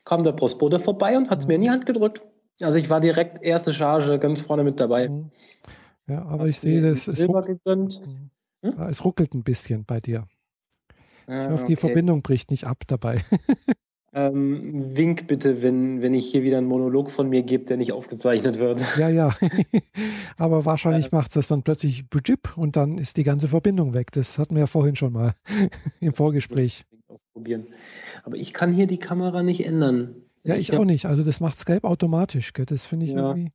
[0.06, 2.22] kam der Postbote vorbei und hat es mir in die Hand gedrückt.
[2.62, 5.10] Also ich war direkt erste Charge ganz vorne mit dabei.
[5.10, 5.32] Mhm.
[6.08, 8.02] Ja, aber ich sehe, das es, Silber gegönnt.
[8.62, 8.80] Hm?
[8.90, 10.28] es ruckelt ein bisschen bei dir.
[11.28, 11.88] Ich Ah, hoffe, die okay.
[11.88, 13.24] Verbindung bricht nicht ab dabei.
[14.16, 17.94] Ähm, wink bitte, wenn, wenn ich hier wieder einen Monolog von mir gebe, der nicht
[17.94, 18.80] aufgezeichnet wird.
[19.00, 19.36] ja, ja.
[20.38, 24.12] aber wahrscheinlich macht es das dann plötzlich bujip und dann ist die ganze Verbindung weg.
[24.12, 25.34] Das hatten wir ja vorhin schon mal
[26.00, 26.86] im Vorgespräch.
[27.08, 27.66] Ausprobieren.
[28.24, 30.14] Aber ich kann hier die Kamera nicht ändern.
[30.44, 31.08] Ja, ich hab- auch nicht.
[31.08, 32.54] Also das macht Skype automatisch.
[32.54, 32.68] Gell?
[32.68, 33.30] Das finde ich Ja.
[33.30, 33.52] irgendwie.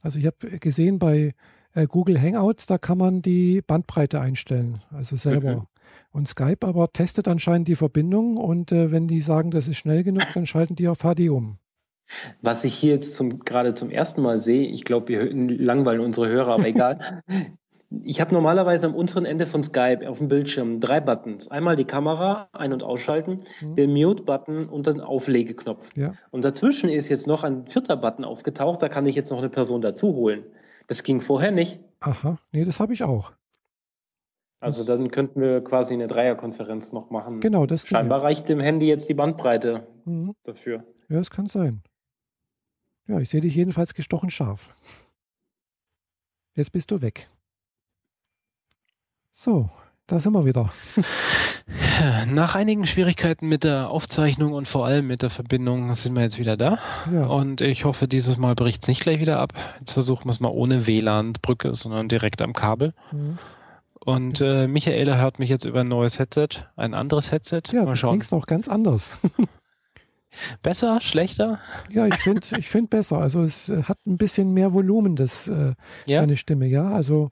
[0.00, 1.34] Also ich habe gesehen bei
[1.74, 5.66] äh, Google Hangouts, da kann man die Bandbreite einstellen, also selber.
[6.10, 10.02] Und Skype aber testet anscheinend die Verbindung und äh, wenn die sagen, das ist schnell
[10.02, 11.58] genug, dann schalten die auf HD um.
[12.40, 16.28] Was ich hier jetzt zum, gerade zum ersten Mal sehe, ich glaube, wir langweilen unsere
[16.28, 17.22] Hörer, aber egal.
[18.02, 21.50] Ich habe normalerweise am unteren Ende von Skype auf dem Bildschirm drei Buttons.
[21.50, 23.76] Einmal die Kamera ein- und ausschalten, Mhm.
[23.76, 25.88] den Mute-Button und den Auflegeknopf.
[25.96, 26.12] Ja.
[26.30, 29.48] Und dazwischen ist jetzt noch ein vierter Button aufgetaucht, da kann ich jetzt noch eine
[29.48, 30.42] Person dazu holen.
[30.86, 31.80] Das ging vorher nicht.
[32.00, 33.32] Aha, nee, das habe ich auch.
[34.60, 37.40] Also dann könnten wir quasi eine Dreierkonferenz noch machen.
[37.40, 39.86] Genau, das Scheinbar reicht dem Handy jetzt die Bandbreite.
[40.04, 40.34] Mhm.
[40.42, 40.84] dafür.
[41.08, 41.82] Ja, es kann sein.
[43.06, 44.74] Ja, ich sehe dich jedenfalls gestochen scharf.
[46.54, 47.28] Jetzt bist du weg.
[49.32, 49.70] So,
[50.08, 50.72] da sind wir wieder.
[52.28, 56.38] Nach einigen Schwierigkeiten mit der Aufzeichnung und vor allem mit der Verbindung sind wir jetzt
[56.38, 56.78] wieder da.
[57.12, 59.52] Ja, Und ich hoffe, dieses Mal bricht es nicht gleich wieder ab.
[59.78, 62.92] Jetzt versuchen wir es mal ohne WLAN-Brücke, sondern direkt am Kabel.
[63.12, 63.38] mhm.
[64.08, 67.60] Und äh, Michaela hört mich jetzt über ein neues Headset, ein anderes Headset.
[67.72, 68.12] ja mal du schauen.
[68.12, 69.18] klingst auch ganz anders.
[70.62, 71.58] Besser, schlechter?
[71.90, 73.18] Ja, ich finde ich find besser.
[73.18, 75.74] Also es äh, hat ein bisschen mehr Volumen, das, äh,
[76.06, 76.20] Ja.
[76.20, 76.90] deine Stimme, ja.
[76.90, 77.30] Also,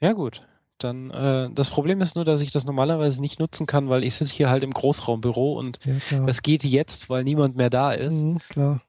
[0.00, 0.46] Ja, gut.
[0.78, 4.14] Dann äh, das Problem ist nur, dass ich das normalerweise nicht nutzen kann, weil ich
[4.14, 5.78] sitze hier halt im Großraumbüro und
[6.10, 8.22] ja, das geht jetzt, weil niemand mehr da ist.
[8.22, 8.82] Mhm, klar.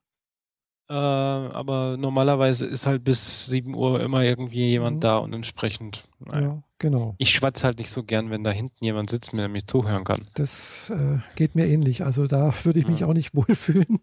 [0.88, 5.02] Äh, aber normalerweise ist halt bis 7 Uhr immer irgendwie jemand Mhm.
[5.02, 6.08] da und entsprechend.
[6.20, 6.48] Naja.
[6.48, 7.16] Ja, genau.
[7.18, 10.28] Ich schwatze halt nicht so gern, wenn da hinten jemand sitzt, mir nämlich zuhören kann.
[10.36, 12.04] Das äh, geht mir ähnlich.
[12.06, 13.08] Also da würde ich mich Ja.
[13.08, 14.00] auch nicht wohlfühlen.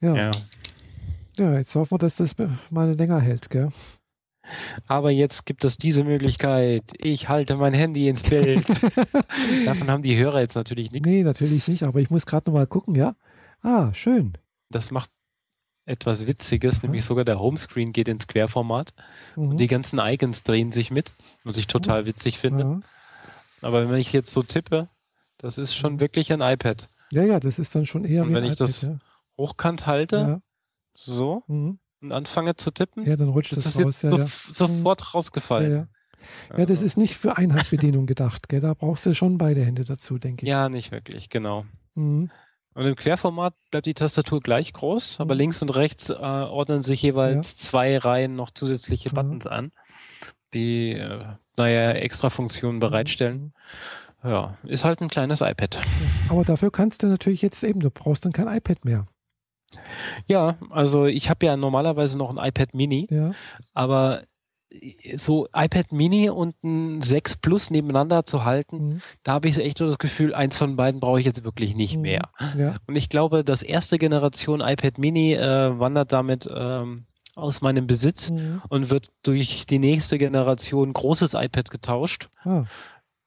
[0.00, 0.14] Ja.
[0.14, 0.30] Ja.
[1.38, 2.36] ja, jetzt hoffen wir, dass das
[2.70, 3.68] mal länger hält, gell?
[4.86, 6.84] Aber jetzt gibt es diese Möglichkeit.
[7.00, 8.66] Ich halte mein Handy ins Bild.
[9.66, 11.06] Davon haben die Hörer jetzt natürlich nichts.
[11.06, 13.14] Nee, natürlich nicht, aber ich muss gerade noch mal gucken, ja?
[13.62, 14.32] Ah, schön.
[14.70, 15.10] Das macht
[15.86, 18.92] etwas Witziges, nämlich sogar der Homescreen geht ins Querformat.
[19.36, 19.48] Mhm.
[19.50, 21.12] Und die ganzen Icons drehen sich mit,
[21.44, 22.62] was ich total witzig finde.
[22.64, 22.80] ja.
[23.62, 24.88] Aber wenn ich jetzt so tippe,
[25.38, 26.00] das ist schon Mhm.
[26.00, 26.88] wirklich ein iPad.
[27.12, 28.98] ja, ja, das ist dann schon eher Und wie wenn ein ich das ja.
[29.38, 30.40] Hochkant halte, Ja.
[30.92, 31.78] so, Mhm.
[32.02, 34.02] und anfange zu tippen, ja, dann rutscht das das ist raus.
[34.02, 34.10] jetzt
[34.56, 35.88] so, sofort rausgefallen.
[36.50, 36.58] ja.
[36.58, 38.60] ja, das ist nicht für Einhandbedienung gedacht, gell?
[38.60, 40.48] Da brauchst du schon beide Hände dazu, denke ich.
[40.50, 41.64] Ja, nicht wirklich, genau.
[41.94, 42.30] Mhm.
[42.74, 45.38] Und im Querformat bleibt die Tastatur gleich groß, aber Mhm.
[45.38, 49.14] links und rechts äh, ordnen sich jeweils zwei Reihen noch zusätzliche Mhm.
[49.14, 49.72] Buttons an,
[50.54, 51.24] die, äh,
[51.56, 53.52] naja, extra Funktionen bereitstellen.
[54.22, 55.78] Ja, ist halt ein kleines iPad.
[56.28, 59.06] Aber dafür kannst du natürlich jetzt eben, du brauchst dann kein iPad mehr.
[60.26, 63.32] Ja, also ich habe ja normalerweise noch ein iPad Mini, Ja,
[63.74, 64.22] aber
[65.16, 69.02] so iPad Mini und ein 6 Plus nebeneinander zu halten, mhm.
[69.22, 71.74] da habe ich so echt so das Gefühl, eins von beiden brauche ich jetzt wirklich
[71.74, 72.02] nicht Mhm.
[72.02, 72.28] mehr.
[72.56, 77.86] ja, Und ich glaube, das erste Generation iPad Mini äh, wandert damit ähm, aus meinem
[77.86, 78.62] Besitz mhm.
[78.68, 82.28] und wird durch die nächste Generation großes iPad getauscht.
[82.42, 82.64] Ah,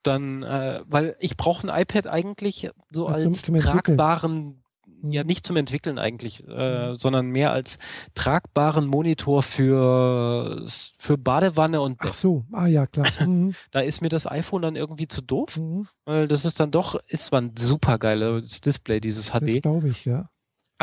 [0.02, 4.61] Dann, äh, weil ich brauche ein iPad eigentlich so Ach, als tragbaren,
[5.10, 6.96] ja nicht zum Entwickeln eigentlich, äh, Mhm.
[6.96, 7.78] sondern mehr als
[8.14, 10.66] tragbaren Monitor für,
[10.98, 13.06] für Badewanne und ach so, ah ja, klar.
[13.28, 13.54] Mhm.
[13.70, 15.86] Da ist mir das iPhone dann irgendwie zu doof, Mhm.
[16.04, 19.88] weil das ist dann doch, ist zwar ein super geiles Display, dieses Das HD, glaube
[19.88, 20.28] ich, ja.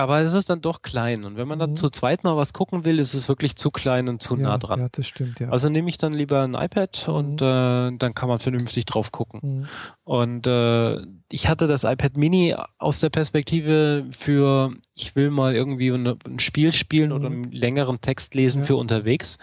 [0.02, 1.24] Aber es ist dann doch klein.
[1.26, 1.76] Und wenn man dann Mhm.
[1.76, 4.58] zu zweit mal was gucken will, ist es wirklich zu klein und zu ja, nah
[4.58, 4.80] dran.
[4.80, 5.50] Ja, das stimmt, ja.
[5.50, 7.14] Also nehme ich dann lieber ein iPad Mhm.
[7.14, 9.40] und äh, dann kann man vernünftig drauf gucken.
[9.44, 9.68] Mhm.
[10.04, 15.90] Und äh, ich hatte das iPad Mini aus der Perspektive für, ich will mal irgendwie
[15.90, 17.44] ein, ein Spiel spielen oder Mhm.
[17.44, 18.66] einen längeren Text lesen Ja.
[18.68, 19.38] für unterwegs.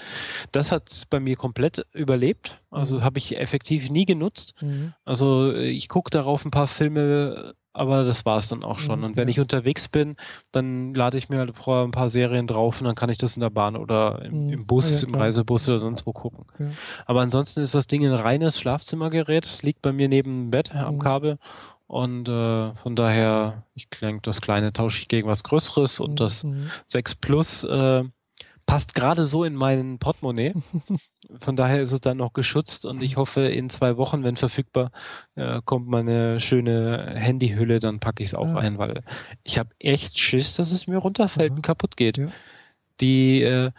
[0.52, 2.58] Das hat bei mir komplett überlebt.
[2.70, 3.04] Also Mhm.
[3.04, 4.54] habe ich effektiv nie genutzt.
[4.60, 4.92] Mhm.
[5.04, 9.00] Also äh, ich gucke darauf ein paar Filme, aber das war es dann auch schon.
[9.00, 9.32] Mhm, Und wenn ja.
[9.32, 10.16] ich unterwegs bin,
[10.52, 13.36] dann lade ich mir halt vorher ein paar Serien drauf und dann kann ich das
[13.36, 14.52] in der Bahn oder im, Mhm.
[14.52, 15.20] im Bus, Ah ja, im.
[15.20, 16.44] Reisebus oder sonst wo gucken.
[16.58, 16.66] Ja.
[17.06, 20.96] Aber ansonsten ist das Ding ein reines Schlafzimmergerät, liegt bei mir neben dem Bett am
[20.96, 20.98] Mhm.
[21.00, 21.38] Kabel.
[21.88, 26.42] Und äh, von daher, ich denke, das kleine tausche ich gegen was Größeres und das
[26.42, 26.68] Mhm.
[26.88, 28.02] 6 Plus äh,
[28.66, 30.52] passt gerade so in meinen Portemonnaie.
[31.40, 34.90] Von daher ist es dann noch geschützt und ich hoffe, in zwei Wochen, wenn verfügbar,
[35.36, 38.58] äh, kommt meine schöne Handyhülle, dann packe ich es auch Ah.
[38.58, 39.02] ein, weil
[39.44, 41.56] ich habe echt Schiss, dass es mir runterfällt Aha.
[41.56, 42.18] und kaputt geht.
[42.18, 42.28] Ja.
[43.00, 43.70] Die äh,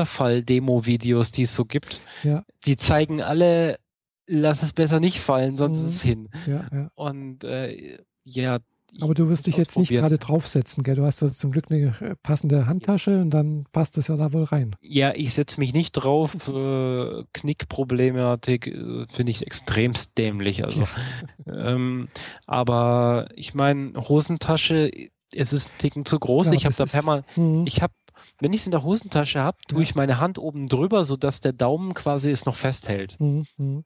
[0.00, 3.78] Runterfall-Demo-Videos, die es so gibt, Ja, die zeigen alle,
[4.26, 5.86] lass es besser nicht fallen, sonst Mhm.
[5.86, 6.28] ist es hin.
[6.46, 6.90] ja, ja.
[6.94, 8.58] Und äh, ja.
[9.00, 10.96] Aber du wirst dich jetzt nicht gerade draufsetzen, gell?
[10.96, 14.32] Du hast da zum Glück eine äh, passende Handtasche und dann passt das ja da
[14.32, 14.76] wohl rein.
[14.80, 16.34] Ja, ich setze mich nicht drauf.
[16.48, 20.64] Äh, Knickproblematik äh, finde ich extremst dämlich.
[20.64, 20.86] Also,
[21.46, 22.08] ähm,
[22.46, 24.90] aber ich meine, Hosentasche,
[25.34, 26.46] es ist ein Ticken zu groß.
[26.48, 27.64] Ja, ich habe da permanent, Mhm.
[27.66, 27.92] ich habe,
[28.40, 29.82] wenn ich es in der Hosentasche habe, tue Ja.
[29.84, 33.84] ich meine Hand oben drüber, sodass der Daumen quasi es noch festhält, Mhm, mhm,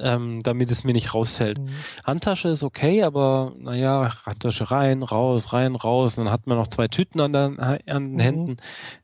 [0.00, 1.58] ähm, damit es mir nicht rausfällt.
[1.58, 1.68] mhm.
[2.04, 6.16] Handtasche ist okay, aber naja, Handtasche rein, raus, rein, raus.
[6.16, 8.18] Dann hat man noch zwei Tüten an, der, an den Mhm.
[8.20, 8.56] Händen.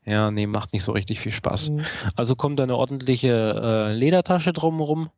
[0.05, 1.69] Ja, nee, macht nicht so richtig viel Spaß.
[1.69, 1.85] Mhm.
[2.15, 3.29] Also kommt eine ordentliche
[3.89, 5.09] äh, Ledertasche drumherum,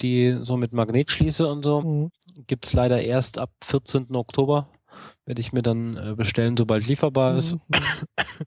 [0.00, 1.80] die so mit Magnet schließe und so.
[1.82, 2.10] Mhm.
[2.46, 4.14] Gibt es leider erst ab 14.
[4.14, 4.68] Oktober.
[5.24, 7.54] Werde ich mir dann äh, bestellen, sobald lieferbar ist.
[7.54, 8.46] Mhm, mhm.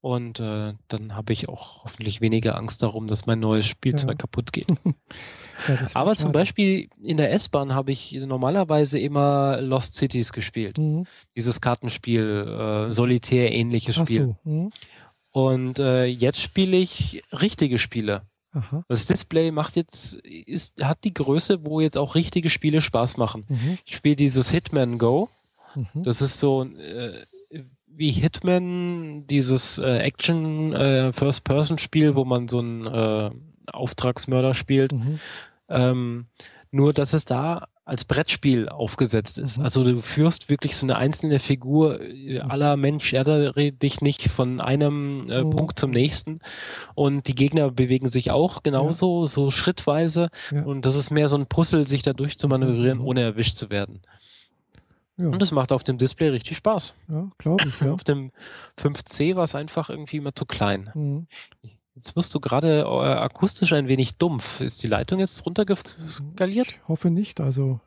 [0.00, 4.14] Und äh, dann habe ich auch hoffentlich weniger Angst darum, dass mein neues Spielzeug Ja.
[4.16, 4.68] kaputt geht.
[5.66, 6.32] Ja, Aber zum.
[6.32, 10.78] Beispiel in der S-Bahn habe ich normalerweise immer Lost Cities gespielt.
[10.78, 11.06] Mhm.
[11.36, 14.36] Dieses Kartenspiel, äh, Solitär-ähnliches Ach Spiel.
[14.44, 14.50] so.
[14.50, 14.72] Mhm.
[15.30, 18.22] Und äh, jetzt spiele ich richtige Spiele.
[18.52, 18.84] Aha.
[18.88, 23.44] Das Display macht jetzt, ist, hat die Größe, wo jetzt auch richtige Spiele Spaß machen.
[23.48, 23.78] Mhm.
[23.84, 25.28] Ich spiele dieses Hitman Go.
[25.74, 26.02] Mhm.
[26.02, 27.24] Das ist so äh,
[27.86, 33.30] wie Hitman, dieses äh, Action äh, First-Person-Spiel, wo man so einen äh,
[33.72, 34.92] Auftragsmörder spielt.
[34.92, 35.18] Mhm.
[35.68, 36.26] Ähm,
[36.70, 39.56] nur, dass es da als Brettspiel aufgesetzt ist.
[39.56, 39.64] Mhm.
[39.64, 44.60] Also du führst wirklich so eine einzelne Figur äh, aller Mensch, ärgere dich nicht von
[44.60, 45.50] einem äh, Mhm.
[45.50, 46.40] Punkt zum nächsten.
[46.94, 50.28] Und die Gegner bewegen sich auch genauso, so schrittweise.
[50.50, 50.64] Ja.
[50.64, 53.04] Und das ist mehr so ein Puzzle, sich da durchzumanövrieren, Mhm.
[53.06, 54.02] ohne erwischt zu werden.
[55.16, 56.94] Ja, Und das macht auf dem Display richtig Spaß.
[57.08, 57.92] ja glaube ich, ja.
[57.92, 58.30] Auf dem
[58.78, 60.90] 5C war es einfach irgendwie immer zu klein.
[60.94, 61.26] Mhm.
[61.98, 64.60] Jetzt wirst du gerade äh, akustisch ein wenig dumpf.
[64.60, 66.68] Ist die Leitung jetzt runtergeskaliert?
[66.68, 67.80] Ich hoffe nicht, also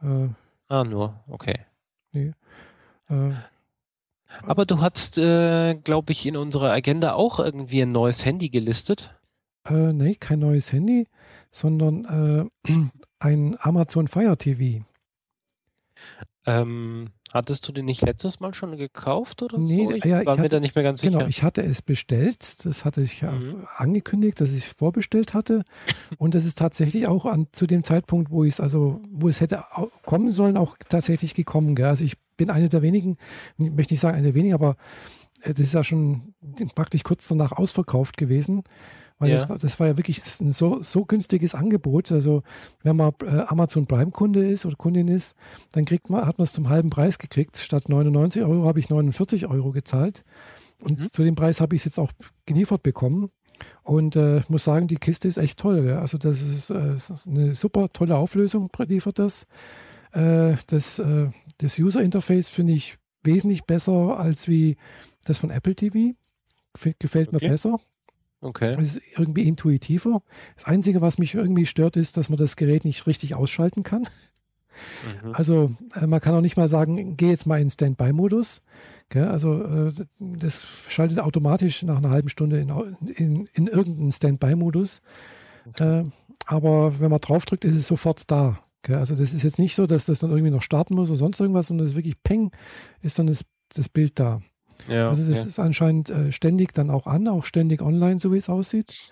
[0.00, 0.28] äh,
[0.68, 1.64] Ah, nur, okay.
[2.14, 2.32] äh,
[4.42, 9.12] Aber du hast, äh, glaube ich, in unserer Agenda auch irgendwie ein neues Handy gelistet.
[9.68, 11.08] äh, nee, kein neues Handy,
[11.50, 12.72] sondern äh,
[13.18, 14.84] ein Amazon Fire TV.
[16.48, 19.92] Ähm, hattest du den nicht letztes Mal schon gekauft oder Nee, so?
[19.92, 21.28] Ich ja, ich war mir hatte- da nicht mehr ganz Genau, sicher.
[21.28, 22.64] ich hatte es bestellt.
[22.64, 23.66] Das hatte ich ja Mhm.
[23.76, 25.64] angekündigt, dass ich es vorbestellt hatte.
[26.18, 29.40] Und das ist tatsächlich auch an, zu dem Zeitpunkt, wo ich es, also wo es
[29.40, 29.64] hätte
[30.04, 31.74] kommen sollen, auch tatsächlich gekommen.
[31.74, 31.86] Gell?
[31.86, 33.16] Also ich bin eine der wenigen,
[33.58, 34.76] ich möchte nicht sagen eine der wenigen, aber
[35.42, 36.34] äh, das ist ja schon
[36.76, 38.62] praktisch kurz danach ausverkauft gewesen.
[39.18, 39.36] Weil Ja.
[39.36, 42.12] das, war- das war ja wirklich ein so, so günstiges Angebot.
[42.12, 42.42] Also
[42.82, 45.34] wenn man äh, Amazon Prime-Kunde ist oder Kundin ist,
[45.72, 47.56] dann kriegt man, hat man es zum halben Preis gekriegt.
[47.56, 50.22] Statt 99 Euro habe ich 49 Euro gezahlt.
[50.82, 51.10] Und Mhm.
[51.10, 52.12] zu dem Preis habe ich es jetzt auch
[52.44, 53.30] geliefert bekommen.
[53.82, 55.86] Und äh, ich muss sagen, die Kiste ist echt toll.
[55.86, 56.00] Ja.
[56.00, 56.96] Also das ist, äh,
[57.26, 59.46] eine super tolle Auflösung, liefert das.
[60.12, 64.76] Äh, das, äh, das User Interface finde ich wesentlich besser als wie
[65.24, 66.12] das von Apple TV.
[66.76, 67.46] Gef- Gefällt Okay.
[67.46, 67.80] mir besser.
[68.46, 68.76] Okay.
[68.78, 70.22] Es ist irgendwie intuitiver.
[70.54, 74.02] Das Einzige, was mich irgendwie stört, ist, dass man das Gerät nicht richtig ausschalten kann.
[75.22, 75.32] Mhm.
[75.34, 78.62] Also äh, man kann auch nicht mal sagen, geh jetzt mal in Standby-Modus.
[79.14, 82.70] Also äh, das schaltet automatisch nach einer halben Stunde in,
[83.14, 85.00] in, in irgendeinen Standby-Modus.
[85.78, 86.04] Äh,
[86.46, 88.60] aber wenn man draufdrückt, ist es sofort da.
[88.82, 88.96] Gell?
[88.96, 91.40] Also das ist jetzt nicht so, dass das dann irgendwie noch starten muss oder sonst
[91.40, 92.52] irgendwas, sondern es ist wirklich peng,
[93.02, 93.44] ist dann das,
[93.74, 94.40] das Bild da.
[94.88, 95.48] Ja, Also das okay.
[95.48, 99.10] ist anscheinend äh, ständig dann auch an, auch ständig online, so wie es aussieht.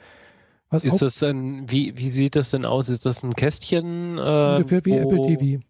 [0.70, 2.88] Was Ist das ein, wie, wie sieht das denn aus?
[2.88, 4.18] Ist das ein Kästchen?
[4.18, 5.62] Äh, ungefähr wie Apple TV.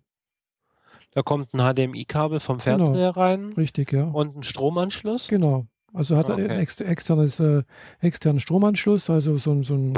[1.13, 2.85] Da kommt ein HDMI-Kabel vom Genau.
[2.87, 4.05] Fernseher rein Richtig, ja.
[4.05, 5.29] und ein Stromanschluss.
[5.29, 5.67] Genau.
[5.93, 6.49] Also hat er Okay.
[6.49, 7.63] ein ex externes, äh,
[8.01, 9.95] externen Stromanschluss, also so, ein- so ein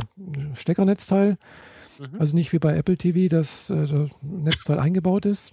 [0.54, 1.38] Steckernetzteil.
[1.98, 2.08] Mhm.
[2.18, 5.52] Also nicht wie bei Apple TV, dass äh, das Netzteil eingebaut ist.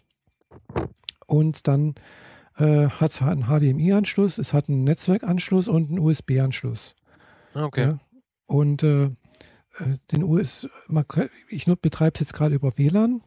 [1.27, 1.95] Und dann
[2.57, 6.95] äh, hat es einen HDMI-Anschluss, es hat einen Netzwerkanschluss und einen USB-Anschluss.
[7.53, 7.83] okay.
[7.83, 7.99] Ja.
[8.45, 11.05] Und äh, äh, den US, man,
[11.49, 13.21] ich betreibe es jetzt gerade über WLAN.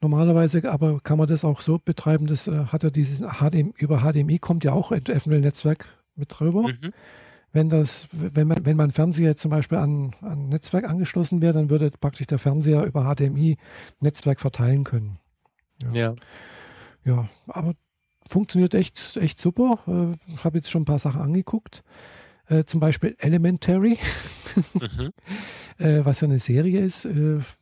[0.00, 4.00] Normalerweise aber kann man das auch so betreiben, das äh, hat ja dieses HDMI, über
[4.00, 5.86] HDMI kommt ja auch ein FML-Netzwerk
[6.16, 6.62] mit drüber.
[6.68, 6.92] Mhm.
[7.52, 11.52] Wenn das, wenn man, wenn mein Fernseher jetzt zum Beispiel an ein Netzwerk angeschlossen wäre,
[11.52, 13.58] dann würde praktisch der Fernseher über HDMI
[14.00, 15.18] Netzwerk verteilen können.
[15.92, 16.14] Ja.
[17.04, 17.74] Ja, aber
[18.32, 19.78] funktioniert echt, echt super.
[19.86, 21.84] Äh, habe jetzt schon ein paar Sachen angeguckt.
[22.48, 23.98] Äh, zum Beispiel Elementary,
[24.74, 25.12] mhm.
[25.78, 27.06] äh, was ja eine Serie ist,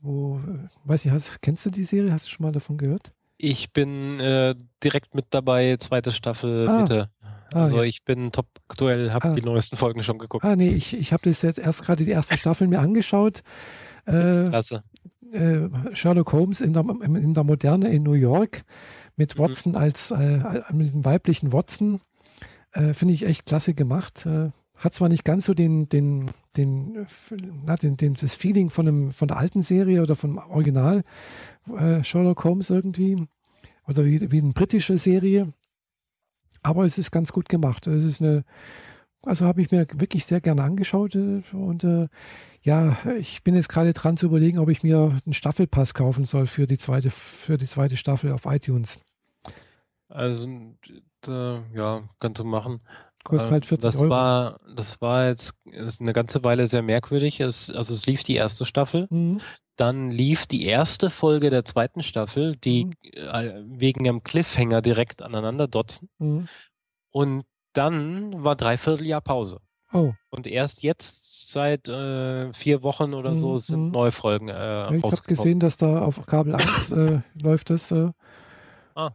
[0.01, 0.41] wo,
[0.85, 2.12] weiß ich, hast, kennst du die Serie?
[2.12, 3.12] Hast du schon mal davon gehört?
[3.37, 4.18] Ich bin
[4.83, 6.81] direkt mit dabei, zweite Staffel, ah.
[6.81, 7.11] bitte.
[7.53, 7.85] Ah, also ja.
[7.85, 9.35] ich bin top aktuell, habe ah.
[9.35, 10.45] die neuesten Folgen schon geguckt.
[10.45, 13.43] Ah, nee, ich, ich habe das jetzt erst gerade die erste Staffel mir angeschaut.
[14.05, 14.83] Klasse.
[15.93, 18.64] Sherlock Holmes in der, in der Moderne in New York
[19.21, 19.43] mit mhm.
[19.43, 19.79] Watson mhm.
[19.79, 22.01] als äh, mit dem weiblichen Watson.
[22.73, 24.25] Äh, finde ich echt klasse gemacht.
[24.27, 27.07] Äh, hat zwar nicht ganz so den, den, den,
[27.66, 31.03] na, den, den, das Feeling von, einem, von der alten Serie oder vom Original
[31.77, 33.27] äh, Sherlock Holmes irgendwie.
[33.87, 35.53] Oder wie, wie eine britische Serie.
[36.62, 37.87] Aber es ist ganz gut gemacht.
[37.87, 38.45] Es ist eine,
[39.23, 41.14] also habe ich mir wirklich sehr gerne angeschaut.
[41.14, 42.09] Äh, und äh,
[42.62, 46.47] ja, ich bin jetzt gerade dran zu überlegen, ob ich mir einen Staffelpass kaufen soll
[46.47, 48.99] für die zweite, für die zweite Staffel auf iTunes.
[50.11, 50.49] Also,
[51.29, 52.81] äh, ja, kannst du machen.
[53.25, 54.11] Kostet halt 40 das Euro.
[54.11, 55.55] War, das war jetzt
[56.01, 57.41] eine ganze Weile sehr merkwürdig.
[57.41, 59.41] Es, also es lief die erste Staffel, mhm.
[59.77, 62.93] dann lief die erste Folge der zweiten Staffel, die mhm.
[63.13, 66.09] äh, wegen einem Cliffhanger direkt aneinander dotzen.
[66.19, 66.49] Mhm.
[67.11, 67.45] Und
[67.75, 69.61] dann war dreiviertel Jahr Pause.
[69.93, 70.13] Oh.
[70.31, 73.91] Und erst jetzt seit äh, vier Wochen oder so mhm, sind mhm.
[73.91, 77.91] neue Folgen äh, ja, Ich habe gesehen, dass da auf Kabel 1 äh, läuft das.
[77.91, 78.11] Äh.
[78.95, 79.11] ah,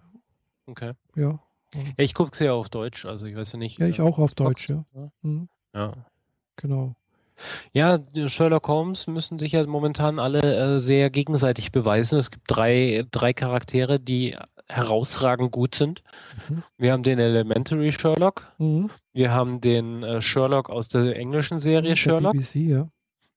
[0.67, 0.93] okay.
[1.15, 1.39] Ja.
[1.73, 3.79] Ja, ich gucke es ja auf Deutsch, also ich weiß ja nicht.
[3.79, 4.85] Ja, ich äh, auch auf Deutsch, ja.
[5.21, 5.49] Mhm.
[5.73, 5.91] Ja.
[6.55, 6.95] Genau.
[7.73, 12.17] Ja, Sherlock Holmes müssen sich ja momentan alle äh, sehr gegenseitig beweisen.
[12.17, 14.37] Es gibt drei, drei Charaktere, die
[14.67, 16.01] herausragend gut sind.
[16.47, 16.63] Mhm.
[16.77, 18.51] Wir haben den Elementary Sherlock.
[18.57, 18.89] Mhm.
[19.13, 22.33] Wir haben den äh, Sherlock aus der englischen Serie der Sherlock.
[22.33, 22.87] BBC, ja.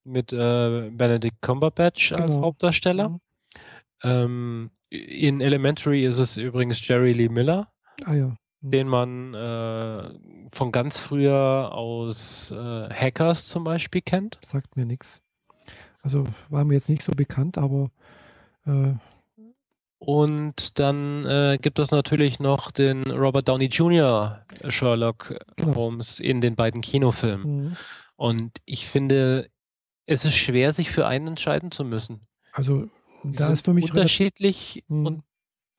[0.05, 2.23] Mit äh, Benedict Cumberbatch genau.
[2.23, 3.09] als Hauptdarsteller.
[3.09, 3.21] Mhm.
[4.05, 7.69] Ähm, in Elementary ist es übrigens Jerry Lee Miller.
[8.05, 8.37] Ah ja.
[8.61, 8.71] Mhm.
[8.71, 10.11] Den man äh,
[10.53, 14.39] von ganz früher aus äh, Hackers zum Beispiel kennt.
[14.45, 15.21] Sagt mir nichts.
[16.03, 17.91] Also war mir jetzt nicht so bekannt, aber
[18.67, 18.95] äh,
[19.99, 24.45] und dann äh, gibt es natürlich noch den Robert Downey Jr.
[24.69, 25.75] Sherlock genau.
[25.75, 27.57] Holmes in den beiden Kinofilmen.
[27.57, 27.77] Mhm.
[28.17, 29.51] Und ich finde,
[30.07, 32.27] es ist schwer, sich für einen entscheiden zu müssen.
[32.53, 32.89] Also
[33.25, 35.07] da ist für mich unterschiedlich mhm.
[35.07, 35.23] und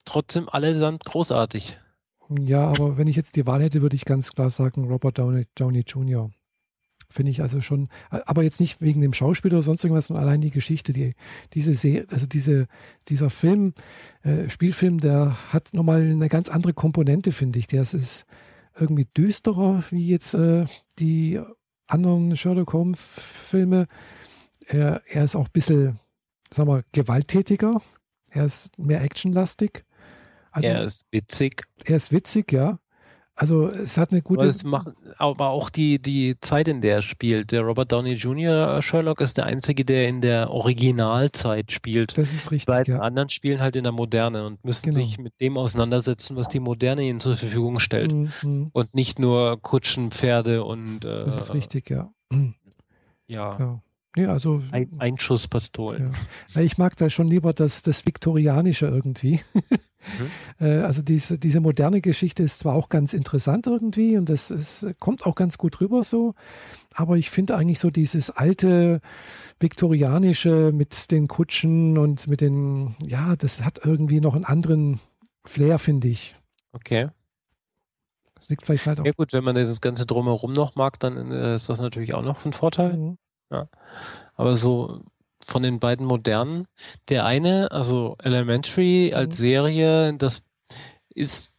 [0.06, 1.78] trotzdem allesamt großartig.
[2.40, 5.46] Ja, aber wenn ich jetzt die Wahl hätte, würde ich ganz klar sagen Robert Downey,
[5.56, 6.30] Downey Jr.
[7.12, 10.42] Finde ich also schon, aber jetzt nicht wegen dem Schauspieler oder sonst irgendwas, sondern allein
[10.42, 11.16] die Geschichte, die,
[11.54, 12.68] diese Serie, also diese,
[13.08, 13.74] dieser Film,
[14.22, 17.66] äh, Spielfilm, der hat nochmal eine ganz andere Komponente, finde ich.
[17.66, 18.26] Der ist
[18.78, 20.68] irgendwie düsterer wie jetzt äh,
[21.00, 21.40] die
[21.88, 23.88] anderen Sherlock Holmes-Filme.
[24.68, 26.00] Er, er ist auch ein bisschen,
[26.54, 27.82] sagen wir, gewalttätiger.
[28.32, 29.86] Er ist mehr actionlastig.
[30.52, 31.64] Also, er ist witzig.
[31.86, 32.80] Er ist witzig, ja.
[33.40, 34.44] Also es hat eine gute.
[34.44, 37.54] Aber, macht, aber auch die, die Zeit, in der er spielt.
[37.54, 38.82] Der Robert Downey Jr.
[38.82, 42.18] Sherlock ist der einzige, der in der Originalzeit spielt.
[42.18, 42.66] Das ist richtig.
[42.66, 43.00] Die beiden ja.
[43.00, 44.98] anderen spielen halt in der Moderne und müssen genau.
[44.98, 48.12] sich mit dem auseinandersetzen, was die Moderne ihnen zur Verfügung stellt.
[48.12, 48.72] Mhm.
[48.74, 51.06] Und nicht nur Kutschen, Pferde und.
[51.06, 52.12] Äh, das ist richtig, ja.
[53.28, 53.58] Ja.
[53.58, 53.82] ja.
[54.20, 56.12] Nee, also, Ein, Einschusspistolen.
[56.50, 56.62] Ja.
[56.62, 59.40] Ich mag da schon lieber das, das Viktorianische irgendwie.
[59.56, 60.32] Mhm.
[60.62, 64.88] Äh, also diese, diese moderne Geschichte ist zwar auch ganz interessant irgendwie und das ist,
[65.00, 66.36] kommt auch ganz gut rüber so,
[66.96, 69.02] aber ich finde eigentlich so dieses alte
[69.60, 75.02] viktorianische mit den Kutschen und mit den, ja, das hat irgendwie noch einen anderen
[75.46, 76.34] Flair, finde ich.
[76.72, 77.10] Okay.
[78.36, 79.06] Das liegt vielleicht halt auch.
[79.06, 82.24] Ja gut, wenn man dieses ganze Drumherum noch mag, dann äh, ist das natürlich auch
[82.24, 82.96] noch von Vorteil.
[82.96, 83.18] Mhm.
[83.50, 83.68] Ja.
[84.36, 85.04] Aber so
[85.50, 86.68] von den beiden modernen.
[87.10, 89.44] Der eine, also Elementary als mhm.
[89.44, 90.44] Serie, das
[91.10, 91.54] ist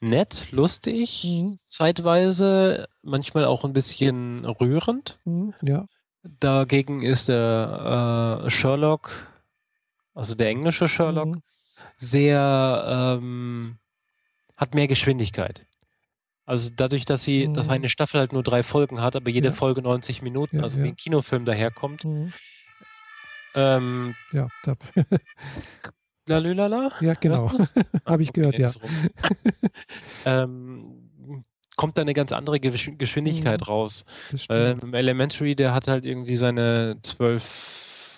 [0.00, 1.58] nett, lustig, mhm.
[1.66, 5.18] zeitweise, manchmal auch ein bisschen rührend.
[5.24, 5.86] Mhm, ja.
[6.22, 9.10] Dagegen ist der äh, Sherlock,
[10.14, 11.42] also der englische Sherlock, mhm.
[11.96, 13.78] sehr, ähm,
[14.56, 15.66] hat mehr Geschwindigkeit.
[16.46, 17.72] Also dadurch, dass sie, dass mhm.
[17.72, 19.54] eine Staffel halt nur drei Folgen hat, aber jede ja.
[19.54, 22.32] Folge 90 Minuten, ja, also wie ein Kinofilm daherkommt, mhm.
[23.56, 24.74] Ähm, ja, da.
[26.28, 26.92] Lalülala?
[27.00, 27.50] Ja, genau.
[28.06, 28.70] Habe ich gehört, ja.
[30.26, 31.44] ähm,
[31.76, 33.64] kommt da eine ganz andere Geschwindigkeit mhm.
[33.64, 34.04] raus.
[34.50, 37.44] Ähm, Elementary, der hat halt irgendwie seine zwölf,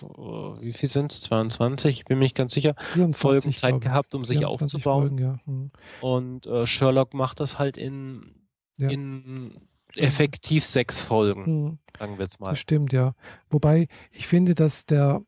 [0.03, 1.22] wie viel sind es?
[1.22, 5.09] 22, ich bin mir nicht ganz sicher, 24, Folgen Zeit gehabt, um sich aufzubauen.
[5.09, 5.38] Folgen, ja.
[5.46, 5.70] mhm.
[6.01, 8.34] Und äh, Sherlock macht das halt in,
[8.78, 8.88] ja.
[8.88, 9.61] in
[9.96, 11.78] effektiv sechs Folgen, mhm.
[11.99, 12.51] sagen wir jetzt mal.
[12.51, 13.14] Das stimmt, ja.
[13.51, 15.22] Wobei ich finde, dass der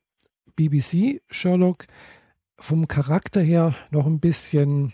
[0.57, 1.87] BBC Sherlock
[2.59, 4.93] vom Charakter her noch ein bisschen,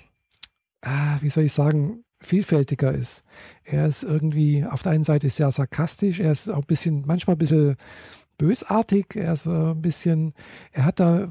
[0.83, 3.25] ah, wie soll ich sagen, vielfältiger ist.
[3.65, 7.37] Er ist irgendwie auf der einen Seite sehr sarkastisch, er ist auch ein bisschen, manchmal
[7.37, 7.77] ein bisschen
[8.39, 10.35] bösartig, er ist äh, ein bisschen,
[10.73, 11.29] er hat da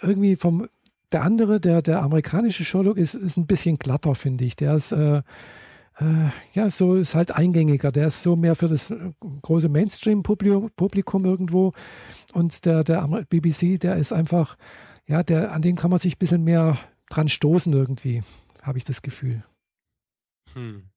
[0.00, 0.66] irgendwie vom,
[1.12, 4.56] der andere, der, der amerikanische Sherlock ist, ist ein bisschen glatter, finde ich.
[4.56, 5.18] Der ist, äh,
[5.98, 7.92] äh, ja, so ist halt eingängiger.
[7.92, 9.12] Der ist so mehr für das äh,
[9.42, 11.72] große Mainstream-Publikum irgendwo.
[12.32, 14.56] Und der, der BBC, der ist einfach,
[15.06, 16.78] ja, der, an den kann man sich ein bisschen mehr
[17.10, 18.22] dran stoßen irgendwie,
[18.62, 19.44] habe ich das Gefühl.
[20.54, 20.88] Hm.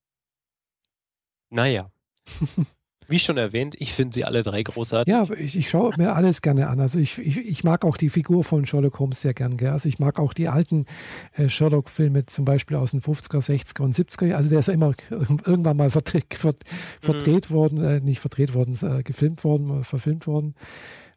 [1.49, 1.91] Naja.
[3.07, 5.11] Wie schon erwähnt, ich finde sie alle drei großartig.
[5.11, 6.79] Ja, ich, ich schaue mir alles gerne an.
[6.79, 9.57] Also ich, ich, ich, mag auch die Figur von Sherlock Holmes sehr gern.
[9.57, 9.69] Gell?
[9.69, 10.85] Also ich mag auch die alten
[11.33, 14.33] äh, Sherlock-Filme, zum Beispiel aus den 50er, 60er und 70er.
[14.33, 16.57] Also der ist ja immer irgendwann mal verdreht, verd,
[16.99, 17.53] verdreht mhm.
[17.53, 20.55] worden, äh, nicht verdreht worden, äh, gefilmt worden, verfilmt worden.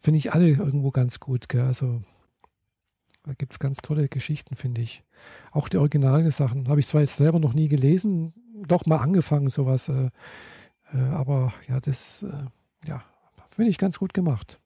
[0.00, 1.48] Finde ich alle irgendwo ganz gut.
[1.48, 1.62] Gell?
[1.62, 2.02] Also
[3.24, 5.02] da gibt es ganz tolle Geschichten, finde ich.
[5.52, 8.32] Auch die originalen Sachen habe ich zwar jetzt selber noch nie gelesen,
[8.66, 9.88] doch mal angefangen, sowas.
[9.88, 10.10] Äh, äh,
[10.96, 12.44] aber ja, das äh,
[12.86, 13.02] ja,
[13.48, 14.60] finde ich ganz gut gemacht.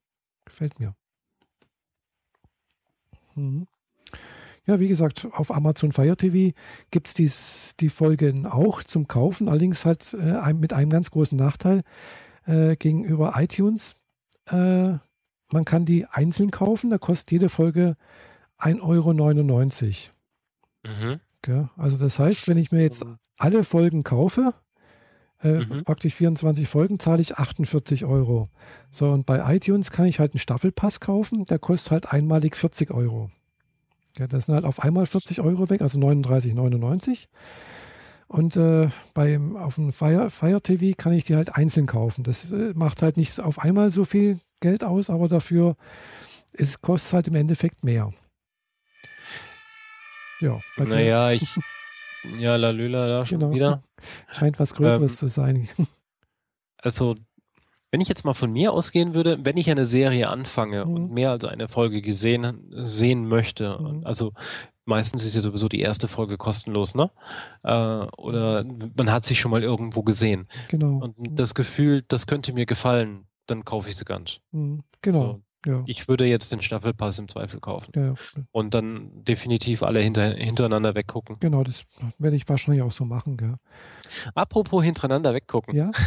[0.45, 0.95] Gefällt mir.
[3.35, 3.67] Mhm.
[4.65, 6.57] Ja, wie gesagt, auf Amazon Fire TV
[6.93, 11.83] gibt es die Folgen auch zum Kaufen, allerdings halt äh, mit einem ganz großen Nachteil
[12.47, 13.97] äh, gegenüber iTunes.
[14.47, 14.99] Äh,
[15.51, 17.97] man kann die einzeln kaufen, da kostet jede Folge
[18.59, 20.11] 1,99
[20.85, 20.95] Euro.
[20.95, 21.21] Mhm.
[21.39, 23.19] Okay, also das heißt, wenn ich mir jetzt mhm.
[23.37, 24.55] alle Folgen kaufe,
[25.43, 25.85] äh, mhm.
[25.85, 28.49] praktisch 24 Folgen, zahle ich 48 Euro.
[28.91, 32.91] So, und bei iTunes kann ich halt einen Staffelpass kaufen, der kostet halt einmalig 40
[32.93, 33.31] Euro.
[34.19, 37.27] Ja, das sind halt auf einmal 40 Euro weg, also 39,99.
[38.29, 42.25] Und äh, beim, auf dem Fire, Fire TV kann ich die halt einzeln kaufen.
[42.25, 45.77] Das äh, macht halt nicht auf einmal so viel Geld aus, aber dafür
[46.55, 48.13] es kostet halt im Endeffekt mehr.
[50.41, 50.61] Ja.
[50.77, 51.49] Naja, ich,
[52.39, 53.53] Ja, Lalöla da schon genau.
[53.53, 53.83] wieder.
[54.31, 55.69] Scheint was Größeres ähm, zu sein.
[56.85, 57.15] Also,
[57.93, 60.95] wenn ich jetzt mal von mir ausgehen würde, wenn ich eine Serie anfange mhm.
[60.95, 64.05] und mehr als eine Folge gesehen sehen möchte, mhm.
[64.05, 64.33] also
[64.85, 67.11] meistens ist ja sowieso die erste Folge kostenlos, ne?
[67.63, 68.65] Äh, oder
[68.97, 70.49] man hat sich schon mal irgendwo gesehen.
[70.69, 70.99] Genau.
[71.05, 71.37] Und mhm.
[71.37, 74.41] das Gefühl, das könnte mir gefallen, dann kaufe ich sie ganz.
[74.51, 74.83] Mhm.
[75.03, 75.21] Genau.
[75.21, 75.83] So, ja.
[75.87, 77.93] Ich würde jetzt den Staffelpass im Zweifel kaufen.
[77.95, 78.15] Ja,
[78.51, 81.37] Und dann definitiv alle hinter, hintereinander weggucken.
[81.41, 81.85] Genau, das
[82.19, 83.37] werde ich wahrscheinlich auch so machen.
[83.37, 83.57] Gell?
[84.35, 85.77] Apropos hintereinander weggucken.
[85.77, 85.91] Ja.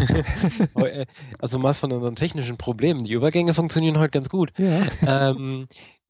[0.76, 1.06] Äh,
[1.40, 3.04] also mal von unseren technischen Problemen.
[3.04, 4.52] Die Übergänge funktionieren heute ganz gut.
[4.58, 5.30] Ja.
[5.30, 5.68] Ähm,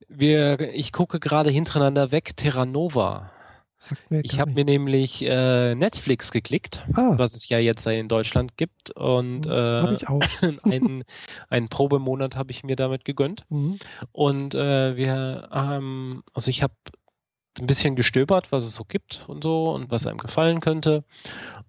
[0.08, 3.32] wir, ich gucke gerade hintereinander weg Terra Nova
[4.10, 7.14] ich habe mir nämlich äh, Netflix geklickt, ah.
[7.18, 8.92] was es ja jetzt in Deutschland gibt.
[8.92, 9.52] Und mhm.
[9.52, 10.22] äh, habe ich auch.
[10.64, 11.04] einen,
[11.50, 13.46] einen Probemonat habe ich mir damit gegönnt.
[13.50, 13.80] Mhm.
[14.12, 16.74] Und äh, wir haben, also ich habe
[17.60, 21.04] ein bisschen gestöbert, was es so gibt und so und was einem gefallen könnte.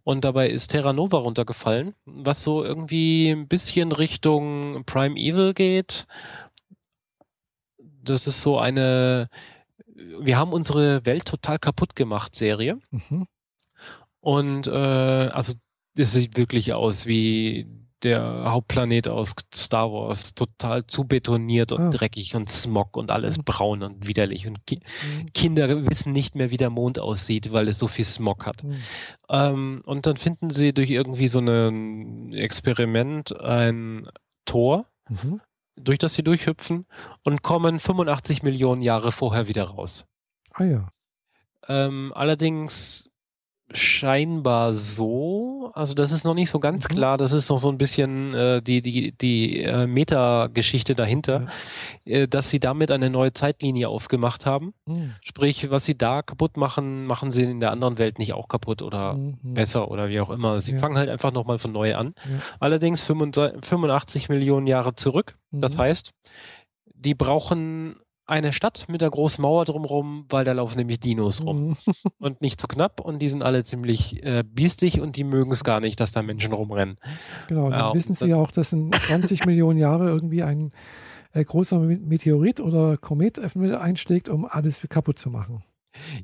[0.02, 6.06] Und dabei ist Terra Nova runtergefallen, was so irgendwie ein bisschen Richtung Prime Evil geht.
[8.02, 9.28] Das ist so eine
[10.20, 12.78] wir haben unsere Welt total kaputt gemacht, Serie.
[12.90, 13.26] Mhm.
[14.20, 15.54] Und äh, also
[15.94, 17.66] das sieht wirklich aus wie
[18.02, 21.90] der Hauptplanet aus Star Wars, total zu betoniert und ah.
[21.90, 23.44] dreckig und Smog und alles mhm.
[23.44, 24.46] braun und widerlich.
[24.46, 25.32] Und Ki mhm.
[25.32, 28.64] Kinder wissen nicht mehr, wie der Mond aussieht, weil es so viel Smog hat.
[28.64, 28.76] Mhm.
[29.30, 34.08] Ähm, und dann finden sie durch irgendwie so ein Experiment ein
[34.44, 35.40] Tor, mhm
[35.76, 36.86] durch das sie durchhüpfen
[37.24, 40.06] und kommen 85 Millionen Jahre vorher wieder raus.
[40.52, 40.88] Ah ja.
[41.68, 43.10] Ähm, allerdings
[43.72, 45.70] scheinbar so.
[45.74, 46.94] Also das ist noch nicht so ganz mhm.
[46.94, 47.16] klar.
[47.18, 51.48] Das ist noch so ein bisschen äh, die, die, die äh, Meta-Geschichte dahinter,
[52.04, 52.18] ja.
[52.18, 54.74] äh, dass sie damit eine neue Zeitlinie aufgemacht haben.
[54.86, 55.14] Mhm.
[55.24, 58.82] Sprich, was sie da kaputt machen, machen sie in der anderen Welt nicht auch kaputt
[58.82, 59.38] oder mhm.
[59.42, 60.60] besser oder wie auch immer.
[60.60, 60.78] Sie ja.
[60.78, 62.14] fangen halt einfach nochmal von neu an.
[62.24, 62.38] Ja.
[62.60, 65.36] Allerdings 85 Millionen Jahre zurück.
[65.50, 65.80] Das mhm.
[65.80, 66.12] heißt,
[66.94, 67.96] die brauchen
[68.26, 71.68] eine Stadt mit der großen Mauer drumherum, weil da laufen nämlich Dinos rum.
[71.68, 71.76] Mhm.
[72.18, 75.52] und nicht zu so knapp und die sind alle ziemlich äh, biestig und die mögen
[75.52, 76.98] es gar nicht, dass da Menschen rumrennen.
[77.48, 80.72] Genau, dann ja, wissen sie ja auch, dass in 20 Millionen Jahre irgendwie ein
[81.32, 85.62] äh, großer Meteorit oder Komet einschlägt, um alles kaputt zu machen.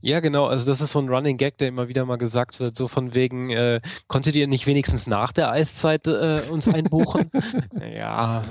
[0.00, 0.46] Ja, genau.
[0.46, 3.14] Also das ist so ein Running Gag, der immer wieder mal gesagt wird, so von
[3.14, 7.30] wegen, äh, konntet ihr nicht wenigstens nach der Eiszeit äh, uns einbuchen?
[7.96, 8.42] ja,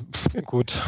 [0.46, 0.82] gut.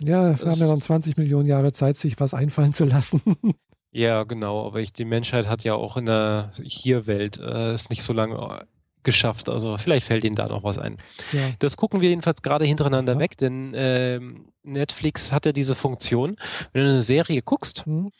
[0.00, 3.20] Ja, wir haben ja dann 20 Millionen Jahre Zeit, sich was einfallen zu lassen.
[3.92, 8.04] Ja, genau, aber ich, die Menschheit hat ja auch in der Hier-Welt äh, es nicht
[8.04, 8.64] so lange äh,
[9.02, 9.48] geschafft.
[9.48, 10.98] Also vielleicht fällt ihnen da noch was ein.
[11.32, 11.40] Ja.
[11.58, 13.18] Das gucken wir jedenfalls gerade hintereinander ja.
[13.18, 14.20] weg, denn äh,
[14.62, 16.36] Netflix hat ja diese Funktion,
[16.72, 18.12] wenn du eine Serie guckst, mhm.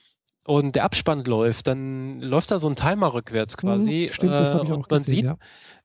[0.46, 4.08] Und der Abspann läuft, dann läuft da so ein Timer rückwärts Mhm, quasi.
[4.10, 5.36] stimmt, das habe ich äh, auch und man gesehen, sieht,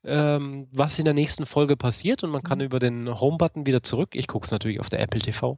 [0.03, 0.35] ja.
[0.35, 2.65] ähm, was in der nächsten Folge passiert und man kann Mhm.
[2.65, 4.09] über den Home-Button wieder zurück.
[4.13, 5.53] Ich gucke es natürlich auf der Apple TV.
[5.53, 5.57] Mhm,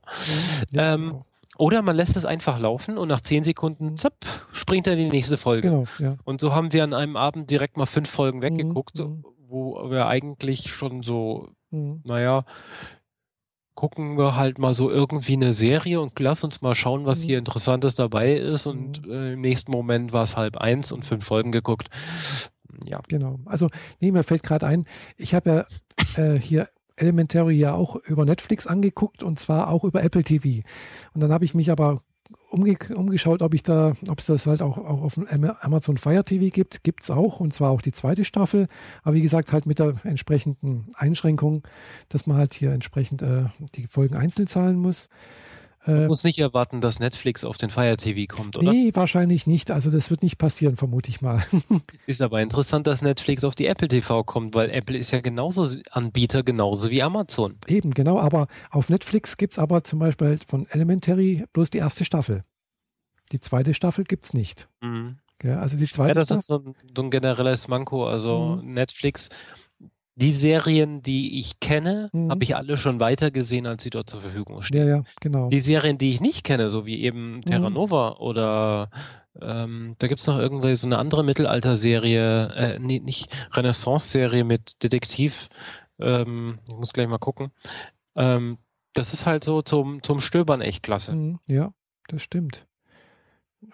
[0.78, 1.26] ja, Ähm, genau.
[1.60, 4.14] Oder man lässt es einfach laufen und nach zehn Sekunden, zapp,
[4.52, 5.70] springt er in die nächste Folge.
[5.70, 6.16] Genau, ja.
[6.24, 9.24] Und so haben wir an einem Abend direkt mal fünf Folgen weggeguckt, mhm.
[9.48, 12.02] wo wir eigentlich schon so, Mhm.
[12.06, 12.46] naja,
[13.78, 17.28] gucken wir halt mal so irgendwie eine Serie und lass uns mal schauen, was Mhm.
[17.28, 18.66] hier Interessantes dabei ist.
[18.66, 21.90] Und äh, im nächsten Moment war es halb eins und fünf Folgen geguckt.
[22.86, 23.00] Ja.
[23.08, 23.40] Genau.
[23.46, 23.70] Also,
[24.02, 25.68] nee, mir fällt gerade ein, ich habe
[26.18, 30.64] ja äh, hier Elementary ja auch über Netflix angeguckt und zwar auch über Apple TV.
[31.14, 32.02] Und dann habe ich mich aber
[32.50, 35.98] umge umgeschaut, ob ich da, ob es das halt auch, auch auf dem Am- Amazon
[35.98, 36.84] Fire TV gibt.
[36.84, 38.68] Gibt es auch und zwar auch die zweite Staffel.
[39.04, 41.64] Aber wie gesagt, halt mit der entsprechenden Einschränkung,
[42.10, 43.46] dass man halt hier entsprechend äh,
[43.76, 45.10] die Folgen einzeln zahlen muss.
[45.90, 48.72] Man Äh, muss nicht erwarten, dass Netflix auf den Fire TV kommt, oder?
[48.72, 49.72] nee, wahrscheinlich nicht.
[49.72, 51.44] Also das wird nicht passieren, vermute ich mal.
[52.06, 55.66] Ist aber interessant, dass Netflix auf die Apple TV kommt, weil Apple ist ja genauso
[55.92, 57.58] Anbieter, genauso wie Amazon.
[57.68, 58.20] Eben, genau.
[58.20, 62.44] Aber auf Netflix gibt es aber zum Beispiel von Elementary bloß die erste Staffel.
[63.32, 64.70] Die zweite Staffel gibt es nicht.
[64.82, 65.18] Mhm.
[65.40, 65.58] Gell?
[65.58, 66.40] Also die Ja, zweite das Staffel.
[66.40, 68.08] ist so ein, so ein generelles Manko.
[68.08, 68.74] Also Mhm.
[68.74, 69.30] Netflix,
[70.20, 72.32] die Serien, die ich kenne, Mhm.
[72.32, 74.88] habe ich alle schon weiter gesehen, als sie dort zur Verfügung stehen.
[74.88, 75.48] Ja, ja, genau.
[75.50, 77.76] Die Serien, die ich nicht kenne, so wie eben Terra Mhm.
[77.76, 78.90] Nova oder
[79.40, 84.82] ähm, da gibt es noch irgendwie so eine andere Mittelalter-Serie, äh, nee, nicht Renaissance-Serie mit
[84.84, 85.50] Detektiv.
[86.00, 87.52] Ähm, ich muss gleich mal gucken.
[88.16, 88.58] Ähm,
[88.94, 91.14] das ist halt so zum, zum Stöbern echt klasse.
[91.14, 91.72] Mhm, Ja,
[92.08, 92.66] das stimmt.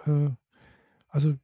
[0.06, 0.30] Äh,
[1.08, 1.36] also,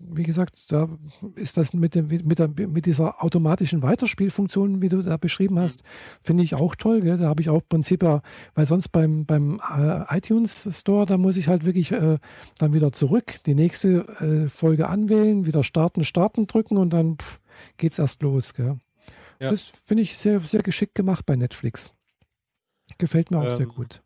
[0.00, 0.88] wie gesagt, da
[1.34, 5.82] ist das mit, dem, mit, der, mit dieser automatischen Weiterspielfunktion, wie du da beschrieben hast,
[6.22, 7.00] finde ich auch toll.
[7.00, 7.18] Gell?
[7.18, 8.22] Da habe ich auch im Prinzip ja,
[8.54, 12.18] weil sonst beim, beim äh, iTunes Store, da muss ich halt wirklich äh,
[12.58, 17.40] dann wieder zurück, die nächste äh, Folge anwählen, wieder starten, starten drücken und dann pff,
[17.76, 18.54] geht's erst los.
[18.54, 18.78] Gell?
[19.40, 19.50] Ja.
[19.50, 21.92] Das finde ich sehr, sehr geschickt gemacht bei Netflix.
[22.98, 24.02] Gefällt mir auch sehr Ähm, gut.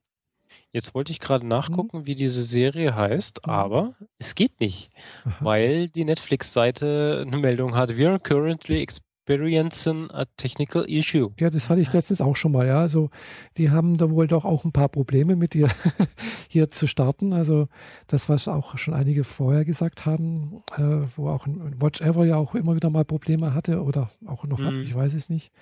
[0.72, 1.50] Jetzt wollte ich gerade Mhm.
[1.50, 4.90] nachgucken, wie diese Serie heißt, aber es geht nicht,
[5.24, 5.44] Aha.
[5.44, 7.96] weil die Netflix-Seite eine Meldung hat.
[7.98, 11.30] We are currently experiencing a technical issue.
[11.38, 12.80] Ja, das hatte ich letztens auch schon mal, ja.
[12.80, 13.10] Also
[13.58, 15.68] die haben da wohl doch auch ein paar Probleme mit dir
[16.48, 17.32] hier zu starten.
[17.34, 17.68] Also
[18.06, 22.36] das, was auch schon einige vorher gesagt haben, äh, wo auch ein Watch Ever ja
[22.36, 24.82] auch immer wieder mal Probleme hatte oder auch noch hat, Mhm.
[24.82, 25.52] ich weiß es nicht.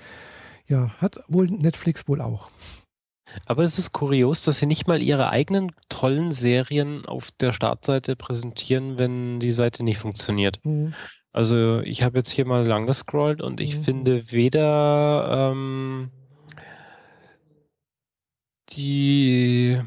[0.69, 2.49] Ja, hat wohl Netflix wohl auch.
[3.47, 8.17] Aber es ist kurios, dass sie nicht mal ihre eigenen tollen Serien auf der Startseite
[8.17, 10.59] präsentieren, wenn die Seite nicht funktioniert.
[10.65, 10.95] Mhm.
[11.33, 13.83] Also ich habe jetzt hier mal lang gescrollt und ich Mhm.
[13.85, 16.11] finde weder ähm,
[18.71, 19.81] die,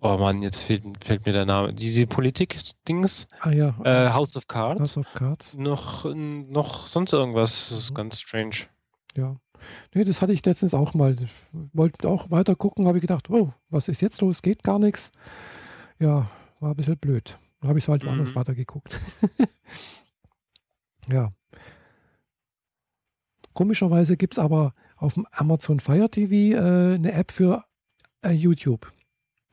[0.00, 4.36] oh Mann, jetzt fehlt, fällt mir der Name, die, die Politik-Dings, Ah ja, äh, House
[4.36, 5.56] of Cards, House of Cards.
[5.56, 7.68] noch, noch sonst irgendwas.
[7.68, 7.94] Das ist Mhm.
[7.94, 8.56] ganz strange.
[9.16, 9.36] Ja.
[9.94, 11.16] Nee, das hatte ich letztens auch mal.
[11.20, 11.30] Ich
[11.72, 14.42] Wollte auch weiter gucken, habe ich gedacht, oh, was ist jetzt los?
[14.42, 15.12] Geht gar nichts.
[15.98, 16.30] Ja,
[16.60, 17.38] war ein bisschen blöd.
[17.60, 18.36] Dann habe ich halt woanders Mhm.
[18.36, 18.98] weitergeguckt.
[21.10, 21.32] ja.
[23.54, 27.64] Komischerweise gibt es aber auf dem Amazon Fire TV äh, eine App für
[28.22, 28.92] äh, YouTube.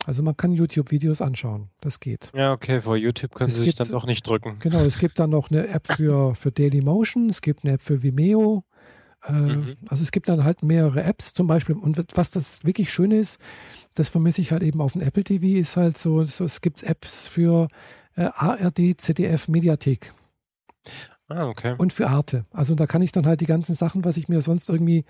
[0.05, 1.69] Also man kann YouTube-Videos anschauen.
[1.79, 2.29] Das geht.
[2.35, 4.57] Ja, okay, vor YouTube können Es sie sich gibt- dann doch nicht drücken.
[4.59, 8.03] Genau, es gibt dann noch eine App für, für Dailymotion, es gibt eine App für
[8.03, 8.65] Vimeo.
[9.25, 9.77] Äh, Mhm.
[9.87, 11.75] Also es gibt dann halt mehrere Apps zum Beispiel.
[11.75, 13.39] Und was das wirklich Schöne ist,
[13.95, 16.83] das vermisse ich halt eben auf dem Apple TV, ist halt so, so es gibt
[16.83, 17.67] Apps für
[18.15, 20.13] äh, ARD, ZDF, Mediathek
[21.29, 21.75] Ah, okay.
[21.77, 22.45] und für Arte.
[22.51, 25.05] Also da kann ich dann halt die ganzen Sachen, was ich mir sonst irgendwie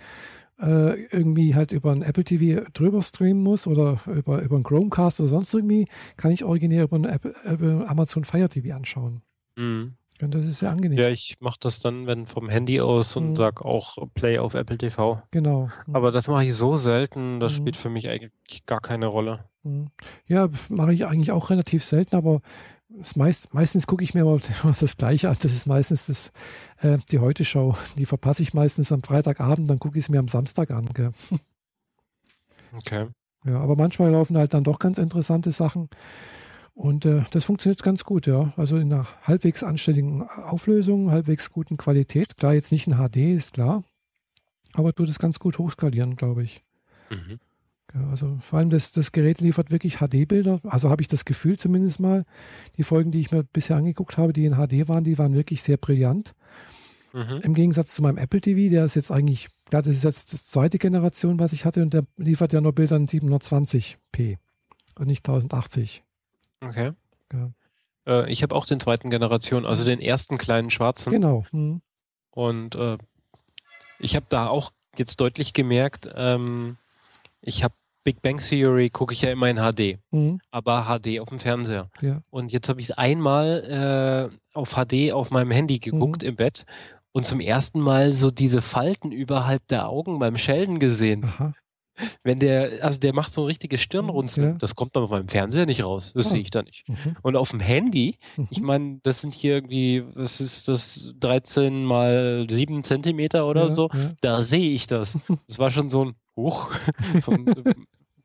[0.61, 5.19] äh, irgendwie halt über ein Apple TV drüber streamen muss oder über, über einen Chromecast
[5.19, 9.23] oder sonst irgendwie, kann ich originär über, ein Apple, über Amazon Fire TV anschauen.
[9.57, 9.95] Mhm.
[10.21, 10.99] Und das ist sehr angenehm.
[10.99, 13.35] Ja, ich mache das dann, wenn vom Handy aus und Mhm.
[13.35, 15.21] sag auch Play auf Apple TV.
[15.31, 15.69] Genau.
[15.91, 17.57] Aber das mache ich so selten, das Mhm.
[17.57, 19.43] spielt für mich eigentlich gar keine Rolle.
[19.63, 19.87] Mhm.
[20.27, 22.41] Ja, mache ich eigentlich auch relativ selten, aber
[23.15, 24.21] meist, meistens gucke ich mir
[24.63, 25.35] immer das Gleiche an.
[25.41, 26.31] Das ist meistens das,
[26.81, 27.75] äh, die Heute-Show.
[27.97, 30.85] Die verpasse ich meistens am Freitagabend, dann gucke ich es mir am Samstag an.
[30.93, 31.11] Gell?
[32.75, 33.07] Okay.
[33.45, 35.89] Ja, aber manchmal laufen halt dann doch ganz interessante Sachen.
[36.75, 38.51] Und äh, das funktioniert ganz gut, ja.
[38.57, 42.35] Also in einer halbwegs anständigen Auflösung, halbwegs guten Qualität.
[42.37, 43.83] Klar, jetzt nicht in HD, ist klar.
[44.73, 46.63] Aber tut es ganz gut hochskalieren, glaube ich.
[47.11, 47.39] Mhm.
[47.93, 50.61] Ja, also vor allem das, das Gerät liefert wirklich HD-Bilder.
[50.63, 52.25] Also habe ich das Gefühl zumindest mal.
[52.77, 55.61] Die Folgen, die ich mir bisher angeguckt habe, die in HD waren, die waren wirklich
[55.61, 56.33] sehr brillant.
[57.13, 57.41] Mhm.
[57.43, 60.37] Im Gegensatz zu meinem Apple TV, der ist jetzt eigentlich, klar, das ist jetzt die
[60.37, 64.37] zweite Generation, was ich hatte und der liefert ja nur Bilder in 720p
[64.97, 66.03] und nicht 1080.
[66.63, 66.91] Okay.
[67.31, 67.51] Ja.
[68.07, 71.11] Äh, ich habe auch den zweiten Generation, also den ersten kleinen schwarzen.
[71.11, 71.45] Genau.
[71.51, 71.81] Mhm.
[72.31, 72.97] Und äh,
[73.99, 76.77] ich habe da auch jetzt deutlich gemerkt, ähm,
[77.41, 77.73] ich habe
[78.05, 80.41] Big Bang Theory gucke ich ja immer in HD, Mhm.
[80.51, 81.89] aber HD auf dem Fernseher.
[82.01, 82.21] Ja.
[82.29, 86.27] Und jetzt habe ich es einmal äh, auf HD auf meinem Handy geguckt Mhm.
[86.29, 86.65] im Bett
[87.13, 91.23] und zum ersten Mal so diese Falten überhalb der Augen beim Sheldon gesehen.
[91.23, 91.53] Aha.
[92.23, 94.51] Wenn der, also der macht so ein richtiges Stirnrunzeln.
[94.53, 94.57] Ja.
[94.57, 96.13] Das kommt dann auf meinem Fernseher nicht raus.
[96.15, 96.29] Das Ah.
[96.31, 96.87] sehe ich da nicht.
[96.89, 97.15] Mhm.
[97.21, 98.17] Und auf dem Handy,
[98.49, 98.65] ich Mhm.
[98.65, 103.89] meine, das sind hier irgendwie, was ist das, 13 mal 7 Zentimeter oder ja, so.
[103.93, 104.11] Ja.
[104.21, 105.17] Da sehe ich das.
[105.47, 106.71] Das war schon so ein Huch,
[107.21, 107.75] so ein,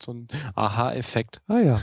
[0.02, 1.42] so ein Aha-Effekt.
[1.46, 1.80] Ah ja.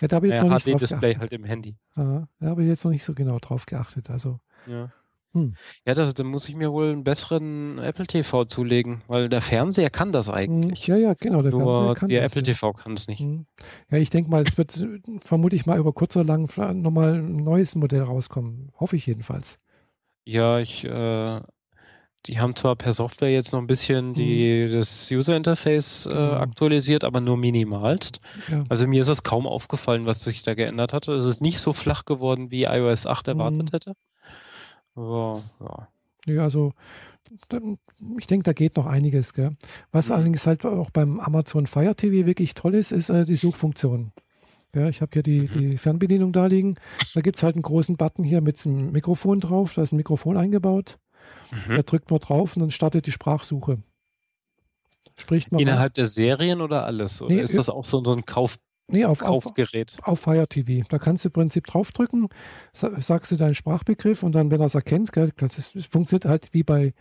[0.00, 1.76] Ja, da habe ich jetzt Ja, noch nicht HD-Display halt im Handy.
[1.94, 2.28] Aha.
[2.40, 4.10] Da habe ich jetzt noch nicht so genau drauf geachtet.
[4.10, 4.90] Also, Ja.
[5.36, 5.54] Hm.
[5.86, 9.90] Ja, da, da muss ich mir wohl einen besseren Apple TV zulegen, weil der Fernseher
[9.90, 10.34] kann das mhm.
[10.34, 10.86] eigentlich.
[10.86, 11.42] ja, ja, genau.
[11.42, 12.54] Der Fernseher Nur kann der das, Apple ja.
[12.54, 13.20] TV kann es nicht.
[13.20, 13.46] Mhm.
[13.90, 14.82] Ja, ich denke mal, es wird
[15.24, 16.48] vermutlich mal über kurz oder lang
[16.80, 18.72] nochmal ein neues Modell rauskommen.
[18.80, 19.58] Hoffe ich jedenfalls.
[20.24, 21.40] Ja, ich, äh,
[22.26, 26.10] die haben zwar per Software jetzt noch ein bisschen die, das User Interface äh.
[26.10, 26.32] Genau.
[26.32, 28.20] aktualisiert, aber nur minimalst.
[28.50, 28.64] Ja.
[28.68, 31.12] Also mir ist es kaum aufgefallen, was sich da geändert hatte.
[31.12, 33.72] Es ist nicht so flach geworden, wie iOS 8 erwartet Mhm.
[33.72, 33.92] hätte.
[34.96, 35.88] Aber ja.
[36.26, 36.72] Ja, also
[38.18, 39.32] ich denke, da geht noch einiges.
[39.32, 39.56] Gell?
[39.92, 40.14] Was Mhm.
[40.14, 44.12] allerdings halt auch beim Amazon Fire TV wirklich toll ist, ist äh, die Suchfunktion.
[44.74, 45.52] Ja, ich habe hier die, Mhm.
[45.70, 46.74] die Fernbedienung da liegen.
[47.14, 49.74] Da gibt es halt einen großen Button hier mit einem Mikrofon drauf.
[49.74, 50.98] Da ist ein Mikrofon eingebaut.
[51.52, 51.76] Mhm.
[51.76, 53.78] Da drückt man drauf und dann startet die Sprachsuche.
[55.16, 57.22] Spricht man Innerhalb der Serien oder alles?
[57.22, 58.58] Oder Nee, ist das auch so, so ein Kauf,
[58.88, 59.96] nee, auf, auf, Kaufgerät?
[60.02, 60.84] auf Fire TV.
[60.88, 62.28] Da kannst du im Prinzip draufdrücken,
[62.72, 66.24] sa- sagst du deinen Sprachbegriff und dann, wenn er es erkennt, gell, das, das funktioniert
[66.26, 66.94] halt wie bei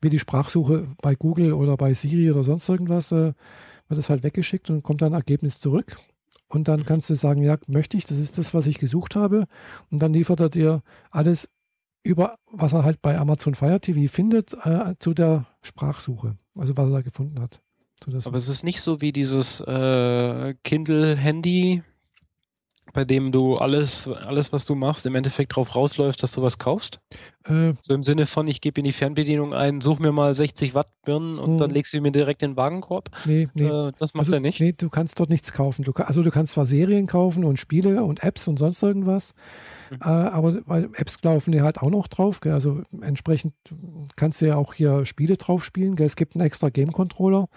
[0.00, 3.32] wie die Sprachsuche bei Google oder bei Siri oder sonst irgendwas, äh,
[3.88, 5.96] wird das halt weggeschickt und kommt dann ein Ergebnis zurück.
[6.46, 6.84] Und dann Mhm.
[6.84, 9.46] kannst du sagen, ja, möchte ich, das ist das, was ich gesucht habe.
[9.90, 11.48] Und dann liefert er dir alles
[12.04, 16.38] über, was er halt bei Amazon Fire TV findet, äh, zu der Sprachsuche.
[16.56, 17.60] Also was er da gefunden hat.
[18.06, 21.82] Der Aber es ist nicht so wie dieses äh, Kindle-Handy,
[22.92, 26.58] bei dem du alles, alles, was du machst, im Endeffekt drauf rausläuft, dass du was
[26.58, 27.00] kaufst.
[27.44, 30.74] äh, So im Sinne von, ich gebe in die Fernbedienung ein, such mir mal 60
[30.74, 31.58] Watt Birnen und Mhm.
[31.58, 33.10] dann legst du mir direkt in den Wagenkorb.
[33.24, 33.66] nee, nee.
[33.66, 34.60] Äh, das macht Also, er nicht.
[34.60, 35.84] Nee, du kannst dort nichts kaufen.
[35.84, 39.34] Du, also du kannst zwar Serien kaufen und Spiele und Apps und sonst irgendwas,
[39.90, 39.98] Mhm.
[40.02, 40.56] äh, aber
[40.94, 42.40] Apps laufen dir halt auch noch drauf.
[42.40, 42.52] Gell?
[42.52, 43.54] Also entsprechend
[44.16, 45.96] kannst du ja auch hier Spiele drauf spielen.
[45.96, 46.06] Gell?
[46.06, 47.48] Es gibt einen extra Game-Controller.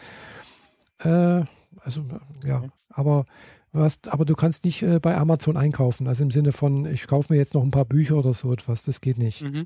[0.99, 1.43] Äh,
[1.83, 2.03] also
[2.45, 2.69] ja, Okay.
[2.89, 3.25] aber
[3.71, 6.07] was, aber du kannst nicht äh, bei Amazon einkaufen.
[6.07, 8.83] Also im Sinne von, ich kaufe mir jetzt noch ein paar Bücher oder so etwas.
[8.83, 9.41] Das geht nicht.
[9.43, 9.65] Mhm.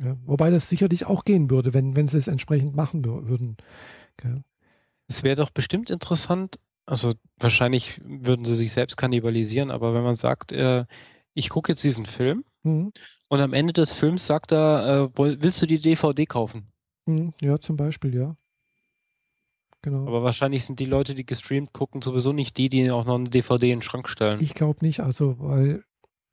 [0.00, 0.16] Ja?
[0.24, 3.56] Wobei das sicherlich auch gehen würde, wenn, wenn sie es entsprechend machen wür- würden.
[4.16, 4.42] Gell?
[5.08, 10.16] Es wäre doch bestimmt interessant, also wahrscheinlich würden sie sich selbst kannibalisieren, aber wenn man
[10.16, 10.84] sagt, äh,
[11.34, 12.92] ich gucke jetzt diesen Film Mhm.
[13.28, 16.68] und am Ende des Films sagt er, äh, willst du die DVD kaufen?
[17.06, 17.34] Mhm.
[17.42, 18.36] Ja, zum Beispiel, ja.
[19.84, 20.06] Genau.
[20.06, 23.28] Aber wahrscheinlich sind die Leute, die gestreamt gucken, sowieso nicht die, die auch noch eine
[23.28, 24.40] DVD in den Schrank stellen.
[24.40, 25.84] Ich glaube nicht, also weil.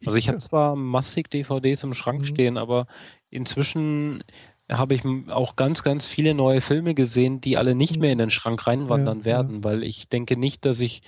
[0.06, 2.26] also ich habe zwar massig DVDs im Schrank Mhm.
[2.26, 2.88] stehen, aber
[3.30, 4.24] inzwischen
[4.70, 8.32] habe ich auch ganz, ganz viele neue Filme gesehen, die alle nicht mehr in den
[8.32, 9.38] Schrank reinwandern Ja, ja.
[9.38, 11.02] werden, weil ich denke nicht, dass ich,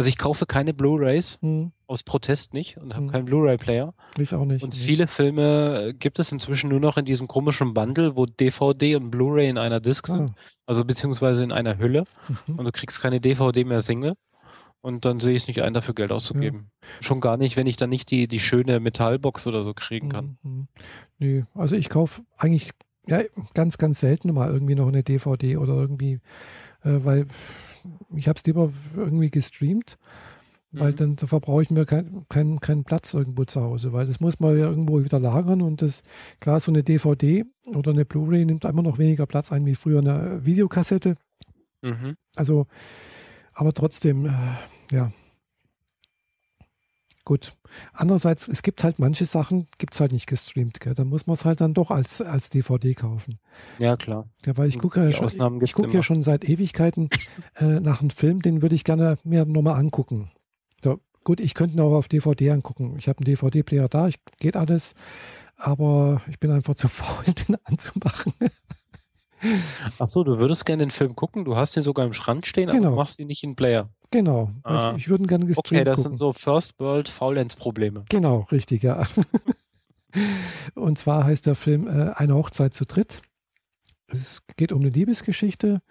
[0.00, 3.10] also ich kaufe keine Blu-rays, Hm, aus Protest nicht und habe Mhm.
[3.10, 3.92] keinen Blu-ray-Player.
[4.18, 4.62] ich auch nicht.
[4.62, 4.82] Und nee.
[4.82, 9.10] viele Filme äh, gibt es inzwischen nur noch in diesem komischen Bundle, wo DVD und
[9.10, 10.34] Blu-ray in einer Disc sind, Ah,
[10.64, 12.04] also beziehungsweise in einer Hülle
[12.46, 12.58] mhm.
[12.58, 14.14] und du kriegst keine DVD mehr Single.
[14.80, 16.70] Und dann sehe ich es nicht ein, dafür Geld auszugeben.
[17.00, 20.38] Schon gar nicht, wenn ich dann nicht die, die schöne Metallbox oder so kriegen kann.
[20.42, 20.68] Mhm.
[21.18, 22.70] Nee, also ich kaufe eigentlich
[23.06, 23.20] ja,
[23.52, 26.20] ganz, ganz selten mal irgendwie noch eine DVD oder irgendwie,
[26.82, 27.26] weil
[28.14, 29.98] ich habe es lieber irgendwie gestreamt,
[30.72, 30.96] weil Mhm.
[30.96, 34.38] dann da verbrauche ich mir keinen kein, keinen Platz irgendwo zu Hause, weil das muss
[34.40, 36.02] man ja irgendwo wieder lagern und das,
[36.40, 39.98] klar, so eine DVD oder eine Blu-ray nimmt immer noch weniger Platz ein wie früher
[40.00, 41.16] eine Videokassette.
[41.82, 42.16] Mhm.
[42.36, 42.66] Also,
[43.54, 44.30] aber trotzdem, äh,
[44.92, 45.12] ja.
[47.24, 47.52] Gut.
[47.92, 50.80] Andererseits, es gibt halt manche Sachen, gibt es halt nicht gestreamt.
[50.80, 50.94] Gell?
[50.94, 53.38] Da muss man es halt dann doch als, als DVD kaufen.
[53.78, 54.28] Ja, klar.
[54.46, 57.10] Ja, weil ich gucke ja schon, ich gucke ja schon seit Ewigkeiten
[57.56, 60.30] äh, nach einem Film, den würde ich gerne mir nochmal angucken.
[60.82, 62.96] So, gut, ich könnte ihn auch auf DVD angucken.
[62.98, 64.94] Ich habe einen DVD-Player da, ich, geht alles,
[65.56, 68.32] aber ich bin einfach zu faul, den anzumachen.
[69.98, 72.78] Achso, du würdest gerne den Film gucken, du hast ihn sogar im Schrank stehen, aber
[72.78, 72.90] Genau.
[72.90, 73.88] du machst ihn nicht in den Player.
[74.10, 74.50] Genau.
[74.62, 74.92] Ah.
[74.92, 76.12] Ich, ich würde ihn gerne gestreamt Okay, das gucken.
[76.12, 78.04] sind so First World Faulenz-Probleme.
[78.08, 79.04] Genau, richtig, ja.
[80.74, 83.22] Und zwar heißt der Film äh, Eine Hochzeit zu dritt.
[84.08, 85.82] Es geht um eine Liebesgeschichte,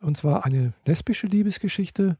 [0.00, 2.16] und zwar eine lesbische Liebesgeschichte.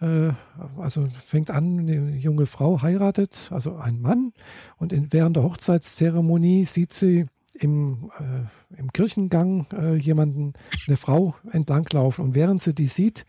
[0.00, 0.30] Äh,
[0.78, 4.32] also fängt an, eine junge Frau heiratet, also ein Mann,
[4.78, 10.54] und in, während der Hochzeitszeremonie sieht sie im, äh, im Kirchengang äh, jemanden,
[10.86, 12.24] eine Frau entlanglaufen.
[12.24, 13.26] Und während sie die sieht,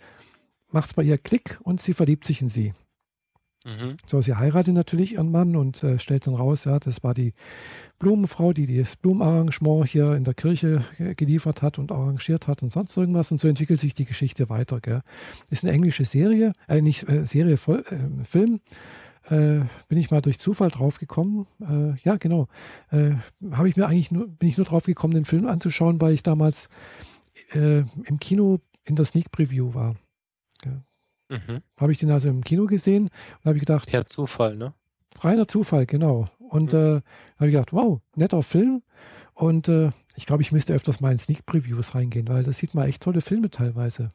[0.74, 2.74] macht es bei ihr Klick und sie verliebt sich in sie.
[3.66, 3.96] Mhm.
[4.06, 7.34] So, sie heiratet natürlich ihren Mann und äh, stellt dann raus, ja, das war die
[7.98, 10.84] Blumenfrau, die das Blumenarrangement hier in der Kirche
[11.16, 13.32] geliefert hat und arrangiert hat und sonst irgendwas.
[13.32, 14.82] Und so entwickelt sich die Geschichte weiter.
[14.82, 15.02] Gell.
[15.50, 18.60] Ist eine englische Serie, äh, nicht äh, Serie, voll, äh, Film.
[19.30, 21.48] Äh, bin ich mal durch Zufall drauf gekommen.
[21.62, 22.48] Äh, ja, genau.
[22.92, 26.24] Habe ich mir eigentlich nur, bin ich nur drauf gekommen, den Film anzuschauen, weil ich
[26.24, 26.68] damals
[27.54, 29.96] im Kino in der Sneak Preview war.
[31.30, 31.62] Mhm.
[31.78, 33.90] Habe ich den also im Kino gesehen und habe ich gedacht.
[33.90, 34.74] Per Zufall, ne?
[35.20, 36.30] Reiner Zufall, genau.
[36.40, 36.80] Und mhm.
[36.80, 36.94] äh,
[37.38, 38.84] habe ich gedacht, wow, netter Film.
[39.34, 42.76] Und äh, ich glaube, ich müsste öfters mal in Sneak Previews reingehen, weil das sieht
[42.76, 44.12] man echt tolle Filme teilweise.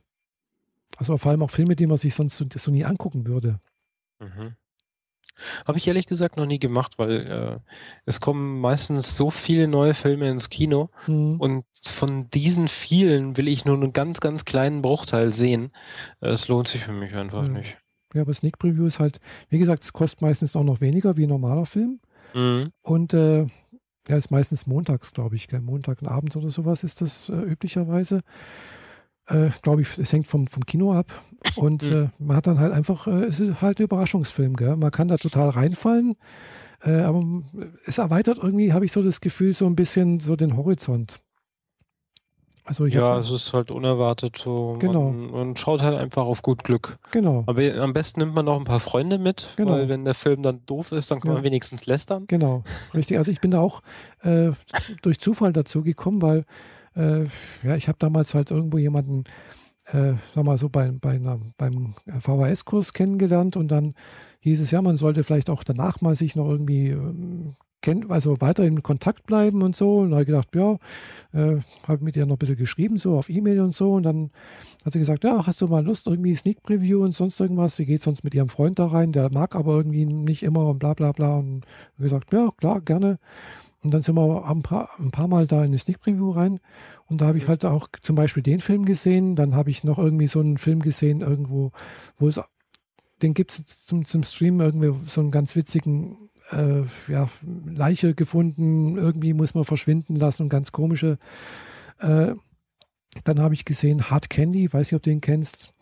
[0.96, 3.60] Also vor allem auch Filme, die man sich sonst so, so nie angucken würde.
[4.20, 4.54] Mhm.
[5.66, 7.72] Habe ich ehrlich gesagt noch nie gemacht, weil äh,
[8.06, 11.40] es kommen meistens so viele neue Filme ins Kino mhm.
[11.40, 15.72] und von diesen vielen will ich nur einen ganz, ganz kleinen Bruchteil sehen.
[16.20, 17.48] Es lohnt sich für mich einfach ja.
[17.48, 17.78] nicht.
[18.14, 19.20] Ja, aber Sneak Preview ist halt,
[19.50, 22.00] wie gesagt, es kostet meistens auch noch weniger wie ein normaler Film.
[22.34, 22.72] Mhm.
[22.82, 23.46] Und äh,
[24.08, 25.60] ja, ist meistens montags, glaube ich, gell?
[25.60, 28.22] Montagabend oder sowas ist das äh, üblicherweise.
[29.28, 31.06] Äh, glaube ich, es hängt vom, vom Kino ab.
[31.56, 31.92] Und mhm.
[31.92, 34.76] äh, man hat dann halt einfach, äh, es ist halt ein Überraschungsfilm, gell?
[34.76, 36.16] Man kann da total reinfallen.
[36.82, 37.22] Äh, aber
[37.84, 41.20] es erweitert irgendwie, habe ich so das Gefühl, so ein bisschen so den Horizont.
[42.68, 44.76] Also ja, hab, es ist halt unerwartet so.
[44.78, 45.10] Genau.
[45.10, 46.98] Man, man, schaut halt einfach auf gut Glück.
[47.12, 47.44] Genau.
[47.46, 49.72] Aber am besten nimmt man noch ein paar Freunde mit, genau.
[49.72, 51.34] weil wenn der Film dann doof ist, dann kann ja.
[51.36, 52.26] man wenigstens lästern.
[52.26, 53.16] Genau, richtig.
[53.16, 53.80] Also ich bin da auch
[54.20, 54.50] äh,
[55.00, 56.44] durch Zufall dazu gekommen, weil
[56.98, 57.24] äh,
[57.62, 59.24] ja, ich habe damals halt irgendwo jemanden,
[59.86, 63.94] äh, sag mal so, bei, bei einer, beim VHS-Kurs kennengelernt und dann
[64.40, 68.40] hieß es ja, man sollte vielleicht auch danach mal sich noch irgendwie ähm, kennt, also
[68.40, 69.98] weiter in Kontakt bleiben und so.
[69.98, 70.72] Und da habe ich gedacht, ja,
[71.32, 73.92] äh, habe mit ihr noch ein bisschen geschrieben, so auf E-Mail und so.
[73.92, 74.30] Und dann
[74.84, 77.76] hat sie gesagt, ja, hast du mal Lust, irgendwie Sneak Preview und sonst irgendwas?
[77.76, 80.78] Sie geht sonst mit ihrem Freund da rein, der mag aber irgendwie nicht immer und
[80.78, 81.36] bla bla bla.
[81.36, 81.64] Und
[81.98, 83.18] gesagt, ja, klar, gerne.
[83.82, 86.58] Und dann sind wir ein paar, ein paar Mal da in eine Sneak Preview rein.
[87.06, 87.48] Und da habe ich mhm.
[87.48, 89.36] halt auch zum Beispiel den Film gesehen.
[89.36, 91.72] Dann habe ich noch irgendwie so einen Film gesehen, irgendwo,
[92.18, 92.40] wo es,
[93.22, 98.96] den gibt es zum, zum Stream irgendwie so einen ganz witzigen, äh, ja, Leiche gefunden.
[98.96, 101.18] Irgendwie muss man verschwinden lassen, ganz komische.
[102.00, 102.34] Äh,
[103.24, 105.72] dann habe ich gesehen Hard Candy, weiß nicht, ob du den kennst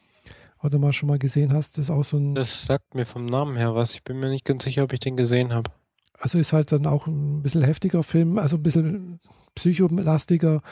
[0.62, 1.78] oder mal schon mal gesehen hast.
[1.78, 2.34] Das ist auch so ein.
[2.34, 3.94] Das sagt mir vom Namen her was.
[3.94, 5.70] Ich bin mir nicht ganz sicher, ob ich den gesehen habe.
[6.18, 9.20] Also ist halt dann auch ein bisschen heftiger Film, also ein bisschen
[9.54, 10.62] psycholastiger,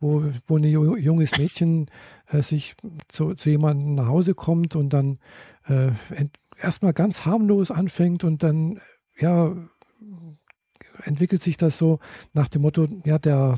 [0.00, 1.86] wo, wo ein junges Mädchen
[2.26, 2.74] äh, sich
[3.08, 5.18] zu, zu jemandem nach Hause kommt und dann
[5.66, 5.90] äh,
[6.60, 8.80] erstmal ganz harmlos anfängt und dann,
[9.18, 9.54] ja,
[11.04, 11.98] entwickelt sich das so
[12.32, 13.56] nach dem Motto, ja, der,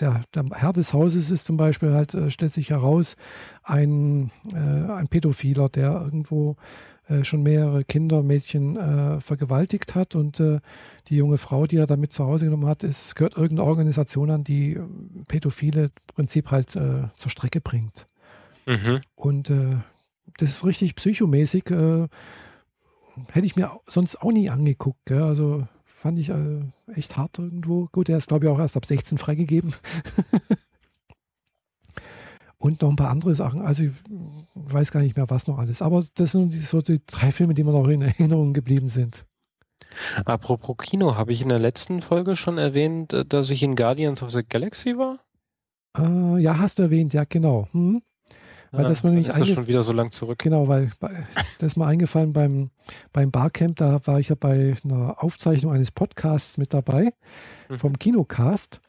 [0.00, 3.16] der, der Herr des Hauses ist zum Beispiel halt, äh, stellt sich heraus,
[3.62, 6.54] ein, äh, ein Pädophiler, der irgendwo äh,
[7.24, 10.60] schon mehrere Kinder, Mädchen äh, vergewaltigt hat und äh,
[11.08, 14.44] die junge Frau, die er damit zu Hause genommen hat, ist, gehört irgendeine Organisation an,
[14.44, 18.06] die ähm, Pädophile im Prinzip halt äh, zur Strecke bringt.
[18.66, 19.00] Mhm.
[19.14, 19.78] Und äh,
[20.38, 21.64] das ist richtig psychomäßig.
[21.66, 25.04] hätte ich mir sonst auch nie angeguckt.
[25.04, 25.22] Gell?
[25.22, 26.32] Also fand ich
[26.94, 27.88] echt hart irgendwo.
[27.92, 29.74] Gut, er ist glaube ich auch erst ab 16 freigegeben.
[32.62, 33.60] und noch ein paar andere Sachen.
[33.60, 33.92] Also ich
[34.54, 35.82] weiß gar nicht mehr, was noch alles.
[35.82, 39.26] Aber das sind so die drei Filme, die mir noch in Erinnerung geblieben sind.
[40.24, 44.22] Apropos Kino, habe ich in der letzten Folge schon erwähnt, äh, dass ich in Guardians
[44.22, 45.18] of the Galaxy war?
[45.98, 47.68] Äh, ja, hast du erwähnt, ja, genau.
[47.72, 48.00] Hm.
[48.70, 50.38] Weil ah, das mir nämlich ist das schon wieder so lang zurück.
[50.38, 52.70] Genau, weil das ist mir eingefallen beim,
[53.12, 57.12] beim Barcamp, da war ich ja bei einer Aufzeichnung eines Podcasts mit dabei,
[57.68, 57.78] mhm.
[57.78, 58.80] vom Kinocast.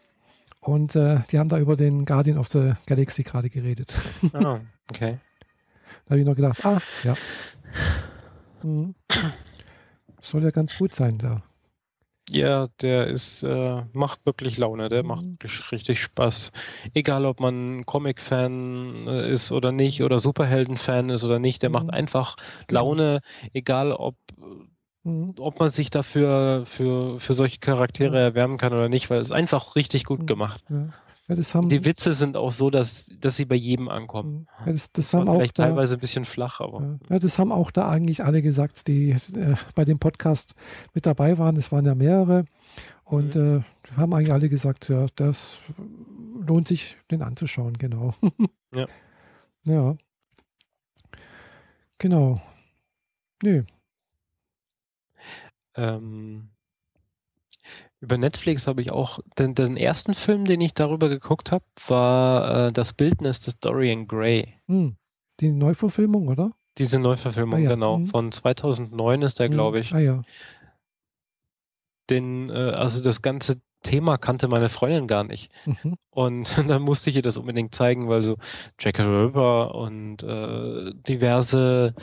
[0.64, 3.94] Und äh, die haben da über den Guardian of the Galaxy gerade geredet.
[4.34, 4.60] Ah,
[4.90, 5.20] okay.
[6.06, 7.16] da habe ich noch gedacht, ah, ja.
[8.64, 8.96] Mhm.
[10.22, 11.44] Soll ja ganz gut sein da.
[12.30, 15.10] Ja, der ist, äh, macht wirklich Laune, der mhm.
[15.10, 15.26] macht
[15.74, 16.54] richtig Spaß.
[16.94, 21.74] Egal, ob man Comic-Fan äh, ist oder nicht, oder Superhelden-Fan ist oder nicht, der mhm.
[21.74, 22.38] macht einfach
[22.68, 22.82] genau.
[22.82, 23.22] Laune,
[23.52, 24.16] egal ob
[25.04, 25.36] Mhm.
[25.38, 28.24] ob man sich dafür für, für solche Charaktere ja.
[28.24, 30.64] erwärmen kann oder nicht, weil es einfach richtig gut gemacht.
[30.70, 30.90] Ja.
[31.30, 34.48] Ja, die Witze sind auch so, dass, dass sie bei jedem ankommen.
[34.60, 37.00] Ja, das, das, das haben auch vielleicht da, teilweise ein bisschen flach, aber.
[37.10, 40.54] Ja, das haben auch da eigentlich alle gesagt, die äh, bei dem Podcast
[40.94, 41.56] mit dabei waren.
[41.56, 42.44] Es waren ja mehrere.
[43.06, 43.64] Und mhm.
[43.94, 45.60] äh, haben eigentlich alle gesagt, ja, das
[46.46, 48.14] lohnt sich, den anzuschauen, genau.
[48.74, 48.86] ja.
[49.66, 49.96] Ja.
[52.00, 52.42] Genau.
[53.42, 53.64] Nö.
[55.76, 56.50] Ähm,
[58.00, 62.68] über Netflix habe ich auch, den, den, ersten Film, den ich darüber geguckt habe, war
[62.68, 64.56] äh, das Bildnis des Dorian Gray.
[64.68, 64.98] Hm.
[65.40, 66.52] Die Neuverfilmung, oder?
[66.78, 67.70] Diese Neuverfilmung, ah, ja.
[67.70, 67.98] genau.
[67.98, 68.08] Hm.
[68.08, 69.54] Von 2009 ist der, hm.
[69.54, 69.94] glaube ich.
[69.94, 70.22] Ah ja.
[72.10, 75.52] Den, äh, also das ganze Thema kannte meine Freundin gar nicht.
[75.66, 75.96] Mhm.
[76.10, 78.38] Und dann musste ich ihr das unbedingt zeigen, weil so
[78.80, 81.94] Jack Ripper und äh, diverse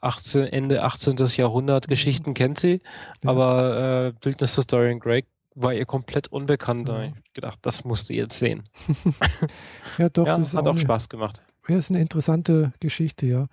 [0.00, 1.16] 18, Ende 18.
[1.36, 1.90] Jahrhundert mhm.
[1.90, 2.80] Geschichten kennt sie,
[3.22, 3.30] ja.
[3.30, 6.88] aber äh, Bildnis des Dorian Gray war ihr komplett unbekannt.
[6.88, 7.04] Ja.
[7.04, 8.68] Ich gedacht, das musst du jetzt sehen.
[9.98, 10.26] ja, doch.
[10.26, 11.42] Ja, hat auch, auch Spaß gemacht.
[11.68, 13.46] Ja, ist eine interessante Geschichte, ja.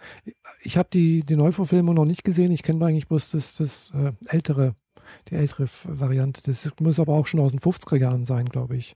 [0.61, 2.51] Ich habe die, die Neuverfilmung noch nicht gesehen.
[2.51, 4.76] Ich kenne eigentlich bloß das, das äh, ältere
[5.30, 6.41] die ältere Variante.
[6.45, 8.95] Das muss aber auch schon aus den 50er Jahren sein, glaube ich,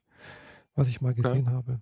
[0.76, 1.82] was ich mal gesehen habe.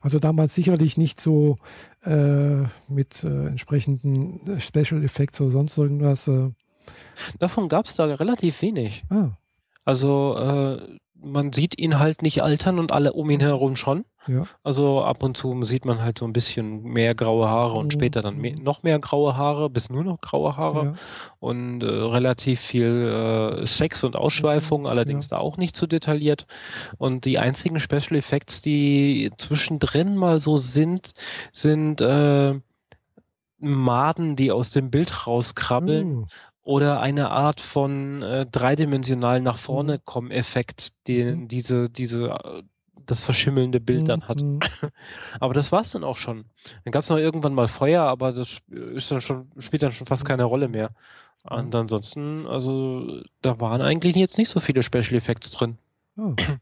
[0.00, 1.56] Also damals sicherlich nicht so
[2.04, 6.28] äh, mit äh, entsprechenden Special Effects oder sonst irgendwas.
[6.28, 6.50] Äh.
[7.38, 9.04] Davon gab es da relativ wenig.
[9.10, 9.30] Ah.
[9.84, 14.04] Also äh, man sieht ihn halt nicht altern und alle um ihn herum schon.
[14.28, 14.44] Ja.
[14.64, 17.90] Also ab und zu sieht man halt so ein bisschen mehr graue Haare und mhm.
[17.90, 20.94] später dann mehr, noch mehr graue Haare, bis nur noch graue Haare ja.
[21.38, 24.86] und äh, relativ viel äh, Sex und Ausschweifung, mhm.
[24.86, 25.36] allerdings ja.
[25.36, 26.46] da auch nicht zu so detailliert.
[26.98, 31.14] Und die einzigen Special Effects, die zwischendrin mal so sind,
[31.52, 32.54] sind äh,
[33.58, 36.08] Maden, die aus dem Bild rauskrabbeln.
[36.08, 36.26] Mhm
[36.66, 40.00] oder eine Art von äh, dreidimensional nach vorne mhm.
[40.04, 41.48] kommen Effekt, den mhm.
[41.48, 42.62] diese diese äh,
[43.06, 44.42] das verschimmelnde Bild dann hat.
[44.42, 44.58] Mhm.
[45.40, 46.46] aber das war es dann auch schon.
[46.82, 50.08] Dann gab es noch irgendwann mal Feuer, aber das ist dann schon, spielt dann schon
[50.08, 50.90] fast keine Rolle mehr.
[51.44, 55.78] Und ansonsten, also da waren eigentlich jetzt nicht so viele Special Effects drin.
[56.18, 56.58] Oh, ja.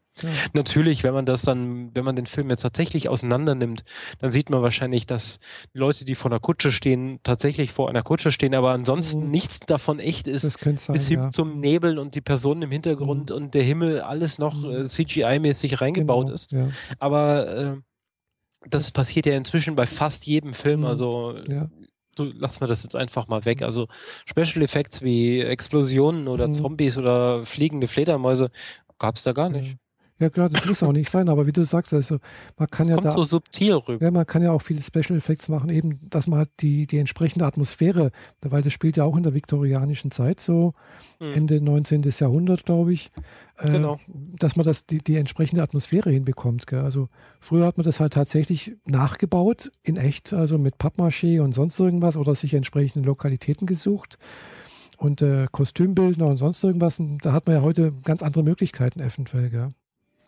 [0.52, 3.85] Natürlich, wenn man das dann, wenn man den Film jetzt tatsächlich auseinander nimmt,
[4.18, 5.39] dann sieht man wahrscheinlich, dass
[5.72, 9.31] Leute, die vor einer Kutsche stehen, tatsächlich vor einer Kutsche stehen, aber ansonsten mhm.
[9.31, 10.43] nichts davon echt ist.
[10.43, 11.31] Das sein, bis hin ja.
[11.31, 13.36] zum Nebel und die Personen im Hintergrund mhm.
[13.36, 14.70] und der Himmel alles noch mhm.
[14.70, 16.51] äh, CGI-mäßig reingebaut genau, ist.
[16.51, 16.68] Ja.
[16.98, 17.76] Aber äh,
[18.68, 20.81] das passiert ja inzwischen bei fast jedem Film.
[20.81, 20.86] Mhm.
[20.86, 21.36] Also
[22.14, 23.62] du, lassen wir das jetzt einfach mal weg.
[23.62, 23.89] Also
[24.26, 26.52] Special Effects wie Explosionen oder mhm.
[26.52, 28.51] Zombies oder fliegende Fledermäuse
[29.05, 29.76] Gab es da gar nicht.
[30.20, 32.18] Ja, klar, das muss auch nicht sein, aber wie du sagst, also
[32.56, 33.10] man kann das ja kommt da.
[33.10, 34.05] so subtil rüber.
[34.05, 36.98] Ja, man kann ja auch viele Special Effects machen, eben, dass man halt die, die
[36.98, 40.74] entsprechende Atmosphäre, weil das spielt ja auch in der viktorianischen Zeit, so
[41.20, 41.32] mhm.
[41.32, 42.02] Ende 19.
[42.16, 43.10] Jahrhundert, glaube ich.
[43.59, 43.98] Äh, genau.
[44.06, 46.68] Dass man das, die, die entsprechende Atmosphäre hinbekommt.
[46.68, 46.81] Gell?
[46.81, 47.09] Also
[47.40, 52.16] früher hat man das halt tatsächlich nachgebaut, in echt, also mit Pappmaché und sonst irgendwas
[52.16, 54.18] oder sich entsprechende Lokalitäten gesucht
[54.97, 56.99] und äh, Kostümbildner und sonst irgendwas.
[56.99, 59.51] Und da hat man ja heute ganz andere Möglichkeiten eventuell.
[59.51, 59.75] Gell?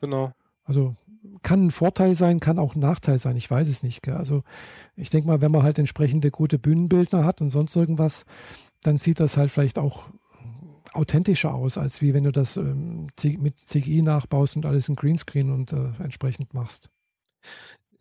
[0.00, 0.32] Genau.
[0.64, 0.94] Also
[1.42, 3.36] kann ein Vorteil sein, kann auch ein Nachteil sein.
[3.36, 4.02] Ich weiß es nicht.
[4.02, 4.16] Gell?
[4.16, 4.42] Also
[4.96, 8.24] ich denke mal, wenn man halt entsprechende gute Bühnenbildner hat und sonst irgendwas,
[8.82, 10.06] dann sieht das halt vielleicht auch
[10.92, 15.50] authentischer aus, als wie wenn du das ähm, mit CGI nachbaust und alles in Greenscreen
[15.50, 16.90] und äh, entsprechend machst.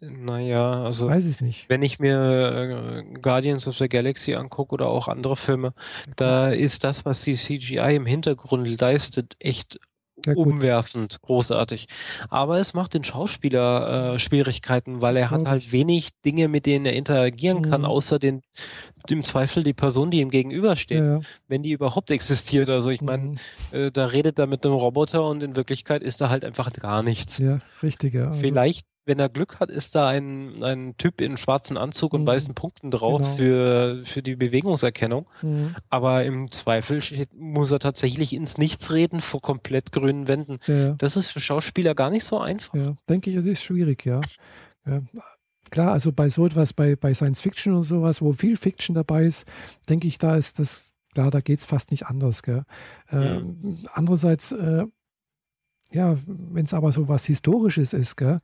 [0.09, 1.69] Naja, also weiß ich nicht.
[1.69, 5.73] wenn ich mir äh, Guardians of the Galaxy angucke oder auch andere Filme,
[6.15, 9.79] da ist das, was die CGI im Hintergrund leistet, echt
[10.33, 11.87] umwerfend, großartig.
[12.29, 16.65] Aber es macht den Schauspieler äh, Schwierigkeiten, weil das er hat halt wenig Dinge, mit
[16.65, 17.69] denen er interagieren mhm.
[17.69, 18.41] kann, außer den,
[19.09, 21.21] im Zweifel die Person, die ihm gegenübersteht, ja, ja.
[21.47, 22.69] wenn die überhaupt existiert.
[22.69, 23.37] Also ich meine, mhm.
[23.71, 27.03] äh, da redet er mit einem Roboter und in Wirklichkeit ist da halt einfach gar
[27.03, 27.37] nichts.
[27.37, 28.13] Ja, richtig.
[28.13, 28.29] Ja.
[28.29, 32.23] Also Vielleicht wenn er Glück hat, ist da ein, ein Typ in schwarzen Anzug und
[32.23, 32.27] mhm.
[32.27, 33.35] weißen Punkten drauf genau.
[33.35, 35.27] für, für die Bewegungserkennung.
[35.41, 35.75] Mhm.
[35.89, 37.01] Aber im Zweifel
[37.35, 40.59] muss er tatsächlich ins Nichts reden vor komplett grünen Wänden.
[40.65, 40.91] Ja.
[40.93, 42.73] Das ist für Schauspieler gar nicht so einfach.
[42.73, 44.21] Ja, denke ich, das ist schwierig, ja.
[44.85, 45.01] ja.
[45.71, 49.25] Klar, also bei so etwas, bei, bei Science Fiction und sowas, wo viel Fiction dabei
[49.25, 49.45] ist,
[49.89, 52.43] denke ich, da ist das, klar, da geht es fast nicht anders.
[52.43, 52.63] Gell?
[53.09, 53.41] Äh,
[53.93, 54.85] andererseits, äh,
[55.91, 58.41] ja, wenn es aber so was Historisches ist, gell,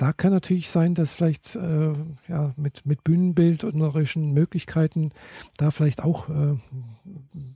[0.00, 1.92] da kann natürlich sein, dass vielleicht äh,
[2.26, 5.10] ja, mit, mit bühnenbildnerischen Möglichkeiten
[5.58, 6.56] da vielleicht auch äh,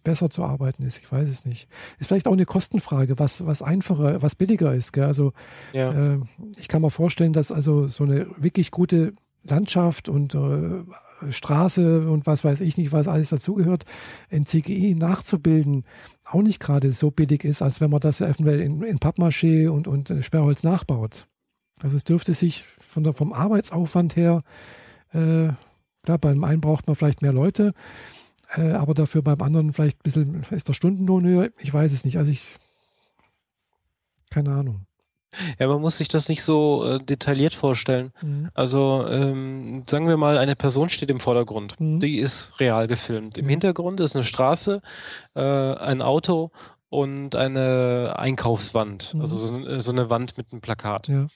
[0.02, 0.98] besser zu arbeiten ist.
[0.98, 1.68] Ich weiß es nicht.
[1.98, 4.92] Ist vielleicht auch eine Kostenfrage, was, was einfacher, was billiger ist.
[4.92, 5.04] Gell?
[5.04, 5.32] Also
[5.72, 6.14] ja.
[6.14, 6.20] äh,
[6.58, 9.14] ich kann mir vorstellen, dass also so eine wirklich gute
[9.48, 10.84] Landschaft und äh,
[11.32, 13.84] Straße und was weiß ich nicht, was alles dazugehört,
[14.28, 15.84] in CGI nachzubilden,
[16.26, 19.88] auch nicht gerade so billig ist, als wenn man das eventuell in, in Pappmaché und,
[19.88, 21.26] und Sperrholz nachbaut.
[21.82, 24.42] Also es dürfte sich von der, vom Arbeitsaufwand her,
[25.12, 25.48] äh,
[26.02, 27.72] klar, beim einen braucht man vielleicht mehr Leute,
[28.56, 31.50] äh, aber dafür beim anderen vielleicht ein bisschen ist der Stundenlohn höher.
[31.58, 32.18] Ich weiß es nicht.
[32.18, 32.44] Also ich,
[34.30, 34.86] keine Ahnung.
[35.58, 38.12] Ja, man muss sich das nicht so äh, detailliert vorstellen.
[38.22, 38.50] Mhm.
[38.54, 41.80] Also ähm, sagen wir mal, eine Person steht im Vordergrund.
[41.80, 41.98] Mhm.
[41.98, 43.36] Die ist real gefilmt.
[43.36, 43.50] Im Mhm.
[43.50, 44.80] Hintergrund ist eine Straße,
[45.34, 46.52] äh, ein Auto
[46.88, 49.14] und eine Einkaufswand.
[49.14, 49.20] Mhm.
[49.22, 51.08] Also so, eine- so eine Wand mit einem Plakat.
[51.08, 51.26] Ja.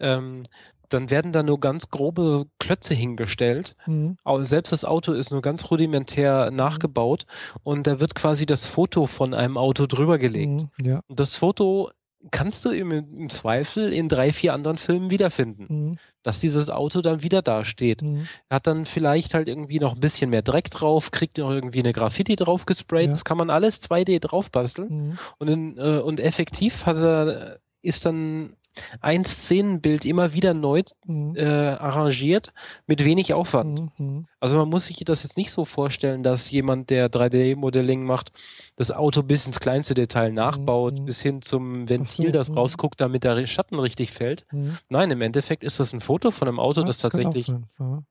[0.00, 0.42] Ähm,
[0.88, 3.76] dann werden da nur ganz grobe Klötze hingestellt.
[3.86, 4.16] Mhm.
[4.40, 7.26] Selbst das Auto ist nur ganz rudimentär nachgebaut
[7.62, 10.50] und da wird quasi das Foto von einem Auto drüber gelegt.
[10.50, 10.70] Mhm.
[10.82, 11.00] Ja.
[11.06, 11.90] Und das Foto
[12.30, 15.98] kannst du im, im Zweifel in drei, vier anderen Filmen wiederfinden, Mhm.
[16.22, 18.02] dass dieses Auto dann wieder dasteht.
[18.02, 18.26] Mhm.
[18.50, 21.92] Hat dann vielleicht halt irgendwie noch ein bisschen mehr Dreck drauf, kriegt noch irgendwie eine
[21.92, 23.06] Graffiti drauf gesprayt.
[23.06, 23.10] Ja.
[23.12, 24.88] Das kann man alles 2D drauf basteln.
[25.10, 25.18] Mhm.
[25.38, 28.54] Und, in, äh, und effektiv hat er, ist dann
[29.00, 31.34] ein Szenenbild immer wieder neu Mhm.
[31.36, 32.52] äh, arrangiert
[32.86, 33.80] mit wenig Aufwand.
[33.98, 34.06] Mhm.
[34.06, 34.26] Mhm.
[34.40, 38.32] Also man muss sich das jetzt nicht so vorstellen, dass jemand, der 3D-Modelling macht,
[38.76, 41.04] das Auto bis ins kleinste Detail nachbaut, mhm.
[41.06, 42.58] bis hin zum Ventil, so, das mhm.
[42.58, 44.46] rausguckt, damit der Schatten richtig fällt.
[44.52, 44.78] Mhm.
[44.88, 47.48] Nein, im Endeffekt ist das ein Foto von einem Auto, das auch tatsächlich.
[47.48, 48.02] Ja.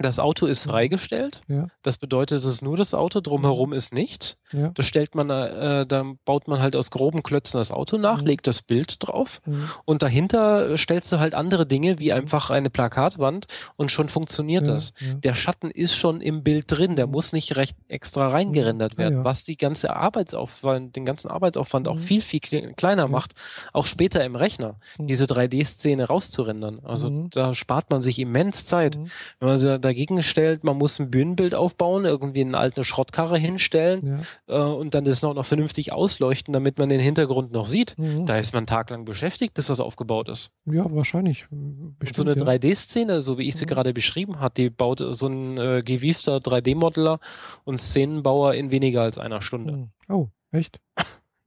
[0.00, 1.42] Das Auto ist freigestellt.
[1.48, 1.66] Ja.
[1.82, 4.36] Das bedeutet, es ist nur das Auto, drumherum ist nichts.
[4.52, 4.70] Ja.
[4.74, 8.26] Das stellt man, äh, dann baut man halt aus groben Klötzen das Auto nach, Mhm.
[8.26, 9.68] legt das Bild drauf Mhm.
[9.84, 13.46] und dahinter äh, stellst du halt andere Dinge, wie einfach eine Plakatwand
[13.76, 14.92] und schon funktioniert Ja, das.
[15.22, 19.44] Der Schatten ist schon im Bild drin, der muss nicht recht extra reingerendert werden, was
[19.44, 23.32] die ganze Arbeitsaufwand, den ganzen Arbeitsaufwand auch viel, viel kle- kleiner macht,
[23.72, 26.80] auch später im Rechner, diese 3D-Szene rauszurendern.
[26.84, 27.30] Also Mhm.
[27.30, 28.96] da spart man sich immens Zeit.
[28.96, 29.10] Mhm.
[29.40, 34.22] Wenn man sich dagegen stellt, man muss ein Bühnenbild aufbauen, irgendwie eine alte Schrottkarre hinstellen
[34.48, 34.70] Ja.
[34.70, 37.98] äh, und dann das noch, noch vernünftig ausleuchten, damit man den Hintergrund noch sieht.
[37.98, 38.26] Mhm.
[38.26, 40.50] Da ist man taglang beschäftigt, bis das aufgebaut ist.
[40.66, 41.46] ja, wahrscheinlich.
[41.50, 42.46] Und Bestimmt, so eine ja.
[42.46, 43.68] 3D-Szene, so wie ich sie Mhm.
[43.70, 47.18] gerade beschrieben habe, die baut so ein äh, gewiefter 3D-Modeler
[47.64, 49.72] und Szenenbauer in weniger als einer Stunde.
[49.72, 49.88] Mhm.
[50.08, 50.78] Oh, echt?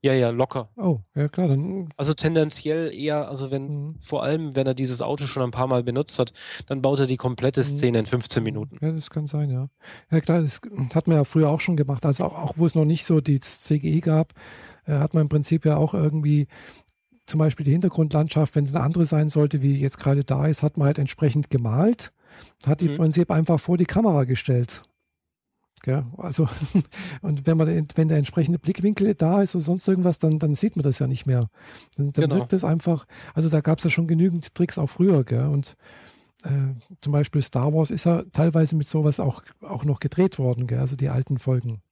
[0.04, 0.68] Ja, ja, locker.
[0.76, 1.88] Oh, ja klar, dann.
[1.96, 3.94] Also tendenziell eher, also wenn, Mhm.
[4.00, 6.34] vor allem wenn er dieses Auto schon ein paar Mal benutzt hat,
[6.66, 7.64] dann baut er die komplette Mhm.
[7.64, 8.76] Szene in 15 Minuten.
[8.82, 9.70] Ja, das kann sein, ja.
[10.10, 10.60] Ja klar, das
[10.94, 12.04] hat man ja früher auch schon gemacht.
[12.04, 14.34] Also auch, auch wo es noch nicht so die CGI gab,
[14.84, 16.48] äh, hat man im Prinzip ja auch irgendwie
[17.24, 20.62] zum Beispiel die Hintergrundlandschaft, wenn es eine andere sein sollte, wie jetzt gerade da ist,
[20.62, 22.12] hat man halt entsprechend gemalt,
[22.66, 22.90] hat die Mhm.
[22.90, 24.82] im Prinzip einfach vor die Kamera gestellt.
[25.82, 26.04] Gell?
[26.16, 26.48] Also,
[27.22, 30.76] und wenn man wenn der entsprechende Blickwinkel da ist oder sonst irgendwas, dann, dann sieht
[30.76, 31.50] man das ja nicht mehr.
[31.96, 32.36] Dann, dann Genau.
[32.36, 35.46] wirkt das einfach, also da gab es ja schon genügend Tricks auch früher, gell?
[35.46, 35.76] Und
[36.44, 36.50] äh,
[37.00, 40.78] zum Beispiel Star Wars ist ja teilweise mit sowas auch, auch noch gedreht worden, gell?
[40.80, 41.82] also die alten Folgen.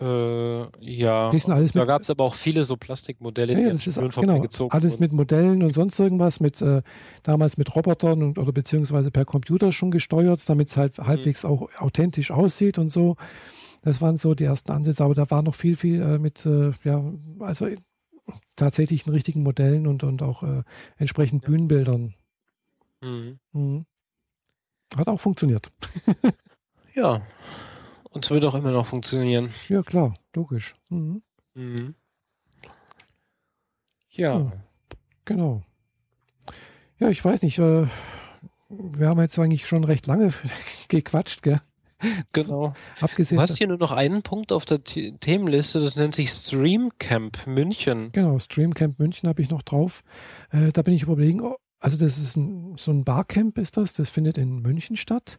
[0.00, 1.30] Äh, ja.
[1.32, 4.92] Da gab es aber auch viele so Plastikmodelle, ja, ja, die Figuren genau, vorbeigezogen alles
[4.94, 5.02] wurden.
[5.02, 6.82] mit Modellen und sonst irgendwas, mit äh,
[7.24, 10.80] damals mit Robotern und, oder beziehungsweise per Computer schon gesteuert, damit es Mhm.
[10.80, 13.16] halt halbwegs auch authentisch aussieht und so.
[13.82, 16.70] Das waren so die ersten Ansätze, aber da war noch viel, viel äh, mit, äh,
[16.84, 17.02] ja,
[17.40, 17.66] also
[18.56, 20.62] tatsächlichen richtigen Modellen und, und auch äh,
[20.96, 21.48] entsprechend Ja.
[21.50, 22.14] Bühnenbildern.
[23.00, 23.38] Mhm.
[23.52, 23.86] Mhm.
[24.96, 25.70] Hat auch funktioniert.
[26.94, 27.22] Ja.
[28.18, 29.50] Und es wird auch immer noch funktionieren.
[29.68, 30.74] Ja, klar, logisch.
[30.88, 31.22] Mhm.
[31.54, 31.94] Mhm.
[34.10, 34.38] Ja.
[34.40, 34.52] Ja.
[35.24, 35.62] Genau.
[36.98, 37.60] Ja, ich weiß nicht.
[37.60, 37.86] Äh,
[38.70, 40.32] wir haben jetzt eigentlich schon recht lange
[40.88, 41.60] gequatscht, gell?
[42.32, 42.72] Genau.
[43.00, 43.36] Abgesehen.
[43.36, 46.90] Du hast hier nur noch einen Punkt auf der The Themenliste, das nennt sich Stream
[46.98, 48.10] Camp München.
[48.10, 50.02] genau, Streamcamp München habe ich noch drauf.
[50.50, 53.92] Äh, da bin ich überlegen, oh, also das ist ein, so ein Barcamp ist das,
[53.92, 55.38] das findet in München statt,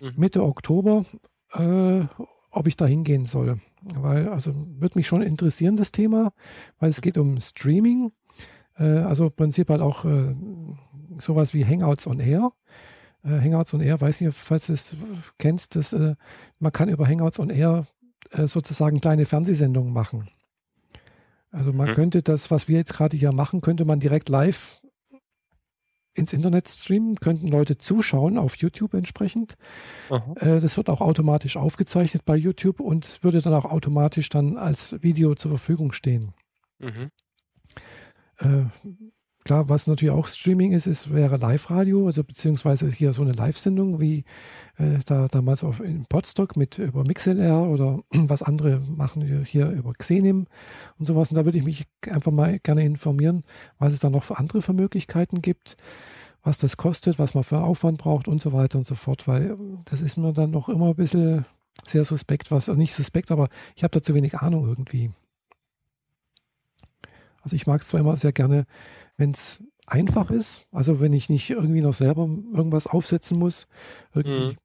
[0.00, 0.12] Mhm.
[0.16, 1.04] Mitte Oktober,
[1.54, 2.06] äh,
[2.50, 3.60] ob ich da hingehen soll.
[3.94, 6.32] Weil, also würde mich schon interessieren, das Thema,
[6.78, 8.12] weil es geht um Streaming,
[8.78, 10.34] äh, also im Prinzip halt auch äh,
[11.18, 12.52] sowas wie Hangouts on Air.
[13.22, 14.96] Äh, Hangouts on Air, weiß nicht, falls du es
[15.38, 16.14] kennst, das, äh,
[16.58, 17.86] man kann über Hangouts on Air
[18.30, 20.28] äh, sozusagen kleine Fernsehsendungen machen.
[21.50, 21.94] Also man Mhm.
[21.94, 24.80] könnte das, was wir jetzt gerade hier machen, könnte man direkt live
[26.14, 29.56] ins Internet streamen, könnten Leute zuschauen auf YouTube entsprechend.
[30.36, 35.02] Äh, das wird auch automatisch aufgezeichnet bei YouTube und würde dann auch automatisch dann als
[35.02, 36.32] Video zur Verfügung stehen.
[36.78, 37.10] Mhm.
[38.38, 38.64] Äh,
[39.44, 44.00] klar, was natürlich auch Streaming ist, ist wäre Live-Radio, also beziehungsweise hier so eine Live-Sendung
[44.00, 44.24] wie
[44.78, 49.70] äh, da damals auf in Podstock mit über MixLR oder was andere machen hier- hier
[49.70, 50.46] über Xenim
[50.98, 51.30] und sowas.
[51.30, 53.44] Und da würde ich mich einfach mal gerne informieren,
[53.78, 55.76] was es da noch für andere für Möglichkeiten gibt,
[56.42, 59.50] was das kostet, was man für Aufwand braucht und so weiter und so fort, weil
[59.52, 61.44] äh, das ist mir dann noch immer ein bisschen
[61.86, 65.10] sehr suspekt, was, also nicht suspekt, aber ich habe da zu wenig Ahnung irgendwie.
[67.42, 68.64] Also ich mag es zwar immer sehr gerne,
[69.16, 72.22] wenn es einfach ist, also wenn ich nicht irgendwie noch selber
[72.52, 73.66] irgendwas aufsetzen muss,
[74.14, 74.56] irgendwie Mhm.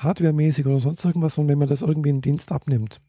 [0.00, 3.00] hardwaremäßig oder sonst irgendwas, sondern wenn man das irgendwie in Dienst abnimmt.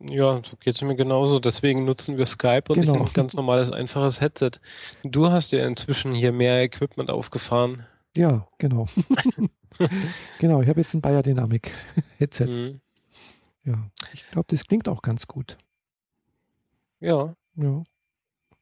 [0.00, 1.38] Ja, so geht es mir genauso.
[1.38, 2.96] Deswegen nutzen wir Skype und Genau.
[2.96, 4.50] ich ein ganz normales, einfaches Headset.
[5.04, 7.86] Du hast ja inzwischen hier mehr Equipment aufgefahren.
[8.16, 8.86] Ja, genau.
[10.38, 11.70] genau, ich habe jetzt ein Bayer Dynamic
[12.18, 12.46] Headset.
[12.46, 12.80] Mhm.
[13.64, 15.56] Ja, ich glaube, das klingt auch ganz gut.
[17.00, 17.82] Ja, Ja.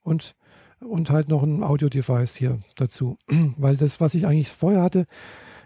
[0.02, 0.34] Und,
[0.80, 3.16] und halt noch ein Audio-Device hier dazu.
[3.56, 5.06] Weil das, was ich eigentlich vorher hatte,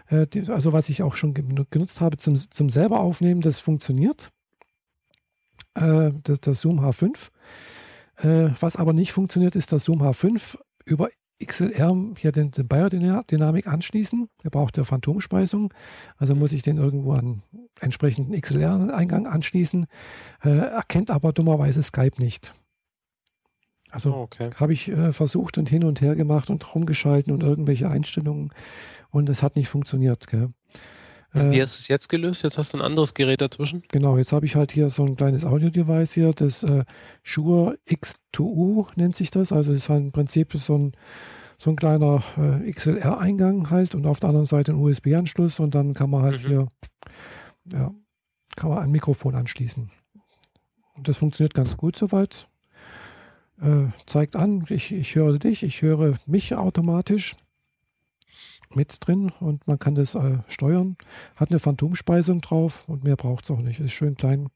[0.09, 4.31] äh, also was ich auch schon gen- genutzt habe zum, zum selber aufnehmen, das funktioniert.
[5.75, 7.29] Äh, das, das Zoom H5.
[8.17, 11.09] Äh, was aber nicht funktioniert, ist das Zoom H5 über
[11.43, 14.27] XLR hier den, den Bayer-Dynamik anschließen.
[14.43, 15.71] Der braucht ja Phantomspeisung.
[16.17, 17.43] Also muss ich den irgendwo an
[17.79, 19.85] entsprechenden XLR-Eingang anschließen.
[20.43, 22.55] Äh, erkennt aber dummerweise Skype nicht.
[23.97, 24.51] Also Oh, okay.
[24.55, 28.51] habe ich äh, versucht und hin und her gemacht und rumgeschalten und irgendwelche Einstellungen
[29.09, 30.27] und es hat nicht funktioniert.
[30.27, 30.49] Gell?
[31.33, 32.43] Und wie Äh, hast du es jetzt gelöst?
[32.43, 33.81] Jetzt hast du ein anderes Gerät dazwischen?
[33.89, 36.85] genau, jetzt habe ich halt hier so ein kleines Audio-Device hier, das äh,
[37.23, 39.51] Shure X2U nennt sich das.
[39.51, 40.91] Also es ist halt im Prinzip so ein,
[41.59, 45.93] so ein kleiner äh, XLR-Eingang halt und auf der anderen Seite ein USB-Anschluss und dann
[45.93, 46.47] kann man halt Mhm.
[46.47, 46.67] hier,
[47.73, 47.91] ja,
[48.55, 49.89] kann man ein Mikrofon anschließen.
[50.95, 52.47] Und das funktioniert ganz gut soweit.
[53.61, 57.35] Äh, zeigt an, ich, ich höre dich, ich höre mich automatisch
[58.73, 60.97] mit drin und man kann das äh, steuern.
[61.37, 63.79] Hat eine Phantomspeisung drauf und mehr braucht es auch nicht.
[63.79, 64.49] Ist schön klein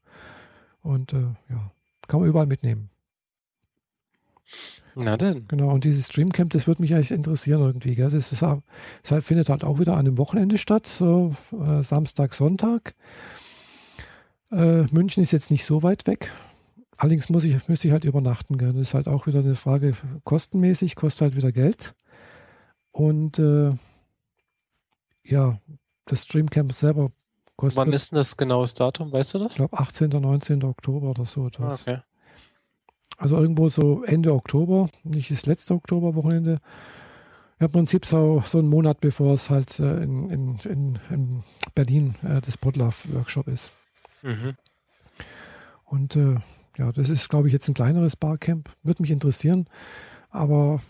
[0.82, 1.72] und äh, ja,
[2.06, 2.90] kann man überall mitnehmen.
[4.94, 5.48] Na denn.
[5.48, 7.94] Genau, und dieses Streamcamp, das würde mich eigentlich interessieren irgendwie.
[7.94, 8.10] Gell?
[8.10, 8.62] Das, ist, auch-
[9.02, 12.94] das halt, findet halt auch wieder an einem Wochenende statt, so äh, Samstag, Sonntag.
[14.50, 16.32] Äh, München ist jetzt nicht so weit weg.
[17.02, 18.58] Allerdings muss ich, müsste ich halt übernachten.
[18.58, 18.72] Gell?
[18.72, 21.96] Das ist halt auch wieder eine Frage, kostenmäßig, kostet halt wieder Geld.
[22.92, 23.72] Und äh,
[25.24, 25.58] ja,
[26.04, 27.10] das Streamcamp selber
[27.56, 29.10] kostet, Wann ist denn das genaues Datum?
[29.10, 29.54] Weißt du das?
[29.54, 30.10] ich glaube, 18.
[30.10, 30.62] 19.
[30.62, 31.82] Oktober oder so Ah, etwas.
[31.82, 31.98] okay.
[33.16, 36.60] Also irgendwo so Ende Oktober, nicht das letzte Oktoberwochenende.
[37.58, 41.42] Ja, Im Prinzip so, so einen Monat bevor es halt äh, in, in, in, in
[41.74, 43.72] Berlin äh, das Podlove-Workshop ist.
[44.22, 44.54] Mhm.
[45.84, 46.36] Und äh,
[46.78, 48.70] ja, das ist, glaube ich, jetzt ein kleineres Barcamp.
[48.82, 49.68] Würde mich interessieren,
[50.30, 50.80] aber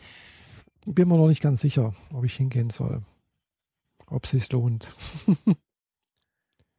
[0.86, 3.02] bin mir noch nicht ganz sicher, ob ich hingehen soll.
[4.08, 4.92] Ob es sich lohnt.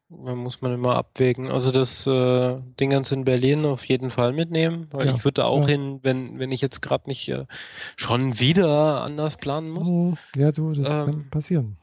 [0.09, 1.49] Da muss man immer abwägen.
[1.49, 5.45] Also das äh, Dingens in Berlin auf jeden Fall mitnehmen, weil Ja, ich würde da
[5.45, 5.69] auch ja.
[5.69, 7.47] hin, wenn, wenn ich jetzt gerade nicht äh,
[7.95, 9.87] schon wieder anders planen muss.
[9.87, 11.77] Hm, Ja, du, das kann Ähm, passieren.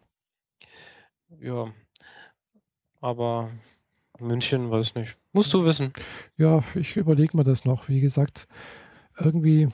[1.41, 1.73] Ja.
[3.01, 3.51] Aber
[4.21, 5.17] München, weiß nicht.
[5.33, 5.93] Musst du wissen.
[6.37, 7.89] Ja, ich überlege mir das noch.
[7.89, 8.47] Wie gesagt,
[9.19, 9.69] irgendwie,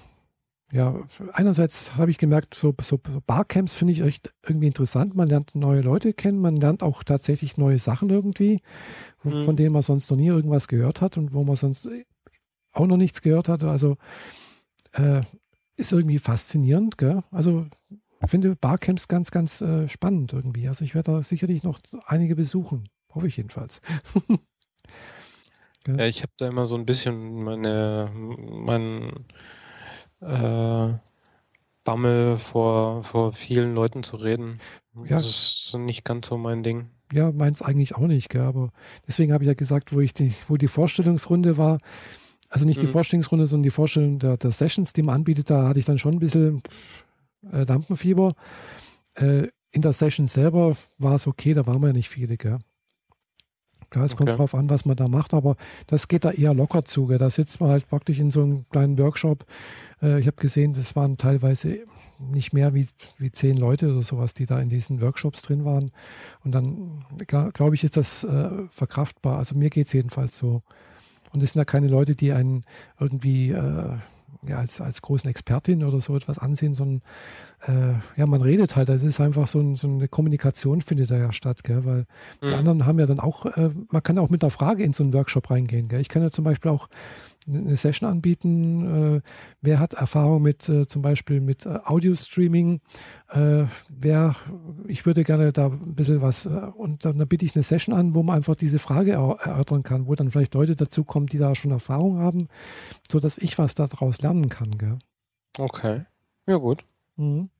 [0.73, 0.95] ja,
[1.33, 5.15] einerseits habe ich gemerkt, so, so Barcamps finde ich echt irgendwie interessant.
[5.15, 8.61] Man lernt neue Leute kennen, man lernt auch tatsächlich neue Sachen irgendwie,
[9.23, 9.45] Mhm.
[9.45, 11.89] von denen man sonst noch nie irgendwas gehört hat und wo man sonst
[12.73, 13.65] auch noch nichts gehört hat.
[13.65, 13.97] Also
[14.93, 15.23] äh,
[15.77, 17.23] ist irgendwie faszinierend, gell?
[17.31, 17.67] Also
[18.27, 20.69] finde Barcamps ganz, ganz äh, spannend irgendwie.
[20.69, 22.89] Also ich werde da sicherlich noch einige besuchen.
[23.17, 23.81] Hoffe ich jedenfalls.
[25.87, 29.25] Ja, ich habe da immer so ein bisschen meine, mein
[30.21, 30.95] äh,
[31.85, 34.59] Bammel vor, vor vielen Leuten zu reden.
[35.05, 35.19] Ja.
[35.19, 36.91] Das ist nicht ganz so mein Ding.
[37.13, 38.43] Ja, meins eigentlich auch nicht, gell?
[38.43, 38.73] aber
[39.07, 41.79] deswegen habe ich ja gesagt, wo ich die, wo die Vorstellungsrunde war,
[42.49, 42.91] also nicht die Mhm.
[42.91, 46.15] Vorstellungsrunde, sondern die Vorstellung der, der Sessions, die man anbietet, da hatte ich dann schon
[46.15, 46.65] ein bisschen
[47.53, 48.35] äh, Lampenfieber.
[49.15, 52.59] Äh, in der Session selber war es okay, da waren wir ja nicht viele, gell?
[53.91, 54.37] Klar, es kommt Okay.
[54.39, 55.57] drauf an, was man da macht, aber
[55.87, 57.07] das geht da eher locker zu.
[57.07, 59.45] Da sitzt man halt praktisch in so einem kleinen Workshop.
[60.03, 61.79] Äh, ich habe gesehen, das waren teilweise
[62.19, 62.87] nicht mehr wie,
[63.19, 65.93] wie zehn Leute oder sowas, die da in diesen Workshops drin waren.
[66.45, 69.37] Und dann, glaube ich, ist das äh, verkraftbar.
[69.39, 70.63] Also mir geht es jedenfalls so.
[71.35, 72.65] Und es sind ja keine Leute, die einen
[72.99, 73.97] irgendwie äh,
[74.49, 77.03] ja, als, als großen Expertin oder so etwas ansehen, sondern
[77.67, 78.89] äh, ja, man redet halt.
[78.89, 81.85] Das ist einfach so, ein, so eine Kommunikation findet da ja statt, gell?
[81.85, 82.07] weil
[82.43, 82.55] die Mhm.
[82.55, 85.13] anderen haben ja dann auch, äh, man kann auch mit einer Frage in so einen
[85.13, 85.89] Workshop reingehen.
[85.89, 86.01] Gell?
[86.01, 86.89] Ich kann ja zum Beispiel auch
[87.47, 89.17] eine Session anbieten.
[89.17, 89.21] Äh,
[89.61, 92.81] wer hat Erfahrung mit äh, zum Beispiel mit äh, Audio-Streaming?
[93.29, 94.37] Wer,
[94.87, 98.15] ich würde gerne da ein bisschen was, und dann, dann biete ich eine Session an,
[98.15, 101.55] wo man einfach diese Frage er erörtern kann, wo dann vielleicht Leute dazukommen, die da
[101.55, 102.49] schon Erfahrung haben,
[103.11, 104.79] sodass ich was daraus lernen kann.
[104.79, 104.99] Gell?
[105.59, 106.05] Okay.
[106.47, 106.85] Ja, gut.
[107.17, 107.51] Mhm.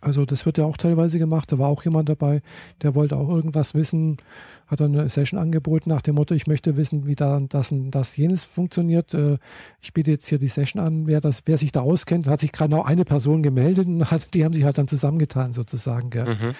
[0.00, 1.50] Also das wird ja auch teilweise gemacht.
[1.50, 2.42] Da war auch jemand dabei,
[2.82, 4.18] der wollte auch irgendwas wissen,
[4.66, 7.90] hat dann eine Session angeboten nach dem Motto, ich möchte wissen, wie da das und
[7.90, 9.14] das jenes funktioniert.
[9.14, 9.38] Äh,
[9.80, 12.28] Ich biete jetzt hier die Session an, wer, das, wer sich da auskennt.
[12.28, 15.52] Hat sich gerade noch eine Person gemeldet und hat, die haben sich halt dann zusammengetan
[15.52, 16.08] sozusagen.
[16.08, 16.52] Mhm.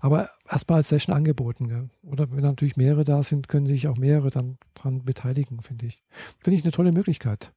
[0.00, 1.68] Aber erstmal als Session angeboten.
[1.68, 1.88] Gell?
[2.02, 6.02] Oder wenn natürlich mehrere da sind, können sich auch mehrere dann dran beteiligen, finde ich.
[6.42, 7.52] Finde ich eine tolle Möglichkeit.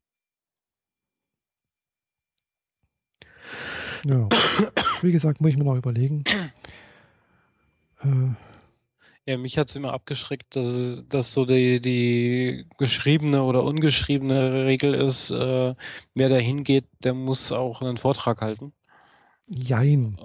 [4.06, 4.30] Ja.
[5.02, 6.24] Wie gesagt, muss ich mir noch überlegen.
[8.04, 8.36] Äh,
[9.26, 14.94] ja, mich hat es immer abgeschreckt, dass, dass so die, die geschriebene oder ungeschriebene Regel
[14.94, 15.74] ist, äh,
[16.14, 18.74] wer da hingeht, der muss auch einen Vortrag halten.
[19.48, 20.18] Jein,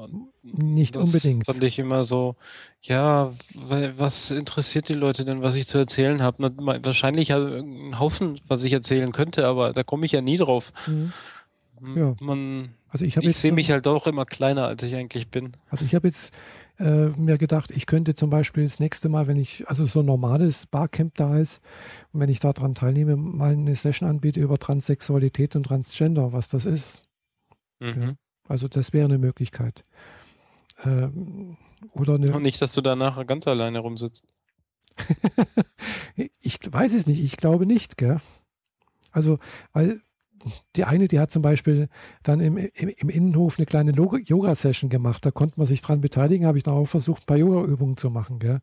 [0.43, 1.47] nicht das unbedingt.
[1.47, 2.37] fand ich immer so,
[2.83, 6.53] ja, was interessiert die Leute denn, was ich zu erzählen habe?
[6.59, 10.73] Wahrscheinlich ein Haufen, was ich erzählen könnte, aber da komme ich ja nie drauf.
[10.87, 11.13] Mhm.
[11.95, 12.15] Ja.
[12.21, 15.57] Man, also ich, ich sehe mich halt auch immer kleiner, als ich eigentlich bin.
[15.69, 16.33] Also ich habe jetzt
[16.79, 20.07] äh, mir gedacht, ich könnte zum Beispiel das nächste Mal, wenn ich, also so ein
[20.07, 21.63] normales Barcamp da ist,
[22.13, 26.67] und wenn ich daran teilnehme, mal eine Session anbiete über Transsexualität und Transgender, was das
[26.67, 27.03] ist.
[27.79, 28.03] Mhm.
[28.03, 28.13] Ja,
[28.49, 29.85] also das wäre eine Möglichkeit.
[30.85, 31.57] Ähm,
[31.93, 34.27] oder eine, und nicht, dass du danach ganz alleine rumsitzt.
[36.41, 38.21] ich weiß es nicht, ich glaube nicht, gell?
[39.13, 39.39] Also,
[39.73, 40.01] weil
[40.77, 41.89] die eine, die hat zum Beispiel
[42.23, 45.25] dann im, im, im Innenhof eine kleine Yoga-Session gemacht.
[45.25, 48.11] Da konnte man sich dran beteiligen, habe ich dann auch versucht, ein paar Yoga-Übungen zu
[48.11, 48.39] machen.
[48.39, 48.61] Gell?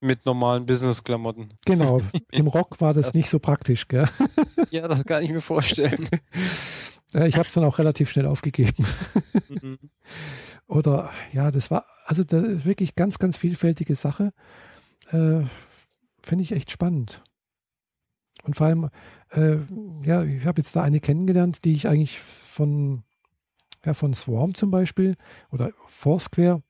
[0.00, 1.54] Mit normalen Business-Klamotten.
[1.64, 2.00] Genau,
[2.32, 3.88] im Rock war das nicht so praktisch.
[3.88, 4.06] Gell?
[4.70, 6.10] Ja, das kann ich mir vorstellen.
[7.14, 8.84] Ich habe es dann auch relativ schnell aufgegeben.
[9.48, 9.78] Mhm.
[10.66, 14.32] Oder ja, das war also das wirklich ganz, ganz vielfältige Sache.
[15.10, 15.40] Äh,
[16.22, 17.22] Finde ich echt spannend.
[18.42, 18.90] Und vor allem,
[19.30, 19.58] äh,
[20.04, 23.02] ja, ich habe jetzt da eine kennengelernt, die ich eigentlich von,
[23.84, 25.16] ja, von Swarm zum Beispiel
[25.50, 26.62] oder Foursquare,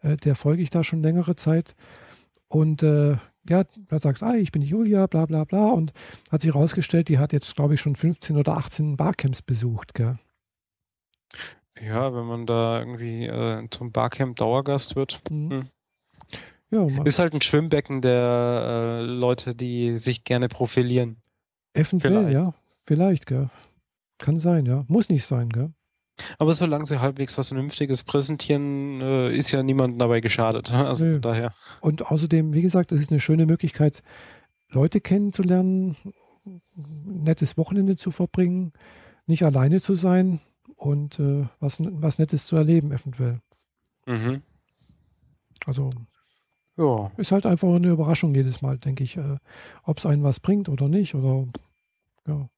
[0.00, 1.74] äh, der folge ich da schon längere Zeit.
[2.48, 3.16] Und äh,
[3.48, 5.70] ja, da sagst ah, ich bin Julia, bla bla bla.
[5.70, 5.92] Und
[6.30, 10.18] hat sich herausgestellt, die hat jetzt, glaube ich, schon 15 oder 18 Barcamps besucht, gell?
[11.80, 15.20] Ja, wenn man da irgendwie äh, zum Barcamp Dauergast wird.
[15.30, 15.50] Mhm.
[15.50, 15.68] Hm.
[16.70, 21.18] Ja, ist halt ein Schwimmbecken der äh, Leute, die sich gerne profilieren.
[21.76, 22.34] Eventuell, vielleicht.
[22.34, 22.54] ja.
[22.86, 23.50] Vielleicht, gell.
[24.18, 24.84] Kann sein, ja.
[24.88, 25.72] Muss nicht sein, gell.
[26.38, 30.72] Aber solange sie halbwegs was Vernünftiges präsentieren, äh, ist ja niemandem dabei geschadet.
[30.72, 31.12] Also nee.
[31.12, 31.52] von daher.
[31.80, 34.02] Und außerdem, wie gesagt, es ist eine schöne Möglichkeit,
[34.70, 35.96] Leute kennenzulernen,
[36.46, 36.62] ein
[37.24, 38.72] nettes Wochenende zu verbringen,
[39.26, 40.40] nicht alleine zu sein
[40.76, 43.40] und äh, was, was Nettes zu erleben, eventuell.
[44.06, 44.42] Mhm.
[45.66, 45.90] Also
[46.76, 47.10] ja.
[47.16, 49.38] ist halt einfach eine Überraschung jedes Mal, denke ich, äh,
[49.82, 51.14] ob es einen was bringt oder nicht.
[51.14, 51.46] Oder
[52.26, 52.48] ja.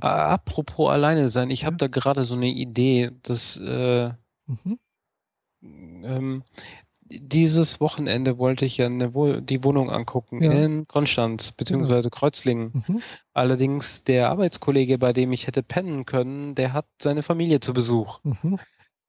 [0.00, 4.12] Apropos alleine sein, ich habe da gerade so eine Idee, dass äh,
[4.46, 4.78] mhm.
[5.60, 6.42] ähm,
[7.10, 10.52] dieses Wochenende wollte ich ja Wo die Wohnung angucken ja.
[10.52, 12.00] in Konstanz bzw.
[12.00, 12.10] Ja.
[12.10, 12.84] Kreuzlingen.
[12.86, 13.02] Mhm.
[13.32, 18.20] Allerdings der Arbeitskollege, bei dem ich hätte pennen können, der hat seine Familie zu Besuch.
[18.24, 18.58] Mhm.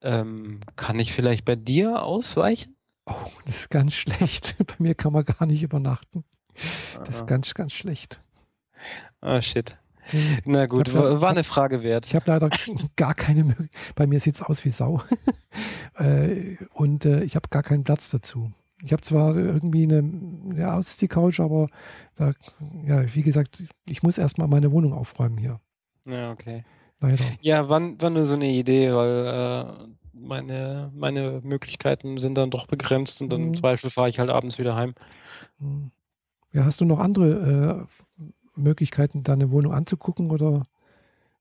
[0.01, 2.77] Ähm, kann ich vielleicht bei dir ausweichen?
[3.05, 3.13] Oh,
[3.45, 4.55] das ist ganz schlecht.
[4.57, 6.23] bei mir kann man gar nicht übernachten.
[7.05, 8.19] Das ist ganz, ganz schlecht.
[9.21, 9.77] Ah, shit.
[10.11, 10.37] Hm.
[10.45, 12.05] Na gut, war, war eine Frage wert.
[12.05, 12.49] Ich habe leider
[12.95, 13.95] gar keine Möglichkeit.
[13.95, 15.01] Bei mir sieht es aus wie Sau.
[15.95, 18.53] Äh, und äh, ich habe gar keinen Platz dazu.
[18.81, 21.67] Ich habe zwar irgendwie eine, eine Ausziehcouch, aber
[22.15, 22.31] da,
[22.85, 25.59] ja, wie gesagt, ich muss erstmal meine Wohnung aufräumen hier.
[26.05, 26.63] Ja, okay.
[27.01, 27.25] Leider.
[27.41, 32.67] Ja, wann, wann nur so eine Idee, weil äh, meine, meine Möglichkeiten sind dann doch
[32.67, 33.47] begrenzt und dann mhm.
[33.47, 34.93] im Zweifel fahre ich halt abends wieder heim.
[35.59, 35.91] Mhm.
[36.51, 40.63] Ja, hast du noch andere äh, Möglichkeiten, deine Wohnung anzugucken oder?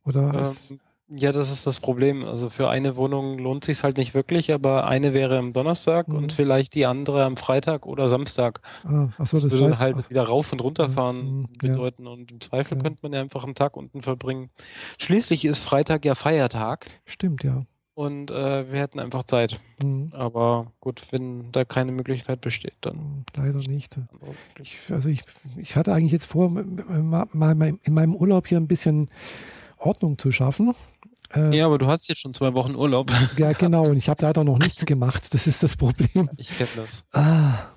[0.05, 0.81] oder ähm,
[1.11, 2.23] ja, das ist das Problem.
[2.23, 6.17] Also für eine Wohnung lohnt sich halt nicht wirklich, aber eine wäre am Donnerstag mhm.
[6.17, 8.61] und vielleicht die andere am Freitag oder Samstag.
[8.85, 11.49] Ah, ach so, das, das würde heißt, halt ach, wieder rauf und runter fahren mhm,
[11.59, 12.11] bedeuten ja.
[12.11, 12.83] und im Zweifel ja.
[12.83, 14.51] könnte man ja einfach einen Tag unten verbringen.
[14.99, 16.87] Schließlich ist Freitag ja Feiertag.
[17.07, 17.65] Stimmt, ja
[17.99, 19.59] und äh, wir hätten einfach Zeit.
[19.83, 20.13] Mhm.
[20.15, 22.97] Aber gut, wenn da keine Möglichkeit besteht, dann.
[22.97, 23.99] Mhm, leider nicht.
[24.63, 25.23] Ich, also ich,
[25.57, 27.27] ich hatte eigentlich jetzt vor, mal
[27.83, 29.11] in meinem Urlaub hier ein bisschen
[29.79, 30.77] Ordnung zu schaffen.
[31.35, 33.11] Äh, ja, aber du hast jetzt schon zwei Wochen Urlaub.
[33.37, 33.83] Ja, genau.
[33.89, 35.35] Und ich habe leider noch nichts gemacht.
[35.35, 36.31] Das ist das Problem.
[36.37, 37.05] Ich kenne das.
[37.13, 37.73] Ah.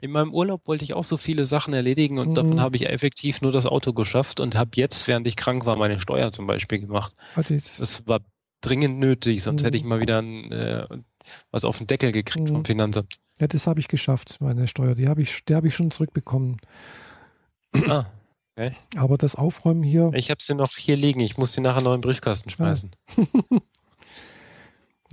[0.00, 2.34] In meinem Urlaub wollte ich auch so viele Sachen erledigen und mhm.
[2.34, 5.76] davon habe ich effektiv nur das Auto geschafft und habe jetzt, während ich krank war,
[5.76, 7.14] meine Steuer zum Beispiel gemacht.
[7.36, 8.20] Das war
[8.60, 9.66] dringend nötig, sonst mhm.
[9.66, 9.88] hätte ich mhm.
[9.88, 10.86] mal wieder ein, äh,
[11.50, 12.54] was auf den Deckel gekriegt mhm.
[12.54, 13.16] vom Finanzamt.
[13.38, 14.94] Ja, das habe ich geschafft, meine Steuer.
[14.94, 16.58] Die habe ich, die ich schon zurückbekommen.
[17.86, 18.06] Ah,
[18.56, 18.74] okay.
[18.96, 20.10] Aber das Aufräumen hier.
[20.14, 21.20] Ich habe sie noch hier liegen.
[21.20, 22.90] Ich muss sie nachher noch in den Briefkasten schmeißen.
[23.16, 23.24] Ja,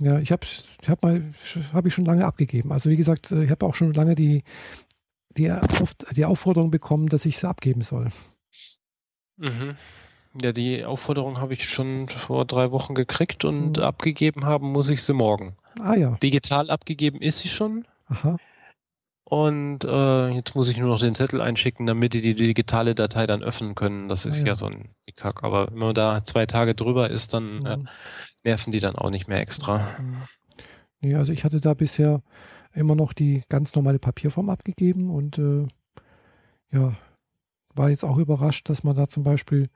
[0.14, 1.22] ja ich habe ich hab mal,
[1.72, 2.72] habe ich schon lange abgegeben.
[2.72, 4.42] Also wie gesagt, ich habe auch schon lange die,
[5.36, 5.52] die,
[6.12, 8.08] die Aufforderung bekommen, dass ich sie abgeben soll.
[9.36, 9.76] Mhm.
[10.42, 13.82] Ja, die Aufforderung habe ich schon vor drei Wochen gekriegt und Mhm.
[13.84, 15.56] abgegeben haben muss ich sie morgen.
[15.80, 16.16] Ah ja.
[16.22, 18.36] Digital abgegeben ist sie schon Aha.
[19.24, 23.26] und äh, jetzt muss ich nur noch den Zettel einschicken, damit die die digitale Datei
[23.26, 24.08] dann öffnen können.
[24.08, 24.46] Das ist Ah, ja.
[24.48, 25.42] ja so ein Kack.
[25.44, 27.88] Aber wenn man da zwei Tage drüber ist, dann äh, Mhm.
[28.44, 29.86] nerven die dann auch nicht mehr extra.
[30.00, 30.22] Mhm.
[31.00, 32.22] Nee, also ich hatte da bisher
[32.72, 35.66] immer noch die ganz normale Papierform abgegeben und äh,
[36.72, 36.94] ja,
[37.74, 39.68] war jetzt auch überrascht, dass man da zum Beispiel,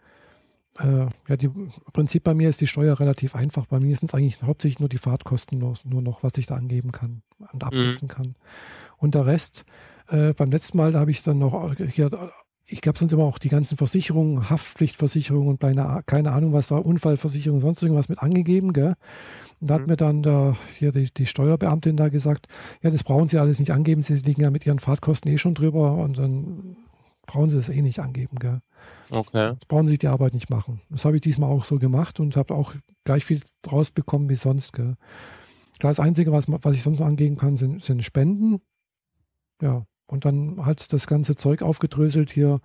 [0.79, 3.67] äh, ja, die, im Prinzip bei mir ist die Steuer relativ einfach.
[3.67, 6.57] Bei mir sind es eigentlich hauptsächlich nur die Fahrtkosten nur, nur noch, was ich da
[6.57, 7.23] angeben kann
[7.53, 8.35] und absetzen kann.
[8.97, 9.65] Und der Rest,
[10.09, 12.11] äh, beim letzten Mal, da habe ich dann noch hier,
[12.71, 16.69] ich gab sonst immer auch die ganzen Versicherungen, Haftpflichtversicherung und bei einer, keine Ahnung, was
[16.69, 18.95] da, Unfallversicherung, sonst irgendwas mit angegeben, gell?
[19.61, 19.87] Und da hat Mhm.
[19.89, 22.47] mir dann der, hier die, die Steuerbeamtin da gesagt,
[22.83, 25.55] ja, das brauchen Sie alles nicht angeben, Sie liegen ja mit Ihren Fahrtkosten eh schon
[25.55, 26.77] drüber und dann
[27.29, 28.61] brauchen Sie das eh nicht angeben, gell?
[29.11, 29.51] Okay.
[29.53, 30.81] Jetzt brauchen Sie sich die Arbeit nicht machen.
[30.91, 32.75] Das habe ich diesmal auch so gemacht und habe auch
[33.05, 34.97] gleich viel draus bekommen wie sonst, gell?
[35.79, 38.61] Klar, das Einzige, was, was ich sonst angeben kann, sind, sind Spenden.
[39.63, 42.61] Ja, und dann halt das ganze Zeug aufgedröselt hier,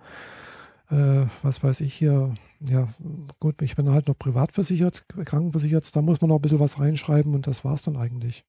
[0.90, 2.88] äh, was weiß ich hier, ja,
[3.38, 6.80] gut, ich bin halt noch privat versichert, krankenversichert, da muss man noch ein bisschen was
[6.80, 8.44] reinschreiben und das war's dann eigentlich.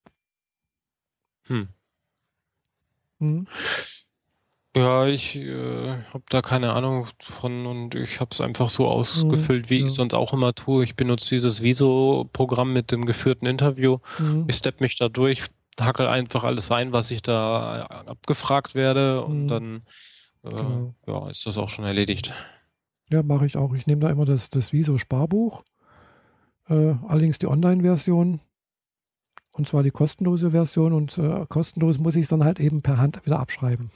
[1.47, 1.67] Hm.
[3.19, 3.47] Mhm.
[4.75, 9.69] Ja, ich äh, habe da keine Ahnung von und ich habe es einfach so ausgefüllt,
[9.69, 9.85] wie ja.
[9.85, 10.83] ich sonst auch immer tue.
[10.83, 13.99] Ich benutze dieses Viso-Programm mit dem geführten Interview.
[14.19, 14.45] Mhm.
[14.49, 15.45] Ich steppe mich da durch,
[15.79, 19.47] hackel einfach alles ein, was ich da äh, abgefragt werde und Mhm.
[19.47, 19.75] dann
[20.43, 20.93] äh, Genau.
[21.07, 22.33] ja, ist das auch schon erledigt.
[23.09, 23.73] Ja, mache ich auch.
[23.73, 25.63] Ich nehme da immer das, das Viso-Sparbuch,
[26.69, 28.41] äh, allerdings die Online-Version.
[29.53, 32.97] Und zwar die kostenlose Version und äh, kostenlos muss ich es dann halt eben per
[32.97, 33.89] Hand wieder abschreiben.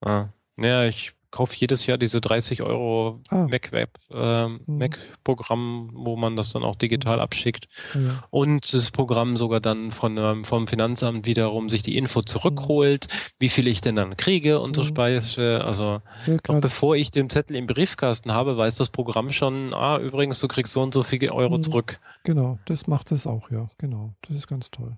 [0.00, 0.26] Ah.
[0.56, 3.46] Naja, ich kaufe jedes Jahr diese 30 Euro Ah.
[3.50, 4.78] Mac-Web, ähm, Mhm.
[4.78, 7.68] Mac-Programm, wo man das dann auch digital abschickt.
[7.94, 8.24] Ja.
[8.30, 13.08] Und das Programm sogar dann von, ähm, vom Finanzamt wiederum sich die Info zurückholt,
[13.38, 14.86] wie viel ich denn dann kriege und so Mhm.
[14.86, 15.62] Speise.
[15.64, 20.40] Also ja bevor ich den Zettel im Briefkasten habe, weiß das Programm schon, ah, übrigens,
[20.40, 21.62] du kriegst so und so viele Euro Mhm.
[21.62, 22.00] zurück.
[22.24, 23.68] Genau, das macht es auch, ja.
[23.76, 24.96] Genau, das ist ganz toll.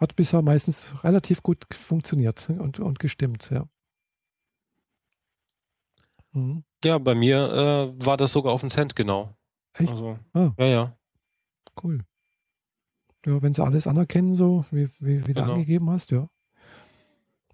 [0.00, 3.68] Hat bisher meistens relativ gut funktioniert und, und gestimmt, ja.
[6.32, 6.64] Mhm.
[6.84, 9.36] Ja, bei mir äh, war das sogar auf den Cent genau.
[9.74, 9.90] Echt?
[9.92, 10.52] Also, Ah.
[10.58, 10.96] ja, ja.
[11.82, 12.04] Cool.
[13.26, 15.52] Ja, wenn sie alles anerkennen, so wie, wie, wie du Genau.
[15.52, 16.28] angegeben hast, ja.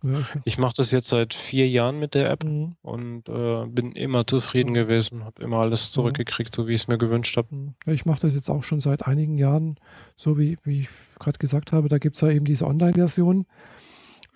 [0.04, 2.76] Ja, ich, Ich mache das jetzt seit vier Jahren mit der App Mhm.
[2.82, 4.74] und äh, bin immer zufrieden Mhm.
[4.74, 7.54] gewesen, habe immer alles zurückgekriegt, so wie ich es mir gewünscht habe.
[7.54, 7.74] Mhm.
[7.86, 9.76] Ja, ich mache das jetzt auch schon seit einigen Jahren,
[10.16, 13.46] so wie, wie ich gerade gesagt habe, da gibt es ja eben diese Online-Version,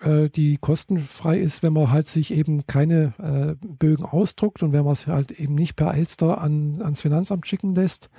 [0.01, 3.13] äh, die kostenfrei ist, wenn man halt sich eben keine
[3.61, 7.45] äh, Bögen ausdruckt und wenn man es halt eben nicht per Elster an, ans Finanzamt
[7.47, 8.09] schicken lässt,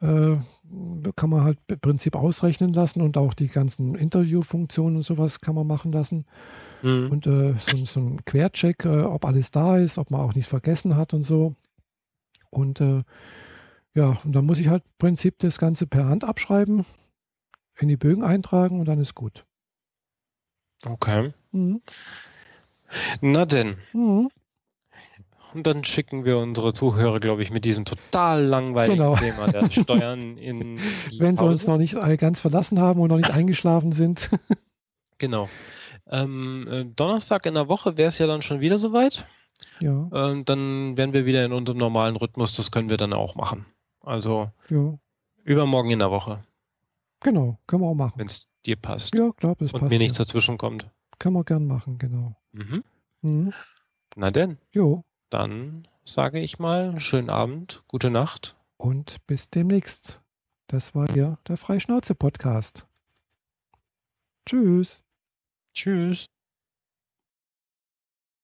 [0.00, 5.54] kann man halt im Prinzip ausrechnen lassen und auch die ganzen Interviewfunktionen und sowas kann
[5.54, 6.26] man machen lassen.
[6.82, 7.10] Mhm.
[7.10, 10.50] Und äh, so, so ein Quercheck, äh, ob alles da ist, ob man auch nichts
[10.50, 11.54] vergessen hat und so.
[12.50, 13.02] Und äh,
[13.94, 16.84] ja, und dann muss ich halt im Prinzip das Ganze per Hand abschreiben,
[17.78, 19.46] in die Bögen eintragen und dann ist gut.
[20.84, 21.32] Okay.
[21.52, 21.80] Mhm.
[23.20, 23.76] Na denn.
[23.92, 24.28] Mhm.
[25.56, 29.16] Und dann schicken wir unsere Zuhörer, glaube ich, mit diesem total langweiligen Genau.
[29.16, 30.76] Thema der Steuern in
[31.10, 34.30] die Wenn sie uns noch nicht ganz verlassen haben und noch nicht eingeschlafen sind.
[35.18, 35.48] Genau.
[36.10, 39.26] Ähm, äh, Donnerstag in der Woche wäre es ja dann schon wieder soweit.
[39.80, 42.54] ja, Ähm, dann wären wir wieder in unserem normalen Rhythmus.
[42.54, 43.64] Das können wir dann auch machen.
[44.02, 44.98] Also ja,
[45.42, 46.44] übermorgen in der Woche,
[47.20, 48.12] genau, können wir auch machen.
[48.16, 49.90] wenn es dir passt Ja, klar, das und passt.
[49.90, 50.24] mir nichts ja.
[50.26, 50.86] dazwischen kommt.
[51.18, 52.36] Können wir gern machen, genau.
[52.52, 52.84] Mhm.
[53.22, 53.54] Mhm.
[54.16, 58.56] Na denn, Jo, dann sage ich mal, schönen Abend, gute Nacht.
[58.76, 60.20] und bis demnächst.
[60.68, 62.86] Das war hier der Freischnauze-Podcast.
[64.46, 65.04] Tschüss.
[65.74, 66.28] Tschüss.